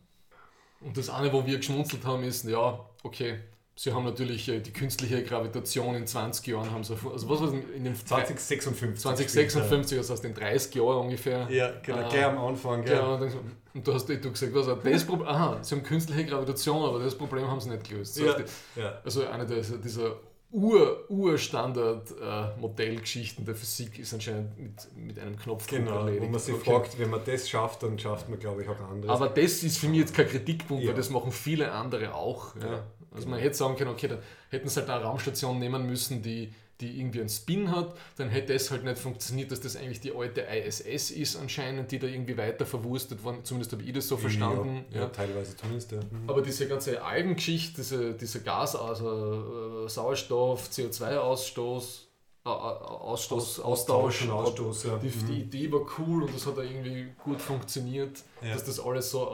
[0.82, 3.40] Und das eine, wo wir geschmunzelt haben, ist, ja, okay,
[3.76, 7.48] sie haben natürlich äh, die künstliche Gravitation in 20 Jahren, haben sie, also was war
[7.48, 9.02] das in den 2056.
[9.02, 11.48] 2056, also aus den 30 Jahren ungefähr.
[11.50, 12.10] Ja, genau, Ah.
[12.10, 12.84] gleich am Anfang.
[12.86, 12.96] Gell?
[12.96, 13.34] Ja, und, dann,
[13.74, 17.18] und du hast du gesagt, was, das Problem, aha, sie haben künstliche Gravitation, aber das
[17.18, 18.18] Problem haben sie nicht gelöst.
[18.18, 19.00] Ja, die- ja.
[19.04, 20.16] Also eine dieser, dieser
[20.52, 26.24] Ur, Ur-Standard-Modellgeschichten der Physik ist anscheinend mit, mit einem Knopfdruck Genau, erledigt.
[26.24, 26.72] wo man sich Okay.
[26.72, 29.14] fragt, wenn man das schafft, dann schafft man, glaube ich, auch anderes.
[29.16, 30.90] Aber das ist für mich jetzt kein Kritikpunkt, Ja.
[30.90, 32.56] weil das machen viele andere auch.
[32.56, 32.62] Ja.
[32.62, 32.68] Ja,
[33.12, 33.30] Also genau.
[33.32, 34.20] man hätte sagen können, okay, dann
[34.50, 36.52] hätten sie halt eine Raumstation nehmen müssen, die,
[36.82, 40.14] die irgendwie einen Spin hat, dann hätte es halt nicht funktioniert, dass das eigentlich die
[40.14, 44.18] alte ISS ist anscheinend, die da irgendwie weiter verwurstet worden, zumindest habe ich das so
[44.18, 44.86] verstanden.
[44.92, 45.92] Ja, ja, teilweise zumindest.
[45.92, 46.00] Ja.
[46.00, 46.30] Mhm.
[46.30, 52.09] Aber diese ganze Algengeschichte, diese, diese Gas, also äh, Sauerstoff, CO2-Ausstoß, äh, äh,
[52.44, 54.98] Ausstoß, Austausch, und Ausstoß, ja.
[54.98, 55.28] die, Mhm.
[55.28, 58.54] die Idee war cool und das hat irgendwie gut funktioniert, Ja.
[58.54, 59.26] dass das alles so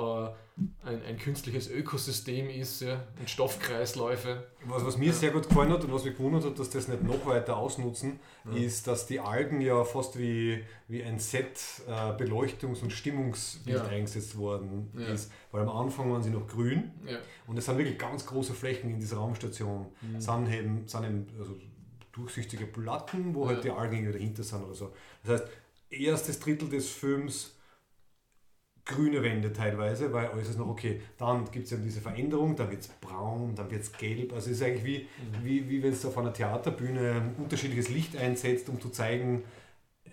[0.84, 4.48] äh, ein, ein künstliches Ökosystem ist, ja, und Stoffkreisläufe.
[4.66, 7.04] Was, was mir sehr gut gefallen hat und was mich gewundert hat, dass das nicht
[7.04, 8.20] noch weiter ausnutzen,
[8.56, 13.84] ist, dass die Algen ja fast wie, wie ein Set äh, Beleuchtungs- und Stimmungsbild Ja.
[13.86, 15.08] eingesetzt worden Ja.
[15.08, 15.32] ist.
[15.52, 17.18] Weil am Anfang waren sie noch grün Ja.
[17.48, 19.88] und es sind wirklich ganz große Flächen in dieser Raumstation.
[20.02, 20.20] Mhm.
[20.22, 21.56] Sind eben, sind eben also
[22.16, 23.72] durchsichtige Platten, wo halt Ja.
[23.74, 24.94] die Algen irgendwie dahinter sind oder so.
[25.24, 25.52] Das heißt,
[25.90, 27.52] erstes Drittel des Films
[28.86, 31.02] grüne Wände teilweise, weil alles ist noch okay.
[31.18, 34.32] Dann gibt es eben diese Veränderung, dann wird es braun, dann wird es gelb.
[34.32, 35.08] Also es ist eigentlich wie,
[35.44, 39.44] wie, wie wenn es auf einer Theaterbühne unterschiedliches Licht einsetzt, um zu zeigen,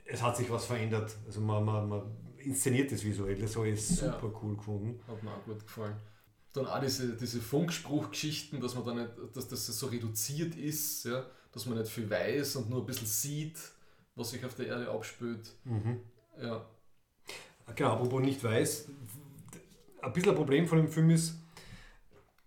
[0.06, 1.14] es hat sich was verändert.
[1.26, 2.02] Also man, man, man
[2.38, 3.36] inszeniert das visuell.
[3.36, 4.12] Das habe ich Ja.
[4.18, 4.98] super cool gefunden.
[5.06, 5.96] Hat mir auch gut gefallen.
[6.54, 11.24] Dann auch diese, diese Funkspruchgeschichten, dass man da nicht, dass das so reduziert ist, ja,
[11.52, 13.58] dass man nicht viel weiß und nur ein bisschen sieht,
[14.14, 15.52] was sich auf der Erde abspült.
[16.40, 16.64] Ja.
[17.74, 18.88] Genau, apropos nicht weiß,
[20.02, 21.36] ein bisschen ein Problem von dem Film ist,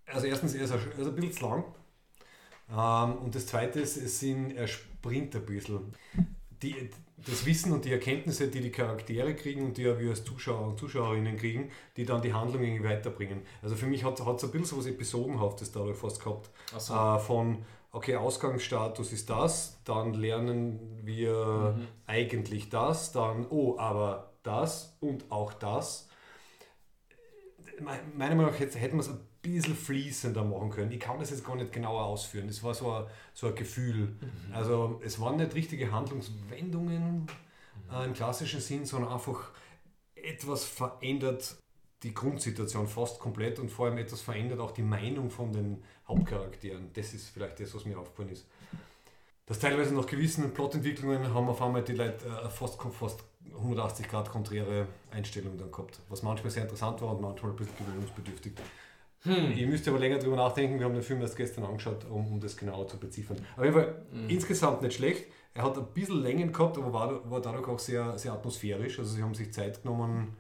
[0.07, 1.63] also erstens, er ist ein, er ist ein bisschen zu lang.
[2.71, 5.93] Ähm, und das zweite ist, es sind, er springt ein bisschen.
[6.61, 10.23] Die, das Wissen und die Erkenntnisse, die die Charaktere kriegen und die ja wir als
[10.23, 13.41] Zuschauer und Zuschauerinnen kriegen, die dann die Handlung irgendwie weiterbringen.
[13.61, 16.49] Also für mich hat es ein bisschen so was Episodenhaftes dadurch fast gehabt.
[16.77, 16.93] So.
[16.93, 17.65] Äh, von,
[17.95, 25.53] okay, Ausgangsstatus ist das, dann lernen wir eigentlich das, dann, oh, aber das und auch
[25.53, 26.09] das.
[27.79, 30.91] Me- Meiner Meinung nach hätte hätte man es ein bisschen fließender machen können.
[30.91, 32.47] Ich kann das jetzt gar nicht genauer ausführen.
[32.47, 34.15] Das war so ein, so ein Gefühl.
[34.53, 37.27] Also es waren nicht richtige Handlungswendungen
[37.91, 39.51] äh, im klassischen Sinn, sondern einfach
[40.15, 41.57] etwas verändert
[42.05, 46.91] die Grundsituation fast komplett und vor allem etwas verändert auch die Meinung von den Hauptcharakteren.
[46.93, 48.45] Das ist vielleicht das, was mir aufgefallen ist.
[49.47, 53.23] Dass teilweise nach gewissen Plotentwicklungen haben auf einmal die Leute äh, fast, fast
[53.55, 57.75] 180 Grad konträre Einstellungen dann gehabt, was manchmal sehr interessant war und manchmal ein bisschen
[57.77, 58.53] gewöhnungsbedürftig.
[59.55, 62.39] Ich müsste aber länger drüber nachdenken, wir haben den Film erst gestern angeschaut, um, um
[62.39, 63.37] das genauer zu beziffern.
[63.57, 65.25] Auf jeden Fall insgesamt nicht schlecht.
[65.55, 68.99] Er hat ein bisschen Längen gehabt, aber war, war dadurch auch sehr, sehr atmosphärisch.
[68.99, 70.35] Also sie haben sich Zeit genommen,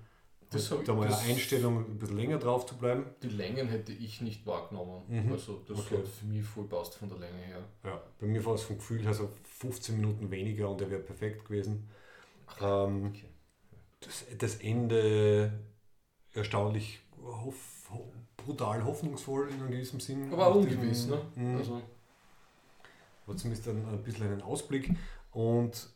[0.55, 3.05] Das da mal eine Einstellung, ein bisschen länger drauf zu bleiben.
[3.21, 5.03] Die Längen hätte ich nicht wahrgenommen.
[5.07, 5.31] Mhm.
[5.31, 5.97] Also das Okay.
[5.97, 7.59] hat für mich voll passt von der Länge her.
[7.83, 9.29] Ja, bei mir war es vom Gefühl her so
[9.59, 11.89] 15 Minuten weniger und er wäre perfekt gewesen.
[12.61, 13.25] Ähm, Okay.
[14.01, 15.51] das, das Ende
[16.33, 20.31] erstaunlich hoff, ho, brutal hoffnungsvoll in einem gewissen Sinn.
[20.31, 21.21] Aber auch ungewiss, ne?
[21.35, 21.57] Mhm.
[21.57, 21.81] Also,
[23.25, 24.91] war zumindest ein, ein bisschen einen Ausblick.
[25.31, 25.89] Und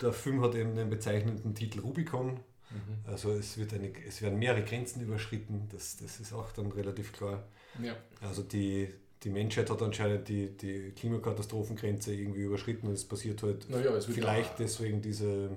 [0.00, 2.40] der Film hat eben den bezeichnenden Titel Rubicon.
[2.70, 3.10] Mhm.
[3.10, 7.12] Also es, wird eine, es werden mehrere Grenzen überschritten, das, das ist auch dann relativ
[7.12, 7.44] klar.
[7.82, 7.94] ja.
[8.20, 8.88] Also die,
[9.22, 14.06] die Menschheit hat anscheinend die, die Klimakatastrophengrenze irgendwie überschritten und es passiert halt Naja, es
[14.06, 15.50] vielleicht ja, deswegen diese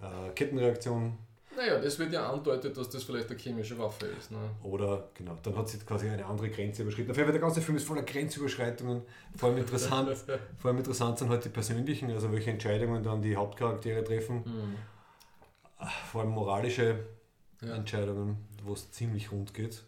[0.00, 1.16] äh, Kettenreaktion
[1.56, 4.30] Naja, das wird ja andeutet, dass das vielleicht eine chemische Waffe ist.
[4.30, 4.38] Ne?
[4.62, 7.10] oder genau, dann hat sie quasi eine andere Grenze überschritten.
[7.10, 9.02] Auf jeden Fall der ganze Film ist voller Grenzüberschreitungen.
[9.36, 10.10] Vor allem interessant,
[10.58, 14.42] vor allem interessant sind halt die persönlichen, also welche Entscheidungen dann die Hauptcharaktere treffen.
[14.44, 14.76] Mhm.
[16.10, 17.06] Vor allem moralische
[17.60, 17.74] Ja.
[17.76, 19.84] Entscheidungen, wo es ziemlich rund geht.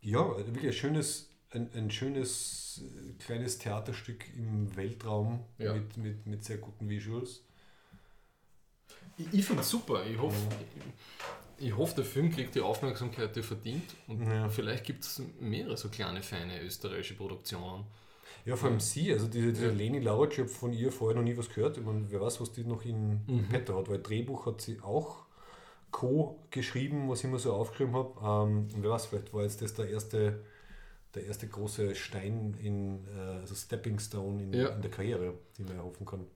[0.00, 5.74] Ja, wirklich ein schönes, ein, ein schönes äh, kleines Theaterstück im Weltraum Ja.
[5.74, 7.42] mit, mit, mit sehr guten Visuals.
[9.18, 10.04] Ich, ich finde es super.
[10.06, 10.36] Ich hoffe,
[11.58, 13.94] ich, ich hoffe, der Film kriegt die Aufmerksamkeit, die er verdient.
[14.06, 14.48] Und Ja.
[14.48, 17.84] vielleicht gibt es mehrere so kleine, feine österreichische Produktionen.
[18.44, 19.70] Ja, vor allem sie, also diese, diese.
[19.70, 21.76] Leni Lauritsch, ich habe von ihr vorher noch nie was gehört.
[21.78, 23.48] Ich meine, wer weiß, was die noch in Mhm.
[23.50, 25.24] petto hat, weil Drehbuch hat sie auch
[25.90, 28.14] co-geschrieben, was ich immer so aufgeschrieben habe.
[28.20, 30.40] Ähm, und wer weiß, vielleicht war jetzt das der erste,
[31.14, 34.68] der erste große Stein in, äh, also Stepping Stone in, Ja.
[34.68, 36.26] in der Karriere, die man erhoffen kann.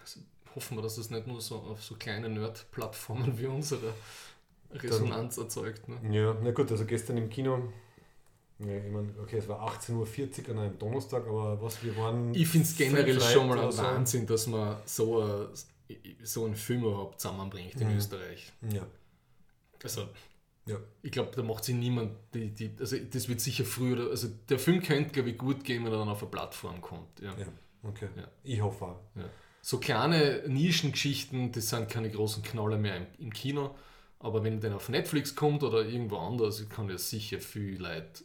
[0.00, 0.20] Also
[0.54, 3.92] hoffen wir, dass das nicht nur so auf so kleine Nerd-Plattformen wie unsere
[4.72, 5.88] Resonanz erzeugt.
[5.88, 5.96] Ne?
[6.14, 7.72] Ja, na gut, also gestern im Kino,
[8.66, 12.34] ja, ich mein, okay, es war 18.40 Uhr an einem Donnerstag, aber was, wir waren.
[12.34, 13.82] Ich finde es generell schon mal Leute ein so.
[13.82, 15.46] Wahnsinn, dass man so, ein-
[16.22, 17.96] so einen Film überhaupt zusammenbringt in Mhm.
[17.96, 18.52] Österreich.
[18.72, 18.86] Ja,
[19.82, 20.08] Also,
[20.66, 20.76] ja.
[21.02, 24.58] ich glaube, da macht sich niemand, die, die, also das wird sicher früher, also der
[24.58, 27.18] Film könnte, glaube ich, gut gehen, wenn er dann auf eine Plattform kommt.
[27.20, 27.30] Ja.
[27.38, 27.46] ja,
[27.82, 28.08] okay.
[28.16, 28.28] Ja.
[28.44, 29.00] Ich hoffe auch.
[29.62, 33.74] So kleine Nischengeschichten, das sind keine großen Knaller mehr im, im Kino,
[34.18, 38.22] aber wenn der auf Netflix kommt oder irgendwo anders, kann das sicher viel Leid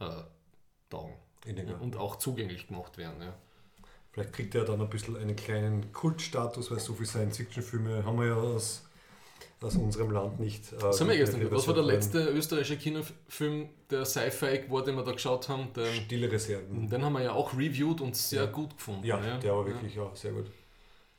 [0.00, 0.10] äh,
[0.90, 1.14] taugen.
[1.46, 3.22] Denke, Und auch zugänglich gemacht werden.
[3.22, 3.34] Ja.
[4.12, 8.26] Vielleicht kriegt er dann ein bisschen einen kleinen Kultstatus, weil so viele Science-Fiction-Filme haben wir
[8.26, 8.84] ja aus,
[9.60, 10.72] aus unserem Land nicht.
[10.72, 11.54] Äh, Was haben wir gestern gehört?
[11.56, 15.72] Was war der letzte österreichische Kinofilm, der Sci-Fi war, den wir da geschaut haben?
[15.72, 16.88] Den, Stille Reserven.
[16.88, 18.50] den haben wir ja auch reviewed und sehr Ja.
[18.50, 19.06] gut gefunden.
[19.06, 20.10] Ja, der war wirklich ja.
[20.14, 20.46] sehr gut.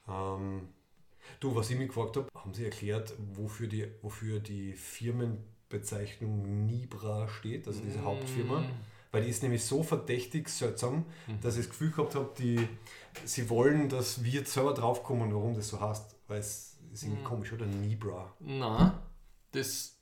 [0.08, 0.68] Ähm,
[1.40, 4.74] du, was ich mich gefragt habe, haben Sie erklärt, wofür die, wofür die
[5.80, 8.60] Firmenbezeichnung Nibra steht, also diese Hauptfirma?
[8.62, 8.66] Mm.
[9.12, 11.42] Weil die ist nämlich so verdächtig seltsam, Mhm.
[11.42, 12.68] dass ich das Gefühl gehabt habe, die,
[13.26, 16.16] sie wollen, dass wir selber draufkommen, warum das so heißt.
[16.28, 17.26] Weil es ist irgendwie Mhm.
[17.26, 17.66] komisch, oder?
[17.66, 18.32] Nibra.
[18.40, 19.02] Na,
[19.52, 19.96] das,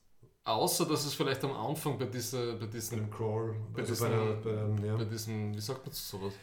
[0.44, 4.16] außer dass es vielleicht am Anfang bei dieser, bei diesem, Crawl, Bei also diesem- bei
[4.16, 4.96] der, bei dem, ja.
[4.98, 6.34] bei diesem, wie sagt man sowas?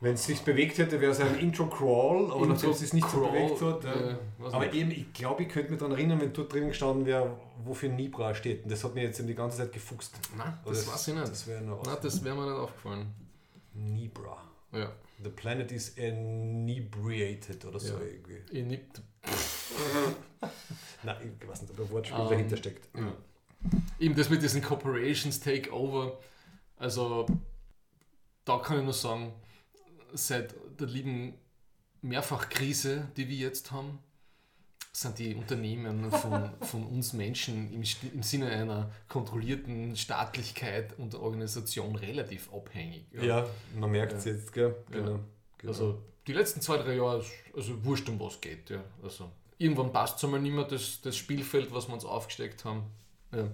[0.00, 3.18] Wenn es sich bewegt hätte, wäre es ein Intro-Crawl, aber nachdem es sich nicht so
[3.26, 3.84] bewegt hat.
[3.84, 4.14] Äh,
[4.44, 7.88] Aber eben, ich glaube, ich könnte mich daran erinnern, wenn dort drin gestanden wäre, wofür
[7.88, 8.62] Nibra steht.
[8.62, 10.14] Und das hat mir jetzt eben die ganze Zeit gefuchst.
[10.36, 11.28] Nein, Aber das, weiß ich nicht.
[11.28, 11.62] Das wäre
[12.00, 13.12] das wäre mir nicht aufgefallen.
[13.74, 14.36] Nibra.
[14.72, 14.92] Ja.
[15.22, 18.00] The planet is inebriated oder so Ja.
[18.04, 18.62] irgendwie.
[18.62, 18.84] Nicht,
[21.02, 22.88] Nein, ich weiß nicht, ob der Wortspiel Ähm, dahinter steckt.
[22.96, 23.12] ja.
[23.98, 26.18] Eben das mit diesen Corporations Takeover.
[26.76, 27.26] Also,
[28.44, 29.32] da kann ich nur sagen,
[30.14, 31.34] seit der lieben
[32.02, 33.98] Mehrfachkrise, die wir jetzt haben,
[34.92, 37.82] sind die Unternehmen von, von uns Menschen im,
[38.14, 43.04] im Sinne einer kontrollierten Staatlichkeit und Organisation relativ abhängig.
[43.12, 43.46] Ja,
[43.78, 44.32] man merkt es Ja.
[44.32, 44.74] jetzt, gell?
[44.90, 44.96] Ja.
[44.96, 45.20] Genau.
[45.58, 45.72] genau.
[45.72, 48.70] Also die letzten zwei, drei Jahre, ist- also wurscht um was geht.
[48.70, 48.82] Ja.
[49.02, 52.84] Also, irgendwann passt es einmal nicht mehr, das, das Spielfeld, was wir uns aufgesteckt haben.
[53.32, 53.46] Ja.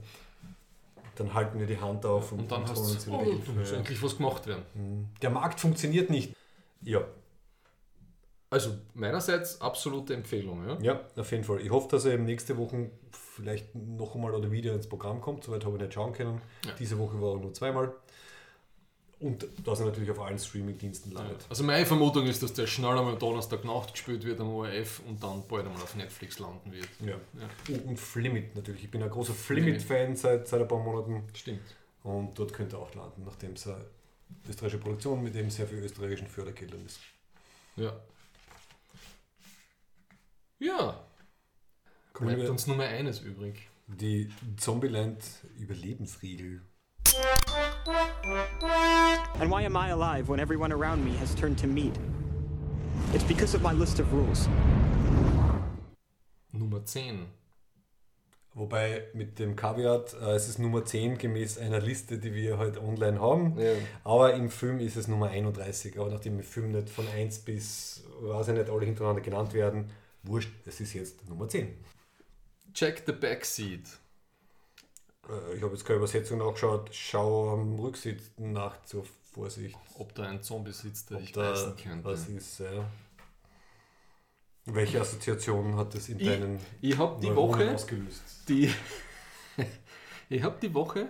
[1.16, 3.24] dann halten wir die Hand auf und, Und dann hast du, oh,
[3.62, 3.76] Ja.
[3.76, 4.62] endlich was gemacht werden.
[4.74, 5.08] Mhm.
[5.20, 6.34] Der Markt funktioniert nicht.
[6.84, 7.04] Ja,
[8.50, 10.66] Also meinerseits absolute Empfehlung.
[10.68, 10.78] Ja?
[10.80, 11.60] ja, auf jeden Fall.
[11.60, 15.42] Ich hoffe, dass er eben nächste Woche vielleicht noch einmal oder wieder ins Programm kommt.
[15.44, 16.40] Soweit habe ich nicht schauen können.
[16.64, 16.72] Ja.
[16.78, 17.92] Diese Woche war er nur zweimal.
[19.20, 21.46] Und dass er natürlich auf allen Streaming-Diensten landet.
[21.48, 25.42] Also meine Vermutung ist, dass der schnell einmal Donnerstagnacht gespielt wird am ORF und dann
[25.48, 26.88] bald einmal auf Netflix landen wird.
[27.00, 27.12] Ja.
[27.12, 27.48] Ja.
[27.70, 28.84] Oh, und Flimit natürlich.
[28.84, 31.24] Ich bin ein großer Flimit-Fan seit, seit ein paar Monaten.
[31.32, 31.62] Stimmt.
[32.02, 33.66] Und dort könnte er auch landen, nachdem es
[34.48, 37.00] österreichische Produktion mit eben sehr viel österreichischen Fördergeldern ist.
[37.76, 37.92] Ja.
[40.58, 41.04] Ja,
[42.12, 43.68] Kommen bleibt wir uns nur mehr eines übrig.
[43.86, 45.22] die Zombieland
[45.58, 46.62] Überlebensregel.
[49.40, 51.94] And why am I alive when everyone around me has turned to meat?
[53.12, 54.48] It's because of my list of rules.
[56.52, 57.26] Nummer 10.
[58.56, 62.78] Wobei mit dem Kaviat, äh, es ist Nummer 10 gemäß einer Liste, die wir halt
[62.78, 63.58] online haben.
[63.58, 63.72] Ja.
[64.04, 65.98] Aber im Film ist es Nummer 31.
[65.98, 69.90] Aber nachdem im Film nicht von 1 bis, weiß ich nicht, alle hintereinander genannt werden,
[70.22, 71.74] wurscht, es ist jetzt Nummer 10.
[72.72, 73.80] Check the Backseat.
[75.28, 76.90] Äh, Ich habe jetzt keine Übersetzung nachgeschaut.
[76.92, 79.76] Schau am Rücksitz nach zur Vorsicht.
[79.98, 82.04] Ob da ein Zombie sitzt, der ob dich da beißen könnte.
[82.04, 82.60] was ist.
[82.60, 82.88] Ja.
[84.66, 88.22] Welche Assoziation hat das in Ich- deinen Ich habe die Neuronen Woche ausgelöst?
[88.48, 88.70] die
[90.28, 91.08] ich habe die Woche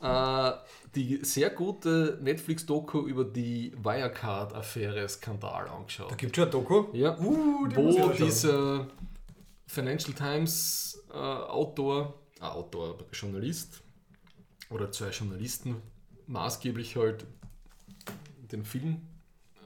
[0.00, 0.52] äh,
[0.94, 6.10] die sehr gute Netflix-Doku über die Wirecard-Affäre-Skandal angeschaut.
[6.10, 6.84] Da gibt es schon ein Doku.
[6.94, 8.88] Ja, Uh, die wo dieser
[9.66, 13.82] Financial Times äh, Autor, äh, Autor, Journalist
[14.70, 15.76] oder zwei Journalisten
[16.26, 17.26] maßgeblich halt
[18.50, 19.02] den Film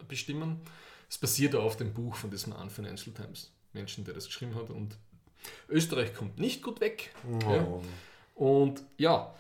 [0.09, 0.61] bestimmen.
[1.15, 4.69] Es basiert auf dem Buch von diesem einen Financial Times Menschen, der das geschrieben hat
[4.71, 4.99] und
[5.69, 7.15] Österreich kommt nicht gut weg.
[7.43, 7.65] Ja.
[7.65, 7.83] Oh.
[8.35, 9.33] Und ja,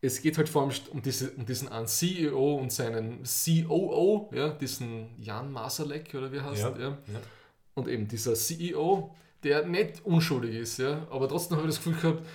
[0.00, 4.50] es geht halt vor allem um, diese, um diesen einen CEO und seinen COO, ja,
[4.50, 6.88] diesen Jan Masalek oder wie heißt Ja, ja.
[6.90, 7.20] ja.
[7.74, 9.12] Und eben dieser CEO,
[9.42, 12.26] der nicht unschuldig ist, ja, aber trotzdem habe ich das Gefühl gehabt,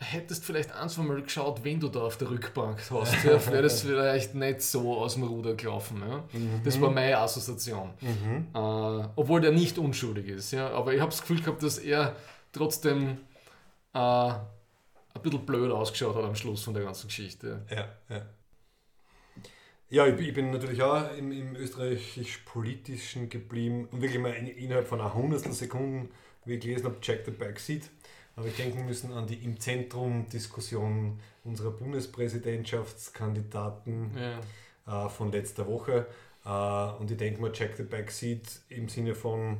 [0.00, 3.62] hättest vielleicht ein, zwei Mal geschaut, wenn du da auf der Rückbank hast, ja, wäre
[3.62, 6.02] das vielleicht nicht so aus dem Ruder gelaufen.
[6.06, 6.24] Ja.
[6.64, 7.90] Das war meine Assoziation.
[8.00, 10.52] Äh, obwohl der nicht unschuldig ist.
[10.52, 10.70] Ja.
[10.70, 12.16] Aber ich habe das Gefühl gehabt, dass er
[12.52, 13.18] trotzdem
[13.92, 17.62] äh, ein bisschen blöd ausgeschaut hat am Schluss von der ganzen Geschichte.
[17.70, 18.26] Ja, ja.
[19.92, 24.86] Ja, ich, ich bin natürlich auch im, im österreichisch-politischen geblieben und wirklich mal in, innerhalb
[24.86, 26.10] von einer hundertstel Sekunden,
[26.44, 27.90] wie ich gelesen habe, Check the Backseat,
[28.40, 34.40] habe ich denken müssen an die im Zentrum Diskussion unserer Bundespräsidentschaftskandidaten Ja.
[35.06, 36.06] äh, von letzter Woche.
[36.44, 39.58] Äh, und ich denke mal, Check the Backseat im Sinne von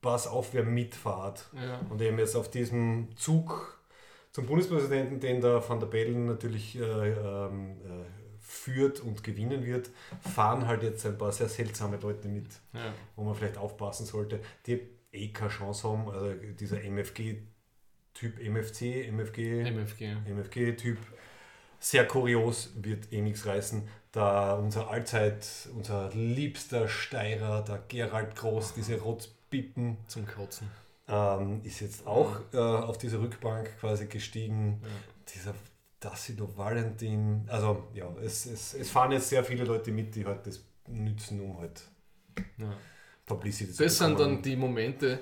[0.00, 1.46] Pass auf, wer mitfahrt.
[1.52, 1.80] Ja.
[1.90, 3.78] Und eben jetzt auf diesem Zug
[4.32, 8.04] zum Bundespräsidenten, den der Van der Bellen natürlich äh, ähm, äh,
[8.38, 9.90] führt und gewinnen wird,
[10.22, 12.94] fahren halt jetzt ein paar sehr seltsame Leute mit, Ja.
[13.16, 14.80] wo man vielleicht aufpassen sollte, die
[15.12, 16.08] eh keine Chance haben.
[16.08, 16.80] Also dieser
[18.14, 20.16] MFG-Typ, MFC, MFG, MFG.
[20.26, 20.98] MFG-Typ,
[21.78, 23.82] sehr kurios, wird eh nichts reißen.
[24.12, 30.68] Da unser Allzeit, unser liebster Steirer, der Gerald Groß, diese Rotzpippen, Zum Kotzen.
[31.08, 34.82] ähm, ist jetzt auch äh, auf diese Rückbank quasi gestiegen.
[35.34, 35.54] Dieser
[36.00, 40.46] Dacido Valentin, also ja, es, es, es fahren jetzt sehr viele Leute mit, die halt
[40.46, 41.82] das nützen, um halt
[42.58, 42.72] Ja.
[43.26, 44.34] Publicity zu Das sind bekommen.
[44.36, 45.20] dann die Momente,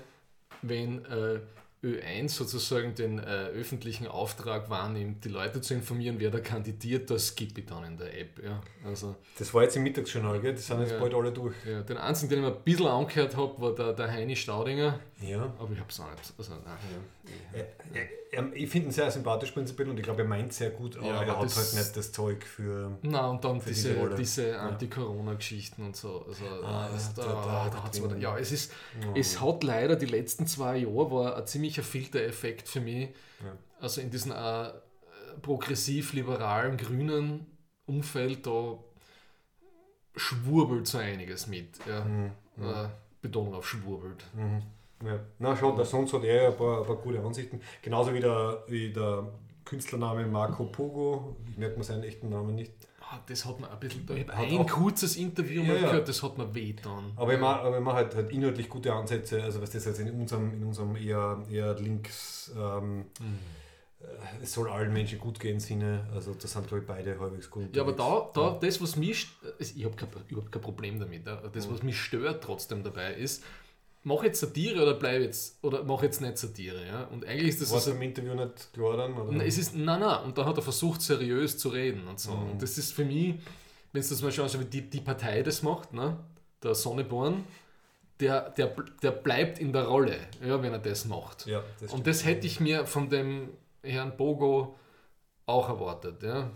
[0.63, 1.41] wenn äh,
[1.85, 7.29] Ö1 sozusagen den äh, öffentlichen Auftrag wahrnimmt, die Leute zu informieren, wer da kandidiert, das
[7.29, 8.43] skippe ich dann in der App.
[8.45, 8.61] Ja.
[8.85, 10.55] Also, Das war jetzt im Mittagsjournal, gell?
[10.55, 10.99] Die sind jetzt Ja.
[10.99, 11.55] bald alle durch.
[11.65, 14.99] ja, den einzigen, den ich mir ein bisschen angehört habe, war der, der Heini Staudinger,
[15.21, 15.53] Ja.
[15.59, 16.33] aber ich habe es auch nicht.
[16.37, 16.77] Also, nein.
[17.53, 20.71] Er, er, er, ich finde ihn sehr sympathisch prinzipiell und ich glaube, er meint sehr
[20.71, 22.97] gut, aber Ja, er hat halt nicht das Zeug für.
[23.03, 26.25] Na und dann diese, diese diese Anti-Corona-Geschichten und so.
[26.27, 28.13] Also, Ah, ja, da, da- da, da hat's drin.
[28.13, 28.73] mir- ja, es ist,
[29.07, 29.13] Oh.
[29.15, 33.11] es hat leider die letzten zwei Jahre war ein ziemlicher Filtereffekt für mich.
[33.45, 33.57] Ja.
[33.81, 34.71] Also in diesem äh,
[35.43, 37.47] progressiv-liberalen, grünen
[37.87, 38.79] Umfeld, da
[40.17, 41.79] schwurbelt so einiges mit.
[41.87, 42.05] Ja.
[42.05, 42.33] Mhm.
[42.61, 42.89] Äh,
[43.21, 44.25] Betonung auf schwurbelt.
[44.35, 44.63] Mhm.
[45.07, 45.21] Ja.
[45.39, 47.61] Na schon, der sonst hat er ja ein paar, ein paar gute Ansichten.
[47.83, 49.29] Genauso wie der, wie der
[49.65, 51.37] Künstlername Marco Pogo.
[51.51, 52.73] Ich merke mir seinen echten Namen nicht.
[53.11, 54.29] Ah, das hat mir ein bisschen, ich
[54.59, 55.89] ein kurzes Interview Ja, mal ja.
[55.89, 57.13] gehört, das hat mir wehgetan.
[57.17, 60.01] Aber ich mache aber ich mach halt, halt inhaltlich gute Ansätze, also was das jetzt
[60.01, 63.05] in unserem, in unserem eher, eher links, ähm, Mhm.
[64.01, 67.49] äh, es soll allen Menschen gut gehen Sinne, also das sind glaube ich beide halbwegs
[67.49, 67.75] gut.
[67.75, 69.29] Ja, aber da, da das, was mich,
[69.59, 69.95] ich habe
[70.29, 71.37] überhaupt kein Problem damit, ja.
[71.51, 73.43] das, was mich stört trotzdem dabei ist,
[74.09, 77.05] mach jetzt Satire oder bleib jetzt, oder mach jetzt nicht Satire, ja.
[77.05, 79.17] Und eigentlich ist das War es also, im Interview nicht klar dann?
[79.17, 79.33] Oder?
[79.33, 82.33] Nein, es ist, nein, nein, und da hat er versucht, seriös zu reden und so.
[82.33, 82.53] Mhm.
[82.53, 83.35] Und das ist für mich,
[83.93, 86.17] wenn du das mal schaust, wie die, die Partei das macht, ne?
[86.63, 87.45] der Sonneborn,
[88.19, 91.47] der, der, der bleibt in der Rolle, ja, wenn er das macht.
[91.47, 93.51] ja, das und das hätte ich mir von dem
[93.83, 94.77] Herrn Bogo
[95.47, 96.23] auch erwartet.
[96.23, 96.51] Ja.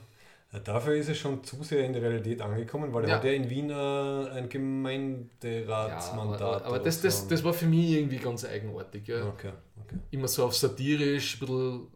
[0.53, 3.17] Ja, dafür ist es schon zu sehr in der Realität angekommen, weil er Ja.
[3.17, 6.43] hat ja in Wien äh, ein Ja, Gemeinderatsmandat.
[6.43, 9.07] aber, aber oder das, das, das war für mich irgendwie ganz eigenartig.
[9.09, 9.27] Ja.
[9.29, 9.53] Okay,
[9.83, 9.97] okay.
[10.11, 11.87] Immer so auf satirisch, ein bisschen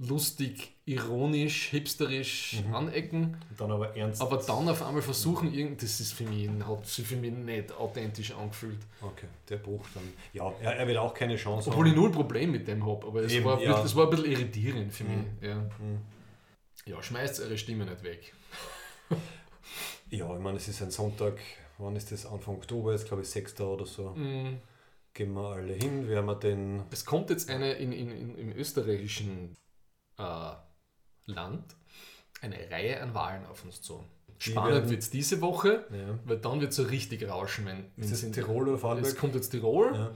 [0.00, 2.74] lustig, ironisch, hipsterisch Mhm.
[2.74, 3.36] anecken.
[3.56, 4.22] Dann aber ernst.
[4.22, 7.72] Aber dann auf einmal versuchen, irgend, das ist für mich, hat sich für mich nicht
[7.76, 8.78] authentisch angefühlt.
[9.02, 10.04] Okay, der Bruch dann.
[10.32, 12.00] Ja, er, er wird auch keine Chance Obwohl ich haben.
[12.00, 13.70] null Problem mit dem habe, aber es Eben, war, ein ja.
[13.70, 15.10] bisschen- das war ein bisschen irritierend für Mhm.
[15.10, 15.48] mich.
[15.48, 15.56] Ja.
[15.56, 15.98] Mhm.
[16.88, 18.32] Ja, schmeißt eure Stimme nicht weg.
[20.10, 21.38] Ja, ich meine, es ist ein Sonntag.
[21.78, 22.26] Wann ist das?
[22.26, 23.60] Anfang Oktober, jetzt glaube ich 6.
[23.60, 24.10] oder so.
[24.10, 24.58] Mhm.
[25.14, 26.82] gehen wir alle hin, werden wir den.
[26.90, 29.56] Es kommt jetzt eine in, in, in, im österreichischen
[30.18, 30.52] äh,
[31.26, 31.76] Land
[32.40, 34.02] eine Reihe an Wahlen auf uns zu.
[34.38, 36.18] Spannend wird es diese Woche, Ja.
[36.24, 37.66] weil dann wird es so richtig rauschen.
[37.66, 39.12] Wenn Ist das wenn- Tirol oder Vorarlberg?
[39.12, 40.14] Es kommt jetzt Tirol, Ja.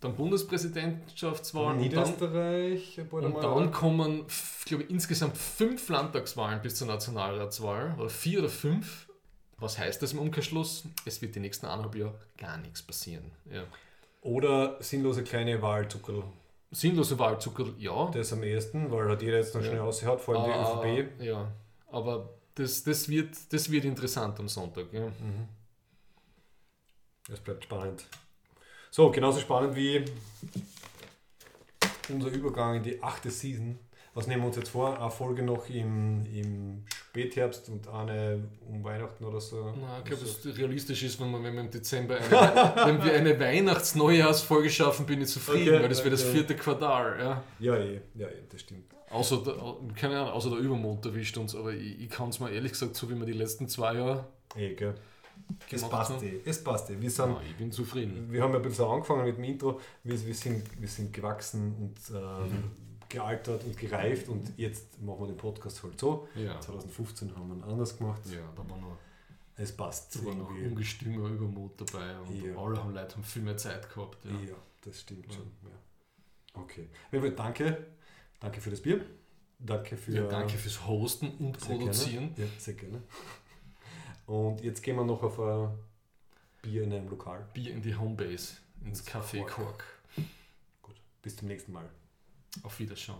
[0.00, 4.24] Dann Bundespräsidentschaftswahlen und dann, Niederösterreich, und dann kommen,
[4.64, 9.08] glaube ich, insgesamt fünf Landtagswahlen bis zur Nationalratswahl oder vier oder fünf.
[9.58, 10.84] Was heißt das im Umkehrschluss?
[11.04, 13.30] Es wird die nächsten eineinhalb Jahre gar nichts passieren.
[13.52, 13.64] Ja.
[14.22, 16.22] Oder sinnlose kleine Wahlzuckerl.
[16.70, 18.10] Sinnlose Wahlzucker, ja.
[18.10, 19.68] Das am ehesten, weil hat jeder jetzt noch Ja.
[19.68, 21.22] schnell rausgehaut, vor allem die Ah, ÖVP.
[21.22, 21.52] Ja,
[21.90, 24.86] aber das, das, wird, das wird interessant am Sonntag.
[24.92, 25.08] Ja.
[27.30, 28.06] Es bleibt spannend.
[28.90, 30.04] So, genauso spannend wie
[32.08, 33.78] unser Übergang in die achte Season.
[34.14, 34.98] Was nehmen wir uns jetzt vor?
[35.00, 39.72] Eine Folge noch im, im Spätherbst und eine um Weihnachten oder so.
[39.80, 42.26] Na, ich glaube, Also- es realistisch ist, wenn wir, wenn wir im Dezember eine,
[42.86, 46.32] wenn wir eine Weihnachts-Neujahrsfolge schaffen, bin ich zufrieden, Okay, weil das wäre das okay.
[46.32, 47.18] vierte Quartal.
[47.20, 47.42] Ja.
[47.60, 48.86] Ja, eh, ja, eh, das stimmt.
[49.10, 49.54] Außer, der,
[49.94, 52.96] keine Ahnung, außer der Übermond erwischt uns, aber ich, ich kann es mir ehrlich gesagt,
[52.96, 54.26] so wie wir die letzten zwei Jahre
[54.56, 54.94] Eh, gell.
[55.70, 56.40] Es passt haben, eh.
[56.44, 57.00] Es passt eh.
[57.00, 58.30] Wir, sind, ja, ich bin zufrieden.
[58.32, 59.80] wir haben ja ein bisschen angefangen mit dem Intro.
[60.02, 62.70] Wir, wir, sind, wir sind gewachsen und ähm,
[63.08, 66.28] gealtert und gereift und jetzt machen wir den Podcast halt so.
[66.34, 68.20] Ja, 2015 haben wir ihn anders gemacht.
[68.26, 68.96] ja da war noch,
[69.56, 72.56] Es passt da war noch ungestümer Übermut dabei und Ja.
[72.56, 74.24] alle haben Leute haben viel mehr Zeit gehabt.
[74.24, 74.30] Ja.
[74.50, 75.50] Ja, das stimmt schon.
[75.64, 76.60] Ja.
[76.60, 76.88] Okay.
[77.10, 77.86] Wilfried, danke.
[78.40, 79.04] Danke für das Bier.
[79.58, 80.12] Danke für.
[80.12, 82.34] Ja, danke fürs Hosten und sehr Produzieren.
[82.34, 82.50] Gerne.
[82.50, 83.02] Ja, sehr gerne.
[84.30, 85.76] Und jetzt gehen wir noch auf ein
[86.62, 87.48] Bier in einem Lokal.
[87.52, 89.50] Bier in die Homebase, ins Café Kork.
[89.56, 89.84] Kork.
[90.82, 91.90] Gut, bis zum nächsten Mal.
[92.62, 93.16] Auf Wiedersehen.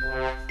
[0.00, 0.45] Yeah.